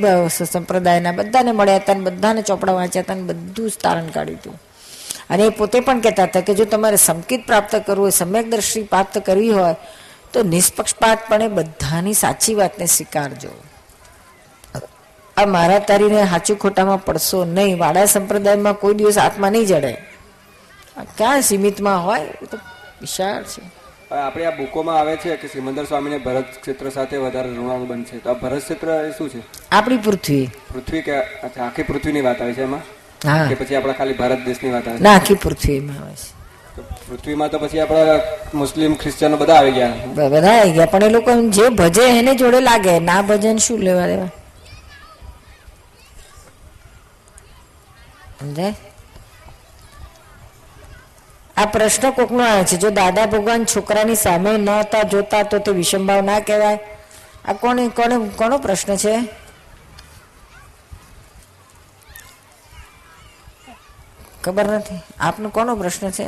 સંપ્રદાયના, 0.52 1.12
બધાને 1.12 1.52
મળ્યા 1.52 1.76
હતા 1.76 1.94
અને 1.94 2.04
બધાને 2.10 2.42
ચોપડા 2.42 2.74
વાંચ્યા 2.74 3.02
હતા 3.02 3.14
અને 3.14 3.24
બધું 3.24 3.70
જ 3.70 3.74
તારણ 3.84 4.08
કાઢ્યું 4.08 4.40
હતું. 4.40 4.56
અને 5.30 5.44
એ 5.44 5.50
પોતે 5.50 5.80
પણ 5.80 6.00
કહેતા 6.00 6.24
હતા 6.24 6.42
કે 6.42 6.54
જો 6.54 6.66
તમારે 6.66 6.96
સંકિત 6.96 7.46
પ્રાપ્ત 7.46 7.76
કરવું 7.76 8.04
હોય 8.04 8.12
સમ્યક 8.12 8.50
દ્રષ્ટિ 8.50 8.84
પ્રાપ્ત 8.84 9.18
કરવી 9.18 9.50
હોય 9.50 9.76
તો 10.34 10.44
નિષ્પક્ષપાતપણે 10.44 11.48
બધાની 11.48 12.14
સાચી 12.14 12.54
વાતને 12.54 12.86
સ્વીકારજો. 12.86 13.50
આ 15.38 15.46
મારા 15.46 15.80
તારીને 15.80 16.26
સાચું 16.26 16.60
ખોટામાં 16.60 17.06
પડશો 17.06 17.46
નહીં. 17.46 17.80
વાડા 17.80 18.06
સંપ્રદાયમાં 18.06 18.74
કોઈ 18.74 18.94
દિવસ 18.94 19.18
આત્મા 19.18 19.50
નહીં 19.50 19.66
જડે. 19.66 19.94
આ 20.98 21.04
ક્યાં 21.04 21.42
સીમિતમાં 21.42 22.06
હોય? 22.06 22.22
એ 22.22 22.46
તો 22.46 22.58
વિશાળ 23.02 23.44
છે. 23.44 23.62
આપણે 24.16 24.46
આ 24.46 24.52
બુકોમાં 24.52 25.00
આવે 25.00 25.18
છે 25.18 25.36
કે 25.36 25.48
સિમંદર 25.48 25.86
સ્વામીને 25.86 26.18
ભરત 26.18 26.46
ક્ષેત્ર 26.62 26.90
સાથે 26.90 27.18
વધારે 27.18 27.50
ઋણાનુબંધ 27.50 28.06
છે. 28.06 28.24
તો 28.24 28.30
આ 28.30 28.34
ભરત 28.34 28.64
ક્ષેત્ર 28.64 28.88
એ 28.90 29.12
શું 29.18 29.30
છે? 29.30 29.42
આપણી 29.72 29.98
પૃથ્વી. 29.98 30.50
પૃથ્વી 30.74 31.02
કે 31.02 31.24
આખી 31.60 31.84
પૃથ્વીની 31.84 32.22
વાત 32.22 32.42
આવે 32.42 32.54
છે 32.54 32.62
એમાં? 32.62 32.95
હા. 33.26 33.48
કે 33.50 33.56
પછી 33.56 33.76
આપણા 33.76 33.94
ખાલી 33.94 34.14
ભારત 34.14 34.40
દેશની 34.46 34.72
વાત 34.72 34.88
આવે 34.88 35.00
ના 35.00 35.16
આખી 35.16 35.36
પૃથ્વીમાં 35.36 36.00
આવે 36.04 36.16
છે. 36.16 36.28
પૃથ્વીમાં 37.10 37.50
તો 37.50 37.58
પછી 37.60 37.80
આપણા 37.80 38.20
મુસ્લિમ 38.54 38.96
ખ્રિશ્ચનો 38.96 39.38
બધા 39.38 39.58
આવી 39.58 39.72
ગયા. 39.72 39.94
બધા 40.16 40.54
આવી 40.54 40.72
ગયા 40.72 40.86
પણ 40.86 41.04
એ 41.04 41.10
લોકો 41.10 41.32
જે 41.50 41.66
ભજે 41.72 42.04
એને 42.20 42.36
જોડે 42.36 42.60
લાગે 42.62 43.00
ના 43.00 43.22
ભજન 43.22 43.58
શું 43.58 43.80
લેવા 43.80 44.08
દેવા? 44.08 44.32
સમજાય? 48.40 48.74
આ 51.58 51.66
પ્રશ્ન 51.66 52.12
કોકનો 52.12 52.44
આવે 52.44 52.64
છે 52.66 52.78
જો 52.78 52.90
દાદા 52.92 53.28
ભગવાન 53.28 53.66
છોકરાની 53.66 54.16
સામે 54.16 54.58
ન 54.58 54.70
હતા 54.70 55.04
જોતા 55.04 55.44
તો 55.44 55.60
તે 55.60 55.72
વિષમભાવ 55.72 56.22
ના 56.26 56.40
કહેવાય? 56.40 56.80
આ 57.46 57.54
કોને 57.54 57.90
કોને 57.90 58.16
કોનો 58.36 58.58
પ્રશ્ન 58.58 58.96
છે? 58.96 59.14
ખબર 64.46 64.68
નથી. 64.70 65.00
આપનો 65.20 65.50
કોનો 65.50 65.76
પ્રશ્ન 65.76 66.10
છે? 66.10 66.28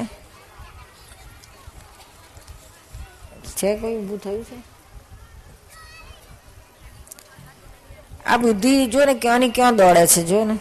છે 3.58 3.70
કોઈ 3.76 3.96
ઊભું 3.96 4.20
થયું 4.24 4.44
છે? 4.44 4.58
આ 8.26 8.38
બુદ્ધિ 8.38 8.74
જો 8.88 9.06
ને 9.06 9.14
ક્યાં 9.14 9.40
ને 9.40 9.50
ક્યાં 9.50 9.76
દોડે 9.76 10.04
છે, 10.08 10.22
જો 10.24 10.40
ને. 10.46 10.56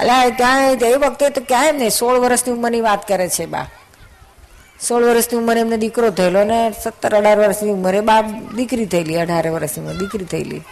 અલા 0.00 0.28
ત્યાં 0.30 0.60
એ 0.88 0.96
વખતે 0.96 1.30
તો 1.30 1.40
ક્યાં 1.48 1.74
નહીં, 1.74 1.90
સોળ 1.90 2.16
વર્ષની 2.18 2.54
ઉંમરની 2.54 2.80
વાત 2.80 3.08
કરે 3.08 3.28
છે 3.28 3.46
બા. 3.46 3.66
સોળ 4.80 5.02
વર્ષની 5.04 5.38
ઉંમરે 5.38 5.60
એમને 5.60 5.76
દીકરો 5.76 6.10
થયેલો 6.10 6.42
ને 6.44 6.58
સત્તર 6.82 7.12
અઢાર 7.16 7.38
વર્ષની 7.38 7.70
ઉંમરે 7.70 8.00
બા 8.00 8.20
દીકરી 8.56 8.86
થયેલી, 8.86 9.16
અઢાર 9.16 9.46
વર્ષની 9.50 9.84
ઉંમરે 9.84 9.98
દીકરી 9.98 10.24
થયેલી. 10.24 10.62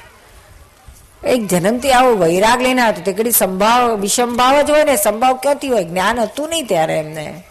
એક 1.25 1.47
જન્મથી 1.47 1.93
આવો 1.93 2.15
વૈરાગ 2.15 2.63
લઈને 2.63 2.83
આવતો 2.83 3.03
તે 3.03 3.13
કદી 3.13 3.31
સંભાવ 3.31 3.97
વિષમભાવ 3.97 4.63
જ 4.63 4.71
હોય 4.71 4.85
ને, 4.85 4.97
સંભાવ 4.97 5.37
ક્યાંથી 5.37 5.69
હોય? 5.69 5.85
જ્ઞાન 5.85 6.21
હતું 6.21 6.49
નહીં 6.49 6.67
ત્યારે 6.67 6.99
એમને. 6.99 7.45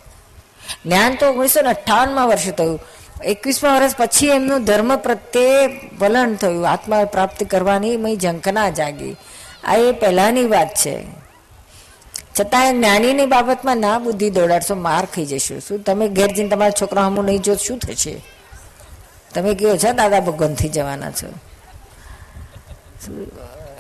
જ્ઞાન 0.86 1.16
તો 1.16 1.26
ઓગણીસો 1.26 1.62
ને 1.62 1.70
અઠ્ઠાવનમાં 1.70 2.28
વર્ષે 2.28 2.52
થયું. 2.52 2.80
એકવીસમાં 3.26 3.76
વર્ષ 3.76 3.96
પછી 3.98 4.28
એમનું 4.28 4.64
ધર્મ 4.64 4.96
પ્રત્યે 4.96 5.68
વલણ 6.00 6.36
થયું. 6.36 6.70
આત્મા 6.70 7.04
પ્રાપ્ત 7.04 7.44
કરવાની 7.44 7.98
મય 7.98 8.16
ઝંખના 8.16 8.70
જાગી. 8.70 9.16
આ 9.64 9.76
એ 9.76 9.92
પહેલાંની 9.92 10.46
વાત 10.46 10.74
છે. 10.74 11.04
છતાં 12.40 12.74
જ્ઞાનીની 12.74 13.26
બાબતમાં 13.26 13.78
ના 13.78 14.00
બુદ્ધિ 14.00 14.30
દોડાડશો, 14.30 14.76
માર 14.76 15.06
ખાઈ 15.06 15.26
જશો. 15.26 15.60
શું 15.60 15.84
તમે 15.84 16.10
ઘેર 16.10 16.28
જઈને 16.28 16.50
તમારા 16.50 16.72
છોકરા 16.72 17.06
હમું 17.06 17.26
નહીં 17.26 17.42
જો 17.42 17.56
શું 17.56 17.78
થશે? 17.80 18.26
તમે 19.34 19.54
કહો 19.54 19.78
છો, 19.78 19.92
દાદા 19.92 20.20
ભગવાનથી 20.20 20.70
જવાના 20.70 21.12
છો. 21.12 21.28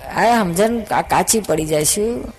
આ 0.08 0.44
સમજણ 0.44 0.80
કાચી 1.02 1.40
પડી 1.40 1.66
જાય 1.66 1.84
શું 1.84 2.34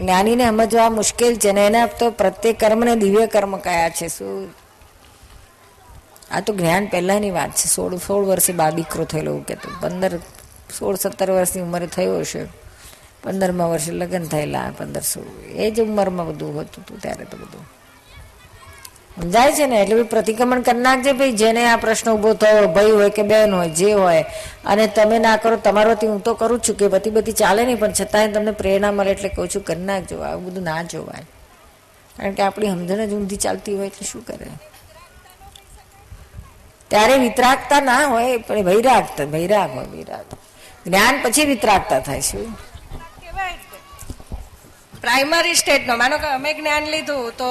જ્ઞાનીને 0.00 0.46
સમજવા 0.46 0.90
મુશ્કેલ 0.90 1.36
છે 1.36 1.52
ને 1.52 1.66
એના 1.66 1.86
તો 1.86 2.10
પ્રત્યેક 2.10 2.60
કર્મને 2.60 2.96
દિવ્ય 2.96 3.26
કર્મ 3.26 3.56
કયા 3.56 3.88
છે 3.88 4.08
શું? 4.08 4.54
આ 6.30 6.40
તો 6.40 6.54
જ્ઞાન 6.54 6.86
પહેલાંની 6.86 7.30
વાત 7.30 7.50
છે. 7.50 7.68
સોળ 7.68 7.96
સોળ 7.96 8.24
વર્ષે 8.24 8.52
બા 8.52 8.70
દીકરો 8.70 9.04
થયેલો 9.04 9.30
એવું 9.30 9.46
કહેતો 9.46 9.68
પંદર, 9.80 10.18
સોળ, 10.78 10.96
સત્તર 10.96 11.30
વર્ષની 11.30 11.62
ઉંમરે 11.62 11.86
થયો 11.86 12.18
હશે. 12.18 12.44
પંદરમા 13.22 13.66
વર્ષે 13.66 13.92
લગ્ન 13.92 14.24
થયેલા, 14.24 14.72
પંદર, 14.78 15.00
સોળ, 15.00 15.50
એ 15.50 15.70
જ 15.70 15.80
ઉંમરમાં 15.80 16.28
બધું 16.28 16.60
હતું 16.60 16.84
હતું 16.84 17.00
ત્યારે 17.00 17.24
તો 17.24 17.36
બધું. 17.36 17.77
સમજાય 19.22 19.52
છે 19.52 19.66
ને? 19.66 19.82
એટલે 19.82 20.02
પ્રતિક્રમણ 20.02 20.60
કરી 20.60 20.78
નાખજે 20.78 21.12
ભાઈ, 21.12 21.32
જેને 21.32 21.66
આ 21.66 21.76
પ્રશ્ન 21.76 22.10
ઊભો 22.10 22.34
થયો, 22.34 22.66
ભાઈ 22.66 22.90
હોય 22.90 23.10
કે 23.10 23.22
બેન 23.22 23.54
હોય, 23.54 23.68
જે 23.68 23.92
હોય. 23.92 24.24
અને 24.64 24.86
તમે 24.86 25.18
ના 25.18 25.36
કરો, 25.36 25.56
તમારોથી 25.56 26.06
હું 26.06 26.22
તો 26.22 26.34
કરું 26.34 26.60
છું 26.60 26.76
કે 26.76 26.88
બધી 26.88 27.10
બધી 27.10 27.32
ચાલે 27.32 27.64
નહીં, 27.64 27.78
પણ 27.78 27.92
છતાંય 27.92 28.32
તમને 28.32 28.50
પ્રેરણા 28.50 28.92
મળે 28.92 29.10
એટલે 29.10 29.28
કહું 29.28 29.48
છું, 29.48 29.64
કરી 29.64 29.82
નાખજો, 29.82 30.20
આવું 30.20 30.44
બધું 30.44 30.62
ના 30.62 30.82
જોવાય. 30.82 31.22
કારણ 32.16 32.32
કે 32.32 32.42
આપણી 32.42 32.66
સમજણ 32.66 33.06
જ 33.06 33.12
ઊંધી 33.12 33.36
ચાલતી 33.36 33.76
હોય 33.76 33.86
એટલે 33.86 34.06
શું 34.12 34.26
કરે? 34.26 34.46
ત્યારે 36.88 37.16
વિતરાગતા 37.18 37.80
ના 37.80 38.06
હોય, 38.06 38.36
પણ 38.36 38.64
વૈરાગતા, 38.64 39.24
વૈરાગ 39.24 39.70
હોય, 39.70 39.84
વૈરાગ. 39.84 40.24
જ્ઞાન 40.86 41.20
પછી 41.22 41.44
વિતરાગતા 41.44 42.00
થાય, 42.00 42.20
શું? 42.20 42.58
પ્રાઇમરી 45.00 45.54
સ્ટેટનો 45.54 45.96
માનો 45.96 46.18
કે 46.18 46.26
અમે 46.26 46.54
જ્ઞાન 46.54 46.84
લીધું 46.84 47.30
તો 47.30 47.44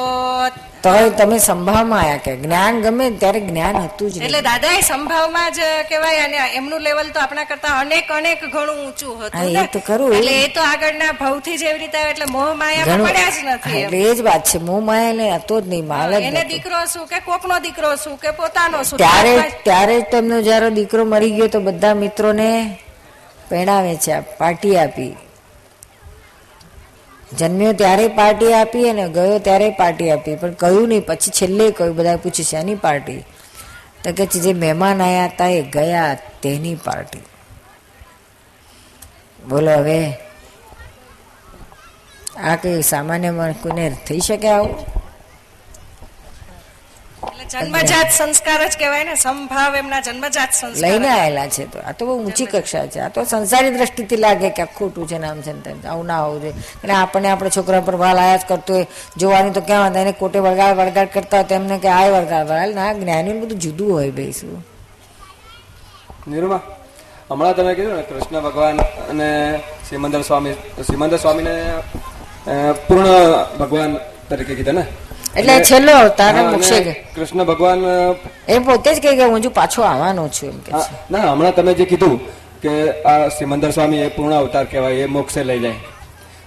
તો 0.83 0.91
તમે 1.11 1.37
સંભાવમાં 1.39 2.01
આયા 2.01 2.23
કે 2.25 2.33
જ્ઞાન 2.37 2.75
ગમે 2.83 3.05
ત્યારે 3.21 3.39
જ્ઞાન 3.41 3.77
હતું 3.79 4.09
જ 4.09 4.21
એટલે 4.21 4.41
દાદા 4.41 4.73
એ 4.73 4.83
સંભાવમાં 4.83 5.49
જ 5.51 5.59
કહેવાય 5.89 6.21
અને 6.25 6.37
એમનું 6.59 6.81
લેવલ 6.81 7.09
તો 7.11 7.19
આપણા 7.19 7.45
કરતા 7.45 7.73
અનેક 7.79 8.11
અનેક 8.11 8.41
ઘણું 8.47 8.77
ઊંચું 8.77 9.13
હતું 9.19 9.57
એ 9.57 9.65
તો 9.67 9.79
ખરું. 9.81 10.13
એટલે 10.13 10.33
એ 10.37 10.47
તો 10.49 10.61
આગળના 10.63 11.11
ભવથી 11.21 11.57
જેવી 11.57 11.79
રીતે 11.79 11.99
એટલે 12.03 12.27
મોહ 12.29 12.47
માયા 12.55 12.97
પડ્યા 12.99 13.33
જ 13.33 13.39
નથી 13.47 13.81
એટલે 13.81 14.01
એ 14.03 14.15
જ 14.15 14.21
વાત 14.21 14.43
છે. 14.45 14.59
મોહ 14.61 14.79
માયા 14.81 15.17
ને 15.19 15.27
હતો 15.35 15.55
જ 15.61 15.67
નહીં 15.67 15.85
માલક 15.85 16.23
એને 16.23 16.43
દીકરો 16.51 16.79
શું 16.87 17.05
કે 17.07 17.19
કોકનો 17.21 17.55
દીકરો 17.59 17.91
શું 17.97 18.17
કે 18.17 18.31
પોતાનો 18.33 18.83
શું 18.83 18.97
ત્યારે 18.97 19.33
ત્યારે 19.63 19.95
જ 19.95 20.09
તેમનો 20.11 20.41
જયારે 20.41 20.69
દીકરો 20.71 21.05
મરી 21.07 21.33
ગયો 21.37 21.49
તો 21.49 21.59
બધા 21.61 21.95
મિત્રોને 21.97 22.49
પહેણાવે 23.49 23.93
છે 23.97 24.15
પાર્ટી 24.39 24.77
આપી. 24.77 25.13
જન્મ્યો 27.35 27.73
ત્યારે 27.73 28.07
પાર્ટી 28.07 28.53
આપી 28.53 28.89
અને 28.89 29.09
ગયો 29.09 29.39
ત્યારે 29.39 29.69
પાર્ટી 29.69 30.11
આપી. 30.11 30.35
પણ 30.35 30.53
કહ્યું 30.53 30.89
નહીં, 30.89 31.05
પછી 31.05 31.31
છેલ્લે 31.31 31.71
કહ્યું 31.71 31.95
બધા 31.95 32.15
પૂછ્યું 32.15 32.45
છે 32.45 32.57
એની 32.57 32.75
પાર્ટી? 32.75 33.23
તો 34.03 34.11
કે 34.11 34.25
જે 34.25 34.53
મહેમાન 34.53 35.01
આવ્યા 35.01 35.25
હતા 35.25 35.47
એ 35.47 35.61
ગયા 35.61 36.17
તેની 36.41 36.75
પાર્ટી. 36.75 37.19
બોલો 39.49 39.71
હવે, 39.71 40.19
આ 42.43 42.55
કઈ 42.55 42.81
સામાન્ય 42.81 43.31
કોઈને 43.31 43.97
થઈ 44.07 44.19
શકે 44.19 44.47
આવું? 44.47 44.96
જન્મજાત 47.23 48.09
સંસ્કાર 48.17 48.67
જ 48.69 48.77
કહેવાય 48.79 49.03
ને 49.03 49.15
સંભાવ 49.15 49.75
એમના 49.75 50.01
જન્મજાત 50.01 50.51
સંસ્કાર 50.53 50.91
લઈને 50.91 51.07
આવેલા 51.09 51.47
છે 51.47 51.65
તો. 51.65 51.79
આ 51.79 51.91
તો 51.91 52.05
બહુ 52.05 52.13
ઊંચી 52.25 52.45
કક્ષા 52.45 52.85
છે. 52.87 52.99
આ 52.99 53.09
તો 53.09 53.23
સંસારી 53.23 53.71
દ્રષ્ટિથી 53.71 54.15
લાગે 54.15 54.49
કે 54.49 54.61
આ 54.61 54.65
ખોટું 54.65 55.07
છે 55.07 55.17
નામ 55.17 55.41
છે. 55.41 55.87
આવું 55.87 56.05
ના 56.05 56.19
આવું 56.23 56.41
જોઈએ. 56.41 56.53
અને 56.83 56.93
આપણને 56.93 57.29
આપણે 57.29 57.49
છોકરા 57.49 57.81
પર 57.81 57.95
વાલ 57.95 58.17
આયા 58.17 58.37
જ 58.37 58.45
કરતો 58.47 58.73
હોય 58.73 58.87
જોવાની 59.17 59.51
તો 59.51 59.61
ક્યાં 59.61 59.81
વાંધા? 59.81 60.01
એને 60.01 60.11
કોટે 60.11 60.39
વળગાડ 60.39 60.77
વળગાડ 60.77 61.09
કરતા 61.13 61.37
હોય 61.37 61.47
તેમને 61.47 61.79
કે 61.79 61.87
આય 61.87 62.11
વળગાડ 62.11 62.45
વળાડ 62.45 62.75
ના 62.75 62.93
જ્ઞાનીનું 62.93 63.41
બધું 63.41 63.59
જુદું 63.59 63.93
હોય 63.93 64.11
ભાઈ 64.11 64.31
શું? 64.31 64.65
નિરૂમા 66.27 66.61
હમણાં 67.31 67.55
તમે 67.55 67.73
કીધું 67.73 67.95
ને 67.95 68.01
કૃષ્ણ 68.01 68.39
ભગવાન 68.41 68.77
અને 68.81 69.59
સિમંદર 69.89 70.21
સ્વામી 70.21 70.53
સિમંદર 70.87 71.17
સ્વામીને 71.17 71.73
પૂર્ણ 72.87 73.09
ભગવાન 73.59 73.97
તરીકે 74.29 74.55
કીધા 74.55 74.71
ને? 74.71 74.85
એટલે 75.37 75.55
છેલ્લો 75.63 75.91
અવતાર 75.97 76.33
મોક્ષે 76.51 76.77
કૃષ્ણ 77.15 77.43
ભગવાન 77.43 77.79
એ 78.47 78.59
પોતે 78.59 78.89
જ 78.95 78.99
કહે 79.01 79.15
કે 79.15 79.23
હું 79.23 79.37
હજુ 79.37 79.49
પાછો 79.49 79.81
આવવાનો 79.81 80.27
છું 80.27 80.49
એમ 80.49 80.59
કે 80.59 80.71
ના 81.11 81.31
હમણાં 81.31 81.55
તમે 81.55 81.73
જે 81.73 81.85
કીધું 81.85 82.19
કે 82.61 82.73
આ 83.03 83.29
સિમંદર 83.29 83.71
સ્વામી 83.71 84.01
એ 84.01 84.07
પૂર્ણ 84.07 84.35
અવતાર 84.35 84.65
કહેવાય 84.65 84.93
એ 84.95 85.05
મોક્ષે 85.05 85.43
લઈ 85.43 85.59
જાય. 85.59 85.75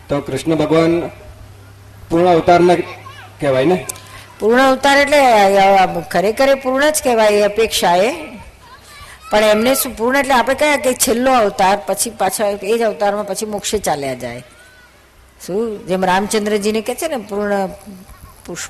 તો 0.09 0.21
કૃષ્ણ 0.21 0.55
ભગવાન 0.55 0.93
પૂર્ણ 2.11 2.29
અવતાર 2.29 2.61
ને 2.61 2.75
કહેવાય 3.41 3.65
ને? 3.65 3.87
પૂર્ણ 4.41 4.63
અવતાર 4.63 4.97
એટલે 4.99 5.21
ખરેખર 6.11 6.55
પૂર્ણ 6.55 6.91
જ 6.91 7.03
કહેવાય 7.03 7.29
એ 7.31 7.43
અપેક્ષા 7.43 7.97
એ. 7.97 8.11
પણ 9.31 9.45
એમને 9.45 9.75
શું 9.75 9.97
પૂર્ણ 9.97 10.17
એટલે 10.19 10.35
આપણે 10.35 10.55
કયા 10.55 10.77
કે 10.77 10.93
છેલ્લો 10.95 11.33
અવતાર 11.33 11.77
પછી 11.87 12.11
પાછા 12.11 12.47
એ 12.63 12.79
જ 12.79 12.83
અવતારમાં 12.83 13.27
પછી 13.27 13.47
મોક્ષે 13.47 13.79
ચાલ્યા 13.79 14.15
જાય. 14.15 14.43
શું? 15.47 15.87
જેમ 15.87 16.05
રામચંદ્રજીને 16.05 16.81
કે 16.81 16.95
છે 16.95 17.09
ને 17.09 17.17
પૂર્ણ 17.17 17.71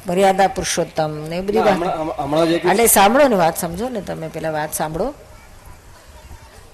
મર્યાદા 0.06 0.46
પુરુષોત્તમ 0.46 1.10
ને 1.28 1.36
એ 1.36 1.40
બધી 1.40 2.54
એટલે 2.54 2.86
સાંભળો 2.86 3.28
ને 3.28 3.36
વાત 3.36 3.56
સમજો 3.58 3.88
ને 3.88 4.00
તમે 4.00 4.28
પેલા 4.28 4.50
વાત 4.50 4.72
સાંભળો. 4.74 5.14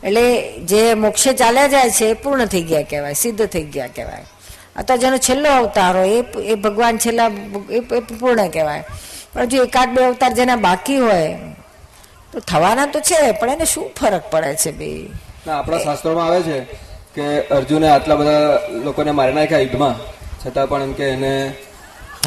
એટલે 0.05 0.24
જે 0.61 0.94
મોક્ષે 0.94 1.32
ચાલ્યા 1.32 1.68
જાય 1.68 1.90
છે 1.90 2.07
એ 2.11 2.12
પૂર્ણ 2.12 2.44
થઈ 2.44 2.62
ગયા 2.62 2.82
કહેવાય 2.82 3.14
સિદ્ધ 3.14 3.47
થઈ 3.47 3.62
ગયા 3.62 3.86
કહેવાય. 3.86 4.24
અથવા 4.76 4.97
જેનો 4.97 5.16
છેલ્લો 5.16 5.49
અવતાર 5.51 5.97
હોય 5.97 6.09
એ 6.09 6.22
એ 6.53 6.55
ભગવાન 6.55 6.99
છેલ્લા 6.99 7.30
એ 7.70 7.80
પૂર્ણ 8.01 8.49
કહેવાય. 8.49 8.84
પણ 9.32 9.44
જો 9.44 9.64
એકાદ 9.64 9.88
બે 9.94 10.05
અવતાર 10.05 10.32
જેના 10.32 10.57
બાકી 10.57 10.97
હોય 10.97 11.38
તો 12.32 12.40
થવાના 12.40 12.86
તો 12.86 13.01
છે 13.01 13.32
પણ 13.32 13.49
એને 13.49 13.64
શું 13.64 13.94
ફરક 13.94 14.24
પડે 14.30 14.55
છે 14.55 14.70
બે 14.70 15.11
આપણા 15.51 15.78
શાસ્ત્રોમાં 15.78 16.26
આવે 16.26 16.42
છે 16.42 16.59
કે 17.14 17.40
અર્જુને 17.40 17.88
આટલા 17.88 18.14
બધા 18.14 18.59
લોકોને 18.84 19.11
મારી 19.11 19.34
નાખ્યા 19.34 19.59
યુદ્ધમાં 19.59 19.94
છતાં 20.42 20.66
પણ 20.68 20.82
એમ 20.82 20.92
કે 20.92 21.09
એને 21.09 21.32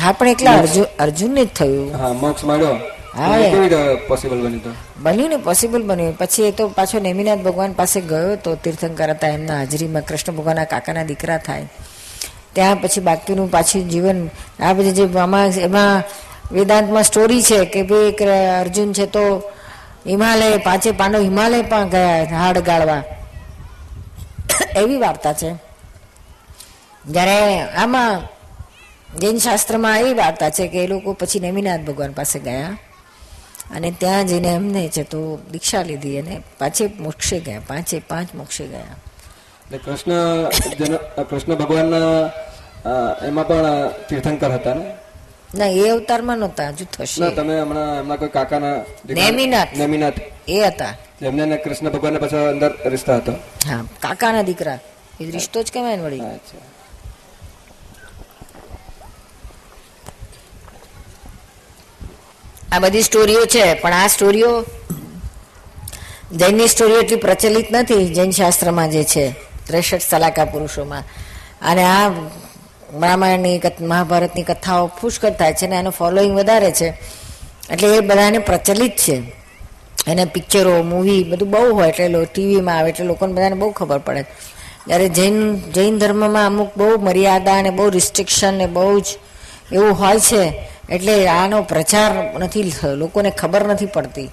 હા 0.02 0.12
પણ 0.12 0.28
એટલે 0.28 0.48
અર્જુન 0.48 0.86
અર્જુનને 1.00 1.44
જ 1.46 1.50
થયું. 1.56 1.92
હા 2.00 2.14
મોક્ષ 2.14 2.46
મળ્યો 2.46 2.76
પોસિબલ 4.08 4.40
બન્યું 4.42 4.64
તો? 4.64 4.72
બન્યું 5.02 5.30
ને 5.30 5.38
પોસિબલ 5.38 5.82
બન્યું. 5.84 6.18
પછી 6.18 6.44
એ 6.44 6.52
તો 6.52 6.68
પાછો 6.68 7.00
નેમિનાથ 7.00 7.40
ભગવાન 7.40 7.72
પાસે 7.74 8.00
ગયો 8.02 8.36
તો 8.36 8.56
તીર્થંકર 8.56 9.10
હતા 9.10 9.28
એમના 9.28 9.58
હાજરીમાં 9.58 10.06
કૃષ્ણ 10.06 10.34
ભગવાનના 10.34 10.64
કાકાના 10.64 11.04
દીકરા 11.04 11.38
થાય. 11.38 11.66
ત્યાં 12.54 12.82
પછી 12.82 13.02
બાકીનું 13.02 13.52
પાછું 13.52 13.90
જીવન 13.90 14.20
આ 14.60 14.74
બધી 14.74 14.92
જે 14.92 15.06
આમાં 15.20 15.48
એમાં 15.68 16.04
વેદાંતમાં 16.52 17.04
સ્ટોરી 17.04 17.42
છે 17.42 17.60
કે 17.66 17.82
ભાઈ 17.84 18.10
એક 18.10 18.22
અર્જુન 18.62 18.94
છે 18.94 19.06
તો 19.06 19.24
હિમાલય 20.06 20.58
પાંચે 20.58 20.92
પાંડવ 20.92 21.22
હિમાલય 21.22 21.62
પણ 21.62 21.90
ગયા 21.90 22.26
હાડ 22.40 22.60
ગાળવા. 22.60 23.04
એવી 24.76 24.98
વાર્તા 24.98 25.34
છે. 25.34 25.52
જ્યારે 27.12 27.40
આમાં 27.84 28.22
જૈન 29.18 29.38
શાસ્ત્રમાં 29.38 30.00
એવી 30.00 30.14
વાર્તા 30.14 30.50
છે 30.50 30.68
કે 30.68 30.84
એ 30.84 30.88
લોકો 30.88 31.14
પછી 31.14 31.40
નેમિનાથ 31.40 31.80
ભગવાન 31.80 32.12
પાસે 32.12 32.40
ગયા 32.40 32.78
અને 33.76 33.92
ત્યાં 33.92 34.28
જઈને 34.28 34.48
એમને 34.48 34.90
છે 34.90 35.04
તો 35.04 35.40
દીક્ષા 35.52 35.82
લીધી 35.82 36.20
અને 36.20 36.42
પાંચે 36.60 36.86
મોક્ષે 37.00 37.40
ગયા 37.40 37.60
પાંચે 37.68 38.00
પાંચ 38.00 38.36
મોક્ષે 38.36 38.68
ગયા. 38.68 38.96
એટલે 39.66 39.78
કૃષ્ણ 39.78 41.24
કૃષ્ણ 41.24 41.56
ભગવાનના 41.56 42.30
એમાં 43.26 43.48
પણ 43.48 43.90
તીર્થંકર 44.10 44.52
હતા 44.52 44.74
ને? 44.74 44.86
ના 45.56 45.66
એ 45.66 45.90
અવતારમાં 45.90 46.38
નહોતા 46.38 46.70
હજુ 46.70 46.86
ના 46.86 47.06
થશે 47.06 47.30
તમે 47.36 47.62
હમણાં 47.62 48.00
એમના 48.00 48.16
કોઈ 48.16 48.30
કાકાના 48.30 48.78
નેમિનાથ. 49.10 49.68
નેમિનાથ. 49.78 50.20
એ 50.48 50.68
હતા. 50.68 50.94
એમને 51.22 51.58
કૃષ્ણ 51.58 51.90
ભગવાનને 51.90 52.20
પાછા 52.20 52.50
અંદર 52.50 52.72
રિશ્તા 52.86 53.18
હતો. 53.18 53.32
હા 53.70 53.84
કાકાના 54.00 54.42
દીકરા. 54.42 54.80
એ 55.22 55.32
રિશ્તો 55.32 55.64
જ 55.64 55.72
કહેવાય 55.74 55.96
ને 55.96 56.04
વળી. 56.04 56.22
આ 62.72 62.80
બધી 62.80 63.02
સ્ટોરીઓ 63.02 63.46
છે, 63.46 63.74
પણ 63.74 63.94
આ 63.94 64.08
સ્ટોરીઓ 64.08 64.66
જૈનની 66.36 66.68
સ્ટોરીઓ 66.68 67.00
એટલી 67.02 67.16
પ્રચલિત 67.16 67.72
નથી, 67.72 68.14
જૈન 68.14 68.32
શાસ્ત્રમાં 68.32 68.92
જે 68.92 69.04
છે, 69.04 69.32
ત્રેસઠ 69.68 70.02
સલાકા 70.10 70.46
પુરુષોમાં. 70.46 71.04
અને 71.62 71.84
આ 71.84 72.10
રામાયણની 73.02 73.62
મહાભારતની 73.82 74.44
કથાઓ 74.44 74.88
પુષ્કળ 74.88 75.30
થાય 75.30 75.54
છે 75.54 75.66
અને 75.66 75.76
એનું 75.76 75.92
ફોલોઈંગ 75.92 76.38
વધારે 76.38 76.72
છે. 76.72 76.88
એટલે 77.70 77.98
એ 77.98 78.00
બધાને 78.00 78.38
પ્રચલિત 78.38 78.96
છે. 78.96 79.22
એને 80.08 80.26
પિક્ચરો 80.26 80.84
મૂવી 80.84 81.24
બધું 81.24 81.52
બહુ 81.52 81.74
હોય, 81.74 81.90
એટલે 81.90 82.26
ટીવીમાં 82.26 82.78
આવે, 82.78 82.90
એટલે 82.90 83.06
લોકોને 83.06 83.34
બધાને 83.34 83.56
બહુ 83.56 83.72
ખબર 83.72 83.98
પડે. 83.98 84.26
જ્યારે 84.88 85.10
જૈન 85.10 85.60
જૈન 85.72 85.98
ધર્મમાં 85.98 86.46
અમુક 86.46 86.72
બહુ 86.78 87.00
મર્યાદા 87.00 87.58
અને 87.58 87.70
બહુ 87.70 87.90
રિસ્ટ્રિક્શન 87.90 88.54
ને 88.54 88.66
બહુ 88.66 89.00
જ 89.00 89.06
એવું 89.72 89.94
હોય 89.94 90.20
છે. 90.20 90.44
એટલે 90.90 91.16
આનો 91.30 91.58
પ્રચાર 91.64 92.12
નથી 92.40 92.74
લોકોને 92.96 93.32
ખબર 93.32 93.64
નથી 93.68 93.86
પડતી 93.86 94.30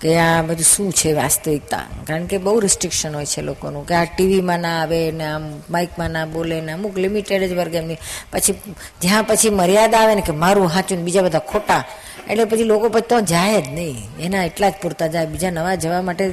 કે 0.00 0.10
આ 0.16 0.42
બધું 0.42 0.64
શું 0.64 0.88
છે 0.92 1.10
વાસ્તવિકતા. 1.12 1.86
કારણ 2.06 2.26
કે 2.26 2.38
બહુ 2.38 2.60
રિસ્ટ્રિક્શન 2.60 3.14
હોય 3.14 3.26
છે 3.26 3.42
લોકોનું, 3.42 3.86
કે 3.86 3.94
આ 3.94 4.06
ટીવીમાં 4.06 4.60
ના 4.60 4.76
આવે, 4.82 5.00
ને 5.12 5.24
આમ 5.24 5.44
માઇકમાં 5.70 6.10
ના 6.10 6.26
બોલે, 6.26 6.60
ને 6.60 6.72
અમુક 6.72 6.96
લિમિટેડ 6.96 7.48
જ 7.50 7.52
વર્ગ 7.54 7.74
એમની. 7.74 7.98
પછી 8.32 8.54
જ્યાં 9.02 9.24
પછી 9.24 9.50
મર્યાદા 9.50 10.00
આવે 10.00 10.14
ને 10.14 10.22
કે 10.22 10.32
મારું 10.32 10.70
સાચું 10.70 11.04
બીજા 11.04 11.22
બધા 11.22 11.44
ખોટા, 11.50 11.82
એટલે 12.30 12.44
પછી 12.44 12.64
લોકો 12.64 12.88
પછી 12.88 13.08
તો 13.10 13.20
જાય 13.22 13.60
જ 13.60 13.68
નહીં. 13.68 13.96
એના 14.20 14.44
એટલા 14.44 14.70
જ 14.70 14.74
પૂરતા 14.82 15.08
જાય. 15.08 15.26
બીજા 15.26 15.50
નવા 15.50 15.74
જવા 15.74 16.02
માટે 16.02 16.24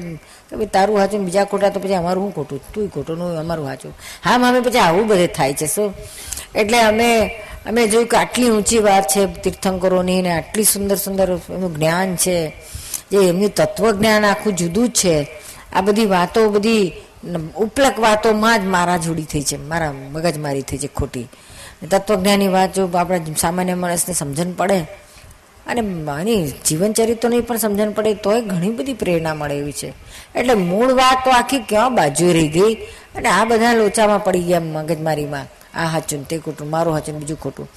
ભાઈ 0.51 0.65
તારું 0.67 0.97
સાચું 0.99 1.25
બીજા 1.25 1.45
ખોટા 1.45 1.69
તો 1.69 1.79
પછી 1.79 1.93
અમારું 1.95 2.23
હું 2.23 2.33
ખોટું? 2.35 2.59
તું 2.73 2.89
ખોટું 2.89 3.17
નું 3.17 3.37
અમારું 3.37 3.65
સાચું 3.67 3.93
હા, 4.23 4.37
મામે 4.37 4.59
પછી 4.59 4.79
આવું 4.79 5.07
બધે 5.07 5.27
થાય 5.27 5.53
છે, 5.53 5.67
શું? 5.67 5.93
એટલે 6.55 6.79
અમે 6.81 7.09
અમે 7.65 7.87
જોયું 7.87 8.07
કે 8.07 8.17
આટલી 8.17 8.49
ઊંચી 8.49 8.79
વાત 8.79 9.07
છે 9.07 9.25
તીર્થંકરોની 9.41 10.21
ને 10.21 10.31
આટલી 10.31 10.63
સુંદર 10.63 10.95
સુંદર 10.95 11.29
એનું 11.49 11.75
જ્ઞાન 11.75 12.15
છે, 12.15 12.37
જે 13.11 13.17
એમનું 13.17 13.49
તત્વજ્ઞાન 13.49 14.25
આખું 14.25 14.53
જુદું 14.55 14.89
જ 14.89 14.91
છે. 14.91 15.17
આ 15.73 15.81
બધી 15.81 16.05
વાતો, 16.05 16.49
બધી 16.49 16.91
ઉપલક 17.57 17.99
વાતોમાં 17.99 18.61
જ 18.61 18.65
મારા 18.65 18.97
જોડી 18.97 19.23
થઈ 19.23 19.41
છે, 19.41 19.57
મારા 19.57 19.93
મગજમારી 20.11 20.61
થઈ 20.61 20.77
છે 20.77 20.87
ખોટી. 20.87 21.27
તત્વજ્ઞાનની 21.91 22.47
વાત 22.47 22.73
જો 22.73 22.89
આપણા 22.93 23.33
સામાન્ય 23.37 23.73
માણસને 23.73 24.13
સમજણ 24.13 24.51
પડે, 24.51 24.79
અને 25.67 25.81
આની 26.11 26.47
જીવન 26.65 26.93
ચરિત્રની 26.93 27.41
પણ 27.41 27.57
સમજણ 27.57 27.91
પડે, 27.91 28.13
તોય 28.13 28.41
ઘણી 28.41 28.69
બધી 28.69 28.93
પ્રેરણા 28.93 29.35
મળે 29.35 29.55
એવી 29.55 29.71
છે. 29.71 29.89
એટલે 30.35 30.53
મૂળ 30.53 30.93
વાત 30.93 31.17
તો 31.25 31.31
આખી 31.31 31.59
ક્યાં 31.59 31.95
બાજુ 31.95 32.33
રહી 32.33 32.47
ગઈ? 32.47 32.73
અને 33.15 33.29
આ 33.29 33.45
બધા 33.45 33.73
લોચામાં 33.73 34.23
પડી 34.23 34.39
ગયા 34.39 34.59
મગજમારીમાં. 34.59 35.45
આ 35.75 35.87
હાચું 35.93 36.27
તે 36.29 36.37
ખોટું, 36.37 36.69
મારું 36.69 36.93
હાચું 36.95 37.19
બીજું 37.19 37.39
ખોટું. 37.39 37.67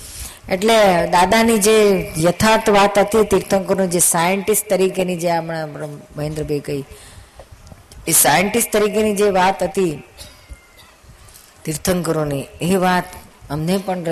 એટલે 0.48 0.76
દાદાની 1.14 1.58
જે 1.58 1.76
યથાર્થ 2.26 2.68
વાત 2.78 2.98
હતી, 2.98 3.24
તીર્થંકરનું 3.32 3.90
જે 3.90 4.00
સાયન્ટિસ્ટ 4.14 4.68
તરીકેની 4.70 5.16
જે 5.16 5.30
હમણાં 5.30 5.68
મહેન્દ્રભાઈ 6.16 6.60
કહી, 6.60 6.84
એ 8.06 8.12
સાયન્ટિસ્ટ 8.24 8.72
તરીકેની 8.72 9.14
જે 9.14 9.30
વાત 9.30 9.62
હતી 9.62 9.94
તીર્થંકરોની, 11.64 12.44
એ 12.60 12.76
વાત 12.76 13.08
અમને 13.50 13.74
પણ 13.78 14.06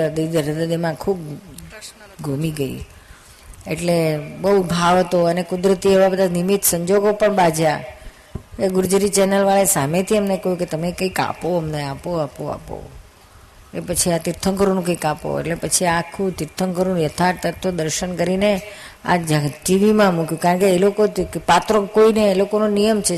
હૃદયમાં 0.49 0.95
ખૂબ 0.95 1.19
ઘૂમી 2.21 2.51
ગઈ. 2.51 2.77
એટલે 3.67 3.95
બહુ 4.41 4.63
ભાવ 4.63 4.95
હતો 4.99 5.17
અને 5.25 5.43
કુદરતી 5.43 5.93
એવા 5.93 6.09
બધા 6.09 6.35
નિમિત્ત 6.37 6.63
સંજોગો 6.63 7.09
પણ 7.19 7.35
બાજ્યા 7.35 7.81
એ 8.59 8.67
ગુર્જરી 8.75 9.09
ચેનલ 9.09 9.43
વાળા 9.45 9.73
સામેથી 9.77 10.17
અમને 10.17 10.37
કહ્યું 10.37 10.59
કે 10.59 10.65
તમે 10.65 10.91
કંઈક 10.91 11.19
આપો 11.19 11.57
અમને, 11.57 11.79
આપો 11.83 12.09
આપો 12.19 12.43
આપો. 12.49 12.75
એ 13.73 13.79
પછી 13.79 14.11
આ 14.11 14.17
તીર્થંકરોનું 14.17 14.85
કંઈક 14.85 15.05
આપો. 15.05 15.39
એટલે 15.39 15.55
પછી 15.55 15.85
આખું 15.85 16.31
તીર્થંકરોનું 16.31 16.99
યથાર્થ 16.99 17.47
તત્વ 17.47 17.71
દર્શન 17.71 18.15
કરીને 18.15 18.61
આ 19.05 19.17
ટીવીમાં 19.65 20.15
મૂક્યું. 20.15 20.41
કારણ 20.41 20.57
કે 20.57 20.69
એ 20.69 20.77
લોકો 20.77 21.07
પાત્રો 21.47 21.85
કોઈને, 21.85 22.31
એ 22.31 22.35
લોકોનો 22.35 22.67
નિયમ 22.67 23.01
છે 23.01 23.17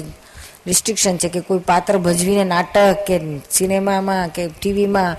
રિસ્ટ્રિક્શન 0.68 1.18
છે 1.18 1.30
કે 1.30 1.40
કોઈ 1.40 1.60
પાત્ર 1.60 1.98
ભજવીને 1.98 2.44
નાટક 2.44 2.98
કે 3.08 3.20
સિનેમામાં 3.52 4.30
કે 4.30 4.48
ટીવીમાં 4.62 5.18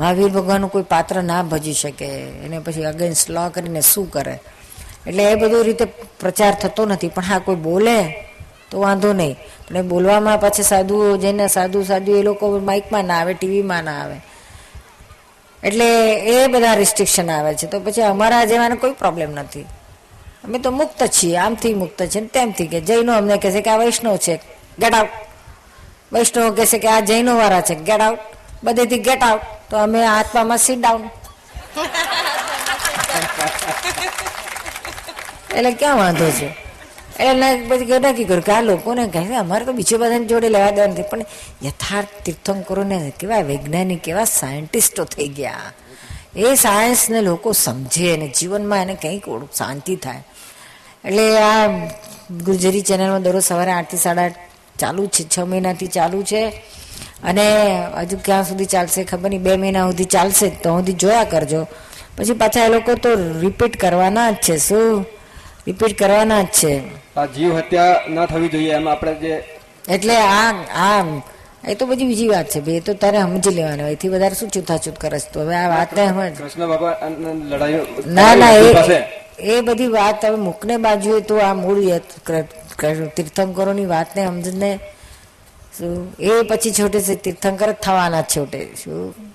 મહાવીર 0.00 0.28
ભગવાનનું 0.28 0.70
કોઈ 0.70 0.82
પાત્ર 0.82 1.22
ના 1.22 1.42
ભજી 1.42 1.72
શકે. 1.72 2.08
એને 2.44 2.58
પછી 2.58 2.84
અગેન્સ્ટ 2.84 3.30
લો 3.30 3.48
કરીને 3.48 3.80
શું 3.80 4.10
કરે? 4.10 4.36
એટલે 5.06 5.22
એ 5.32 5.34
બધું 5.34 5.64
રીતે 5.64 5.84
પ્રચાર 6.20 6.52
થતો 6.54 6.86
નથી. 6.86 7.08
પણ 7.08 7.22
હા, 7.22 7.38
કોઈ 7.38 7.56
બોલે 7.56 7.98
તો 8.70 8.80
વાંધો 8.80 9.12
નહીં. 9.12 9.36
પણ 9.68 9.76
એ 9.76 9.82
બોલવામાં 9.82 10.40
પછી 10.40 10.62
સાધુઓ 10.62 11.16
જેને 11.16 11.48
સાધુ 11.48 11.82
સાધુ 11.82 12.12
એ 12.16 12.22
લોકો 12.22 12.58
માઇકમાં 12.58 13.04
ના 13.04 13.20
આવે, 13.20 13.34
ટીવીમાં 13.34 13.84
ના 13.84 13.96
આવે. 14.04 14.18
એટલે 15.64 16.14
એ 16.14 16.46
બધા 16.46 16.74
રિસ્ટ્રિક્શન 16.74 17.30
આવે 17.30 17.54
છે. 17.54 17.66
તો 17.66 17.80
પછી 17.80 18.02
અમારા 18.02 18.44
જેવાને 18.44 18.76
કોઈ 18.76 18.92
પ્રોબ્લેમ 18.92 19.30
નથી. 19.30 19.66
અમે 20.44 20.58
તો 20.58 20.70
મુક્ત 20.70 21.06
છીએ. 21.06 21.36
આમથી 21.36 21.74
મુક્ત 21.74 22.02
છીએ 22.02 22.26
તેમથી 22.26 22.66
કે 22.66 22.80
જૈનો 22.80 23.16
અમને 23.16 23.38
કહે 23.38 23.52
છે 23.52 23.60
કે 23.60 23.70
આ 23.70 23.76
વૈષ્ણવ 23.76 24.16
છે. 24.16 24.40
ગેટ 24.78 24.94
આઉટ 24.94 25.10
વૈષ્ણવ 26.12 26.54
કહેશે 26.54 26.78
કે 26.78 26.88
આ 26.88 27.00
જૈનો 27.00 27.36
વાળા 27.36 27.60
છે. 27.60 27.74
ગેટ 27.74 28.00
આઉટ 28.00 28.20
બધેથી 28.64 28.98
ગેટ 28.98 29.22
આઉટ 29.22 29.42
તો 29.70 29.76
અમે 29.76 30.06
આત્મામાં 30.06 30.58
સીટ 30.58 30.78
ડાઉન 30.78 31.10
એટલે 35.54 35.72
ક્યાં 35.72 35.96
વાંધો 35.96 36.30
છે? 36.30 36.71
એટલે 37.22 37.68
પછી 37.68 37.84
કે 37.84 38.12
કી 38.12 38.52
આ 38.52 38.60
લોકોને 38.60 39.08
કહે 39.08 39.36
અમારે 39.36 39.64
તો 39.64 39.72
બીજો 39.72 39.98
બધાને 39.98 40.26
જોડે 40.26 40.48
લેવા 40.48 40.70
દેવા 40.70 40.86
નથી 40.86 41.02
પણ 41.02 41.20
યથાર્થ 41.64 42.08
તીર્થંકરોને 42.24 43.12
કેવા 43.20 43.38
વૈજ્ઞાનિક, 43.38 44.02
કેવા 44.02 44.24
સાયન્ટિસ્ટો 44.24 45.04
થઈ 45.04 45.28
ગયા. 45.28 45.54
એ 46.36 46.54
સાયન્સને 46.54 47.20
લોકો 47.20 47.52
સમજે 47.52 48.14
અને 48.14 48.32
જીવનમાં 48.40 48.82
એને 48.82 48.94
કંઈક 48.94 49.24
શાંતિ 49.58 49.96
થાય. 49.96 50.22
એટલે 51.04 51.38
આ 51.38 51.66
ગુર્જરી 52.30 52.80
ચેનલમાં 52.80 53.22
દરરોજ 53.22 53.42
સવારે 53.42 53.70
આઠથી 53.70 53.96
સાડા 53.96 54.28
ચાલુ 54.78 55.06
છે, 55.06 55.24
છ 55.36 55.40
મહિનાથી 55.40 55.86
ચાલુ 55.86 56.22
છે. 56.22 56.48
અને 57.24 57.78
હજુ 57.98 58.18
ક્યાં 58.24 58.44
સુધી 58.44 58.64
ચાલશે 58.64 59.04
ખબર 59.04 59.30
નહીં, 59.30 59.42
બે 59.42 59.56
મહિના 59.56 59.86
સુધી 59.86 60.04
ચાલશે 60.04 60.50
તો 60.50 60.78
સુધી 60.78 60.92
જોયા 60.92 61.24
કરજો. 61.24 61.66
પછી 62.16 62.32
પાછા 62.32 62.64
એ 62.64 62.68
લોકો 62.68 62.94
તો 62.94 63.08
રિપીટ 63.40 63.80
કરવાના 63.80 64.30
જ 64.30 64.34
છે. 64.34 64.56
શું? 64.56 65.06
રિપીટ 65.66 65.98
કરવાના 65.98 66.42
જ 66.42 66.46
છે. 66.46 66.72
આ 67.16 67.26
જીવ 67.26 67.56
હત્યા 67.56 68.00
ન 68.08 68.26
થવી 68.26 68.48
જોઈએ 68.48 68.72
એમ 68.72 68.88
આપણે 68.88 69.14
જે 69.14 69.32
એટલે 69.88 70.16
આ 70.16 70.50
આ 70.86 71.04
એ 71.68 71.74
તો 71.74 71.86
બધી 71.86 72.04
બીજી 72.04 72.28
વાત 72.28 72.48
છે. 72.48 72.60
ભાઈ 72.60 72.76
એ 72.76 72.80
તો 72.80 72.94
તારે 72.94 73.18
સમજી 73.22 73.50
લેવાનું. 73.50 73.88
એથી 73.88 74.08
વધારે 74.08 74.34
શું 74.34 74.50
છૂતાછૂત 74.50 74.96
કરે 74.98 75.18
છે 75.18 75.32
તો? 75.32 75.40
હવે 75.40 75.54
આ 75.54 75.68
વાતને 75.68 76.08
સમજ 76.08 76.32
કૃષ્ણ 76.38 76.66
ભગવાન 76.66 77.12
લડાઈઓ 77.50 77.82
ના 78.06 78.34
ના 78.34 78.52
એ 78.52 79.04
એ 79.38 79.60
બધી 79.60 79.86
વાત 79.88 80.24
હવે 80.24 80.36
મૂકને 80.36 80.76
બાજુએ 80.76 81.20
તો 81.20 81.36
આ 81.38 81.54
મૂળ 81.54 81.80
તીર્થંકરોની 83.16 83.86
વાતને 83.86 84.26
સમજને 84.26 84.78
શું? 85.78 86.14
એ 86.20 86.42
પછી 86.42 86.72
છોટે 86.72 87.00
છે 87.00 87.14
તીર્થંકર 87.14 87.70
જ 87.72 87.74
થવાના 87.74 88.20
જ 88.20 88.24
છોટે. 88.36 88.60
શું? 88.84 89.31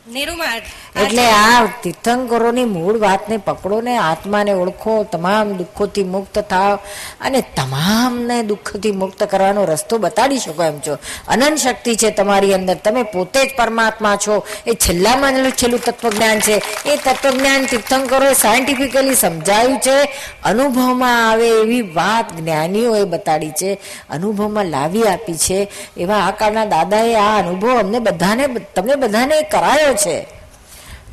એટલે 1.03 1.25
આ 1.31 1.65
તીર્થંકરોની 1.83 2.65
મૂળ 2.65 2.97
વાતને 2.97 3.37
પકડો 3.37 3.81
ને 3.81 3.97
આત્માને 3.97 4.51
ઓળખો 4.51 5.03
તમામ 5.03 5.53
દુઃખોથી 5.53 6.03
મુક્ત 6.03 6.39
થાવ 6.39 6.79
અને 7.21 7.41
તમામને 7.41 8.43
દુઃખથી 8.43 8.91
મુક્ત 8.91 9.23
કરવાનો 9.23 9.65
રસ્તો 9.65 9.97
બતાડી 9.97 10.39
શકો 10.39 10.63
એમ 10.63 10.79
છો. 10.79 10.97
અનંત 11.27 11.57
શક્તિ 11.57 11.95
છે 11.95 12.11
તમારી 12.11 12.53
અંદર. 12.53 12.75
તમે 12.75 13.03
પોતે 13.03 13.45
જ 13.45 13.49
પરમાત્મા 13.57 14.15
છો. 14.15 14.45
એ 14.67 14.71
છેલ્લામાં 14.71 15.51
છેલ્લું 15.51 15.79
તત્વજ્ઞાન 15.79 16.39
છે. 16.39 16.61
એ 16.85 16.95
તત્વજ્ઞાન 16.95 17.65
તીર્થંકરોએ 17.65 18.33
સાયન્ટિફિકલી 18.33 19.15
સમજાયું 19.15 19.79
છે. 19.79 20.03
અનુભવમાં 20.43 21.29
આવે 21.29 21.49
એવી 21.49 21.81
વાત 21.81 22.37
જ્ઞાનીઓએ 22.37 23.03
બતાડી 23.03 23.49
છે. 23.49 23.79
અનુભવમાં 24.09 24.65
લાવી 24.65 25.03
આપી 25.03 25.33
છે. 25.33 25.67
એવા 25.97 26.15
આ 26.15 26.31
કાળના 26.31 26.65
દાદાએ 26.65 27.15
આ 27.15 27.39
અનુભવ 27.39 27.79
અમને 27.79 27.99
બધાને 27.99 28.47
તમને 28.47 28.95
બધાને 28.95 29.41
કરાયો 29.41 29.96
છે. 29.97 30.27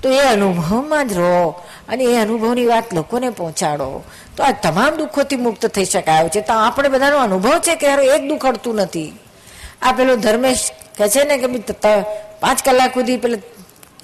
તો 0.03 0.11
એ 0.11 0.19
અનુભવમાં 0.19 1.09
જ 1.09 1.13
રહો 1.13 1.63
અને 1.89 2.05
એ 2.05 2.17
અનુભવની 2.17 2.67
વાત 2.67 2.95
લોકોને 2.95 3.31
પહોંચાડો. 3.31 4.05
તો 4.37 4.43
આ 4.43 4.51
તમામ 4.51 4.97
દુઃખોથી 4.97 5.37
મુક્ત 5.37 5.67
થઈ 5.67 5.85
શકાયો 5.85 6.29
છે. 6.29 6.41
તો 6.41 6.53
આપણે 6.53 6.89
બધાનો 6.89 7.19
અનુભવ 7.19 7.59
છે 7.59 7.77
કે 7.77 7.87
યાર 7.87 8.01
એક 8.01 8.29
દુઃખ 8.29 8.47
અડતું 8.47 8.75
નથી. 8.75 9.19
આ 9.83 9.93
પેલો 9.93 10.17
ધર્મેશ 10.17 10.71
કહે 10.99 11.09
છે 11.09 11.25
ને 11.25 11.37
કે 11.37 11.47
પાંચ 12.41 12.65
કલાક 12.65 12.95
સુધી 12.95 13.17
પેલા 13.17 13.39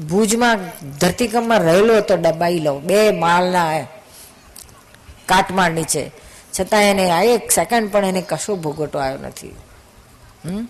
ભુજમાં 0.06 0.58
ધરતીકંપમાં 0.98 1.58
રહેલો 1.58 1.96
હતો, 1.96 2.16
ડબાઈ 2.16 2.58
લો 2.58 2.78
બે 2.78 3.10
માળના 3.10 3.80
કાટમાળ 5.26 5.70
નીચે. 5.70 6.10
છતાં 6.60 6.82
એને 6.82 7.10
આ 7.10 7.22
એક 7.22 7.50
સેકન્ડ 7.50 7.92
પણ 7.92 8.04
એને 8.04 8.22
કશો 8.22 8.56
ભોગવટો 8.56 8.98
આવ્યો 8.98 9.18
નથી. 9.18 9.56
હમ? 10.46 10.68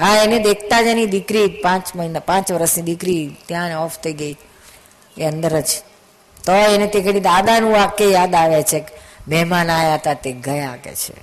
હા, 0.00 0.22
એને 0.22 0.38
દેખતા 0.38 0.82
જ 0.82 0.86
એની 0.86 1.06
દીકરી 1.06 1.48
પાંચ 1.48 1.96
મહિના, 1.96 2.20
પાંચ 2.20 2.52
વર્ષની 2.52 2.82
દીકરી 2.82 3.36
ત્યાં 3.46 3.84
ઓફ 3.84 3.98
થઈ 3.98 4.12
ગઈ, 4.12 4.36
એ 5.18 5.24
અંદર 5.24 5.60
જ. 5.60 5.68
તો 6.44 6.52
એને 6.52 6.86
તે 6.86 7.00
ઘડી 7.00 7.20
દાદાનું 7.20 7.72
વાક્ય 7.72 8.04
યાદ 8.04 8.34
આવે 8.34 8.62
છે 8.62 8.84
મહેમાન 9.28 9.70
આવ્યા 9.70 9.94
હતા 9.94 10.14
તે 10.14 10.32
ગયા 10.32 10.76
કે 10.84 10.94
છે. 10.94 11.14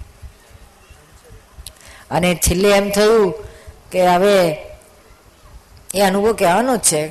અને 2.11 2.35
છેલ્લે 2.35 2.69
એમ 2.69 2.89
થયું 2.89 3.33
કે 3.91 4.07
હવે 4.07 4.57
એ 5.95 6.01
અનુભવ 6.01 6.33
કહેવાનો 6.33 6.77
જ 6.77 6.79
છે 6.79 7.07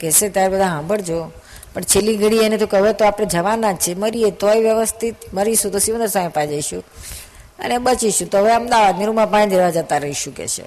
કહેશે 0.00 0.28
ત્યારે 0.28 0.48
બધા 0.48 0.64
સાંભળજો. 0.64 1.30
પણ 1.74 1.82
છેલ્લી 1.82 2.16
ઘડી 2.16 2.36
એને 2.36 2.56
તો 2.56 2.66
કહે 2.66 2.92
તો 2.92 3.04
આપણે 3.04 3.26
જવાના 3.26 3.72
જ 3.72 3.76
છે 3.76 3.94
મરીએ, 3.94 4.30
તોય 4.30 4.60
વ્યવસ્થિત, 4.60 5.16
મરીશું 5.34 5.72
તો 5.72 5.78
સિવંદર 5.78 6.06
સાહેબ 6.06 6.30
પાસે 6.30 6.46
જઈશું. 6.46 6.84
અને 7.58 7.78
બચીશું 7.78 8.28
તો 8.28 8.38
હવે 8.38 8.52
અમદાવાદની 8.52 8.98
નિરૂમા 8.98 9.26
પાંચ 9.26 9.50
દેવા 9.50 9.70
જતા 9.70 9.98
રહીશું 9.98 10.34
કે 10.34 10.48
છે. 10.48 10.64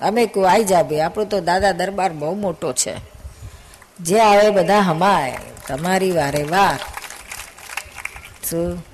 અમે 0.00 0.26
કહું 0.26 0.50
આવી 0.50 0.64
જા 0.64 0.82
ભાઈ, 0.82 1.00
આપણો 1.00 1.24
તો 1.24 1.40
દાદા 1.40 1.72
દરબાર 1.72 2.12
બહુ 2.12 2.34
મોટો 2.34 2.72
છે. 2.72 2.94
જે 4.00 4.20
આવે 4.20 4.50
બધા 4.50 4.80
હમાય. 4.80 5.38
તમારી 5.68 6.10
વારે 6.10 6.42
વાર. 6.42 6.78
શું 8.50 8.84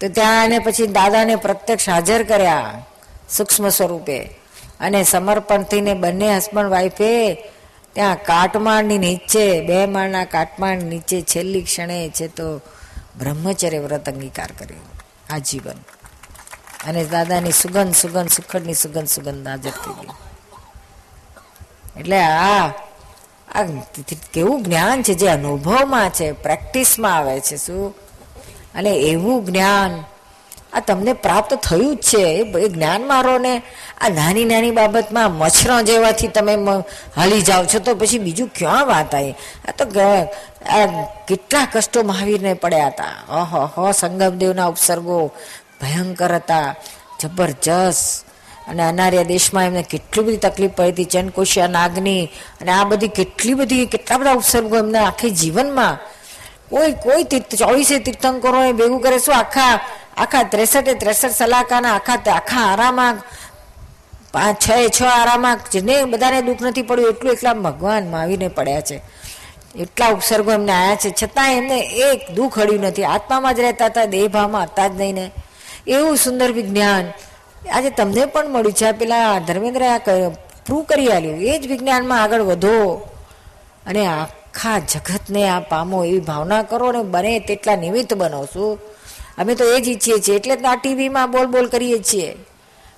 તો 0.00 0.08
ત્યાં 0.08 0.44
એને 0.44 0.58
પછી 0.58 0.86
દાદાને 0.86 1.36
પ્રત્યક્ષ 1.36 1.88
હાજર 1.88 2.22
કર્યા 2.22 2.86
સૂક્ષ્મ 3.30 3.68
સ્વરૂપે. 3.68 4.18
અને 4.80 5.04
સમર્પણથી 5.04 5.80
ને 5.80 5.94
બંને 5.94 6.36
હસબન્ડ 6.36 6.66
વાઈફે 6.66 7.34
ત્યાં 7.92 8.16
કાટમાળની 8.16 8.98
નીચે, 8.98 9.60
બે 9.60 9.86
માળના 9.86 10.24
કાટમાળ 10.24 10.76
નીચે 10.76 11.20
છેલ્લી 11.20 11.62
ક્ષણે 11.62 12.10
છે 12.14 12.28
તો 12.28 12.56
બ્રહ્મચર્ય 13.18 13.78
વ્રત 13.78 14.08
અંગીકાર 14.08 14.48
કર્યો. 14.58 14.91
આજીવન. 15.32 15.76
અને 16.86 17.04
દાદાની 17.04 17.52
સુગંધ 17.52 17.94
સુગંધ, 17.94 18.28
સુખડની 18.28 18.74
સુગંધ 18.74 19.08
સુગંધ 19.08 19.48
હાજર 19.48 19.70
થઈ 19.70 19.92
ગઈ. 20.00 20.08
એટલે 22.00 22.22
આ 22.22 22.66
આ 23.54 23.64
કેવું 24.32 24.62
જ્ઞાન 24.62 25.02
છે, 25.02 25.14
જે 25.14 25.28
અનુભવમાં 25.28 26.10
છે, 26.10 26.32
પ્રેક્ટિસમાં 26.32 27.16
આવે 27.16 27.40
છે, 27.40 27.56
શું? 27.56 27.94
અને 28.74 28.90
એવું 28.90 29.46
જ્ઞાન 29.46 30.04
આ 30.72 30.80
તમને 30.80 31.12
પ્રાપ્ત 31.24 31.54
થયું 31.62 31.96
જ 31.96 32.00
છે. 32.00 32.24
એ 32.58 32.68
જ્ઞાન 32.68 33.02
મારો 33.06 33.34
ને 33.38 33.54
આ 34.00 34.08
નાની 34.08 34.44
નાની 34.44 34.70
બાબતમાં 34.70 35.34
મચ્છરો 35.34 35.82
જેવાથી 35.82 36.28
તમે 36.28 36.54
હાલી 37.16 37.42
જાઓ 37.42 37.64
છો, 37.64 37.78
તો 37.78 37.94
પછી 37.94 38.18
બીજું 38.18 38.48
ક્યાં 38.56 38.86
વાત 38.86 39.14
આવી 39.14 39.34
આ 39.68 39.72
તો 39.78 39.84
કેટલા 41.28 41.64
કષ્ટો 41.72 42.02
મહાવીરને 42.02 42.54
પડ્યા 42.54 42.86
હતા. 42.86 43.14
ઓહો 43.38 43.62
હો, 43.74 43.92
સંગમદેવના 43.92 44.66
ઉપસર્ગો 44.66 45.18
ભયંકર 45.80 46.34
હતા, 46.34 46.74
જબરજસ્ત. 47.20 48.24
અને 48.68 48.82
અનાર્ય 48.82 49.22
દેશમાં 49.24 49.64
એમને 49.64 49.82
કેટલી 49.82 50.24
બધી 50.24 50.36
તકલીફ 50.36 50.70
પડી 50.70 50.90
હતી 50.90 51.04
ચંદકોશિયા 51.04 51.66
નાગની, 51.68 52.22
અને 52.60 52.70
આ 52.72 52.84
બધી 52.84 53.08
કેટલી 53.08 53.54
બધી, 53.54 53.86
કેટલા 53.86 54.18
બધા 54.18 54.32
ઉપસર્ગો 54.32 54.76
એમને 54.76 54.98
આખી 54.98 55.30
જીવનમાં 55.32 55.94
કોઈ 56.72 56.92
કોઈ 56.92 57.24
ચોવીસે 57.58 57.98
તીર્થંકરો 57.98 58.72
ભેગું 58.72 59.00
કરે 59.00 59.18
શું 59.18 59.36
આખા 59.36 59.80
આખા 60.16 60.42
ત્રેસઠે 60.42 60.94
ત્રેસઠ 60.94 61.30
સલાકાના, 61.30 61.94
આખા 61.94 62.32
આખા 62.32 62.60
આરામાં, 62.72 63.18
પાંચ, 64.32 64.56
છ 64.62 64.70
છ 65.00 65.02
આરામાં 65.02 65.58
જેને 65.72 66.04
બધાને 66.04 66.42
દુઃખ 66.42 66.62
નથી 66.62 66.82
પડ્યું, 66.82 67.08
એટલું 67.08 67.32
એટલા 67.32 67.54
ભગવાન 67.54 68.10
માવીને 68.10 68.48
પડ્યા 68.48 68.80
છે. 68.80 69.00
એટલા 69.76 70.08
ઉપસર્ગો 70.08 70.52
એમને 70.52 70.72
આવ્યા 70.72 70.96
છે. 70.96 71.14
છતાં 71.22 71.52
એમને 71.52 71.78
એક 71.78 72.30
દુઃખ 72.30 72.58
હળ્યું 72.58 72.80
નથી. 72.80 73.04
આત્મામાં 73.04 73.54
જ 73.54 73.60
રહેતા 73.60 73.86
હતા, 73.86 74.04
દેહભાવમાં 74.04 74.62
હતા 74.62 74.86
જ 74.86 74.90
નહીં 74.96 75.14
ને. 75.14 75.30
એવું 75.86 76.16
સુંદર 76.16 76.52
વિજ્ઞાન. 76.52 77.04
આજે 77.72 77.90
તમને 77.90 78.24
પણ 78.24 78.48
મળ્યું 78.48 78.72
છે. 78.72 78.86
આ 78.86 78.92
પેલા 78.92 79.38
ધર્મેન્દ્ર 79.38 79.82
આ 79.82 79.98
પ્રૂવ 80.66 80.82
કરી 80.82 81.08
આલ્યું 81.08 81.36
એ 81.36 81.58
જ 81.58 81.66
વિજ્ઞાનમાં 81.66 82.22
આગળ 82.22 82.40
વધો. 82.40 83.08
અને 83.86 84.06
આખા 84.54 84.78
જગતને 84.78 85.48
આ 85.48 85.60
પામો 85.60 86.04
એવી 86.04 86.20
ભાવના 86.20 86.62
કરો 86.62 86.92
ને 86.92 87.02
બને 87.02 87.38
તેટલા 87.40 87.76
નિમિત્ત 87.76 88.14
બનો 88.14 88.44
શું 88.44 88.78
અમે 89.38 89.54
તો 89.54 89.64
એ 89.64 89.80
જ 89.80 89.88
ઈચ્છીએ 89.88 90.18
છીએ, 90.18 90.36
એટલે 90.36 90.56
જ 90.56 90.64
આ 90.64 90.76
ટીવીમાં 90.76 91.30
બોલ 91.30 91.46
બોલ 91.46 91.66
કરીએ 91.66 91.98
છીએ. 91.98 92.36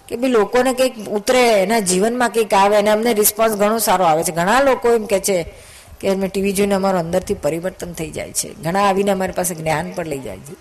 કે 0.09 0.17
ભાઈ 0.17 0.31
લોકોને 0.31 0.73
કંઈક 0.73 1.09
ઉતરે, 1.09 1.63
એના 1.63 1.79
જીવનમાં 1.81 2.31
કંઈક 2.31 2.55
આવે 2.55 2.77
અને 2.77 2.91
અમને 2.91 3.15
રિસ્પોન્સ 3.15 3.53
ઘણો 3.53 3.79
સારો 3.79 4.05
આવે 4.05 4.25
છે. 4.25 4.33
ઘણા 4.33 4.61
લોકો 4.61 4.89
એમ 4.89 5.07
કહે 5.07 5.21
છે 5.21 5.55
કે 6.01 6.09
અમે 6.09 6.29
ટીવી 6.29 6.53
જોઈને 6.53 6.75
અમારું 6.75 7.01
અંદરથી 7.01 7.35
પરિવર્તન 7.35 7.93
થઈ 7.93 8.11
જાય 8.11 8.33
છે. 8.33 8.55
ઘણા 8.55 8.89
આવીને 8.89 9.11
અમારી 9.11 9.33
પાસે 9.33 9.55
જ્ઞાન 9.55 9.91
પણ 9.91 10.07
લઈ 10.07 10.19
જાય 10.19 10.37
છે. 10.37 10.55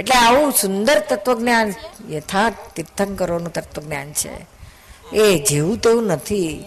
એટલે 0.00 0.14
આવું 0.14 0.52
સુંદર 0.52 0.98
તત્વજ્ઞાન, 0.98 1.72
યથાર્થ 2.10 2.54
તીર્થંકરોનું 2.76 3.52
તત્વજ્ઞાન 3.52 4.12
છે. 4.12 4.46
એ 5.12 5.38
જેવું 5.38 5.78
તેવું 5.78 6.06
નથી. 6.06 6.64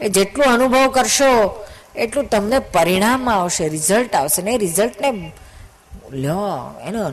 એ 0.00 0.08
જેટલું 0.08 0.54
અનુભવ 0.54 0.88
કરશો 0.88 1.64
એટલું 1.96 2.28
તમને 2.28 2.58
પરિણામ 2.58 3.30
આવશે 3.30 3.68
રિઝલ્ટ 3.68 4.14
આવશે. 4.14 4.42
ને 4.42 4.58
રિઝલ્ટને 4.58 5.32
લ્યો 6.12 6.80
એનો 6.80 7.10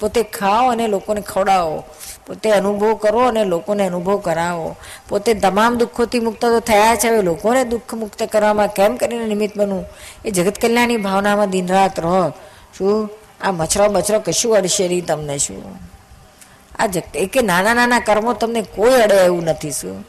પોતે 0.00 0.22
ખાઓ 0.22 0.70
અને 0.70 0.86
લોકોને 0.86 1.20
ખવડાવો. 1.20 1.84
પોતે 2.26 2.50
અનુભવ 2.50 2.94
કરો 2.94 3.20
અને 3.20 3.44
લોકોને 3.44 3.86
અનુભવ 3.86 4.16
કરાવો. 4.16 4.76
પોતે 5.08 5.34
તમામ 5.34 5.78
દુઃખોથી 5.78 6.20
મુક્ત 6.20 6.40
તો 6.40 6.60
થયા 6.60 6.96
છે. 6.96 7.08
હવે 7.08 7.22
લોકોને 7.22 7.64
દુઃખ 7.64 7.94
મુક્ત 7.94 8.22
કરવામાં 8.22 8.68
કેમ 8.68 8.96
કરીને 8.96 9.26
નિમિત્ત 9.26 9.58
બનવું? 9.58 9.84
એ 10.24 10.30
જગત 10.30 10.60
કલ્યાણની 10.60 10.96
ભાવનામાં 10.96 11.50
દિન 11.50 11.66
રાત 11.66 12.00
રહો. 12.00 12.30
શું? 12.78 13.10
આ 13.40 13.52
મચ્છરો 13.52 13.88
બચરો 13.88 14.20
કશું 14.20 14.56
અડશે 14.56 14.88
નહીં 14.88 15.06
તમને 15.06 15.38
શું? 15.38 15.78
આ 16.78 16.86
જગ 16.86 17.02
કે 17.32 17.40
નાના 17.42 17.74
નાના 17.74 18.00
કર્મો 18.00 18.32
તમને 18.32 18.62
કોઈ 18.62 18.90
અડે 18.90 19.14
એવું 19.14 19.44
નથી, 19.44 19.70
શું? 19.70 20.04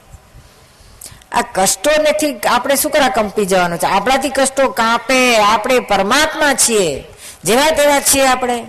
આ 1.33 1.41
કષ્ટો 1.41 1.91
નથી, 2.01 2.37
આપણે 2.37 2.75
શું 2.75 2.91
કરા 2.91 3.09
કંપી 3.09 3.45
જવાનું 3.45 3.77
છે? 3.77 3.85
આપણાથી 3.85 4.29
કષ્ટો 4.29 4.69
કાપે, 4.69 5.37
આપણે 5.37 5.79
પરમાત્મા 5.79 6.53
છીએ. 6.53 7.03
જેવા 7.43 7.71
તેવા 7.71 7.99
છીએ 7.99 8.25
આપણે. 8.25 8.63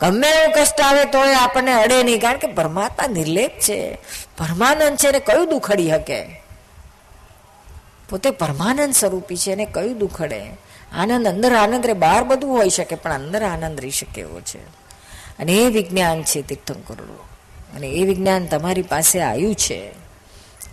ગમે 0.00 0.28
એવું 0.28 0.54
કષ્ટ 0.54 0.80
આવે 0.80 1.04
તો 1.04 1.24
એ 1.24 1.34
આપણને 1.34 1.72
અડે 1.72 2.02
નહીં, 2.02 2.20
કારણ 2.20 2.38
કે 2.38 2.46
પરમાત્મા 2.46 3.06
નિર્લેપ 3.06 3.50
છે. 3.60 3.98
પરમાનંદ 4.38 4.96
છે 4.96 5.10
ને 5.10 5.18
કયું 5.18 5.48
દુખડી 5.48 5.90
શકે 5.90 6.42
પોતે 8.10 8.30
પરમાનંદ 8.30 8.94
સ્વરૂપી 8.94 9.36
છે 9.36 9.52
અને 9.52 9.64
કયું 9.64 9.98
દુખડે? 9.98 10.46
આનંદ, 10.92 11.28
અંદર 11.28 11.54
આનંદ 11.54 11.86
રે, 11.86 11.92
બહાર 11.92 12.24
બધું 12.24 12.58
હોઈ 12.58 12.68
શકે, 12.68 12.96
પણ 12.96 13.12
અંદર 13.12 13.42
આનંદ 13.42 13.80
રહી 13.80 13.90
શકે 13.90 14.20
એવો 14.20 14.40
છે. 14.40 14.58
અને 15.38 15.52
એ 15.52 15.66
વિજ્ઞાન 15.66 16.22
છે 16.22 16.42
તીર્થંકરનું. 16.42 17.20
અને 17.76 17.86
એ 17.86 18.02
વિજ્ઞાન 18.02 18.46
તમારી 18.46 18.82
પાસે 18.82 19.20
આવ્યું 19.20 19.54
છે. 19.54 20.07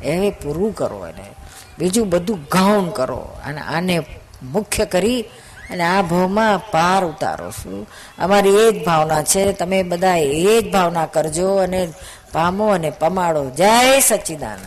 એ 0.03 0.29
પૂરું 0.29 0.75
કરો 0.75 1.07
એને. 1.07 1.27
બીજું 1.79 2.09
બધું 2.09 2.39
ગાઉન 2.51 2.89
કરો 2.89 3.37
અને 3.45 3.61
આને 3.61 4.05
મુખ્ય 4.43 4.85
કરી 4.85 5.21
અને 5.71 5.83
આ 5.83 6.01
ભાવમાં 6.01 6.59
પાર 6.71 7.05
ઉતારો 7.05 7.51
છું 7.51 7.87
અમારી 8.19 8.49
એ 8.49 8.71
જ 8.71 8.85
ભાવના 8.85 9.23
છે, 9.23 9.53
તમે 9.53 9.83
બધા 9.83 10.17
એ 10.17 10.61
જ 10.61 10.71
ભાવના 10.71 11.05
કરજો 11.05 11.57
અને 11.57 11.93
પામો 12.31 12.67
અને 12.73 12.89
પમાડો. 12.89 13.49
જય 13.49 13.99
સચ્ચિદાનંદ 13.99 14.65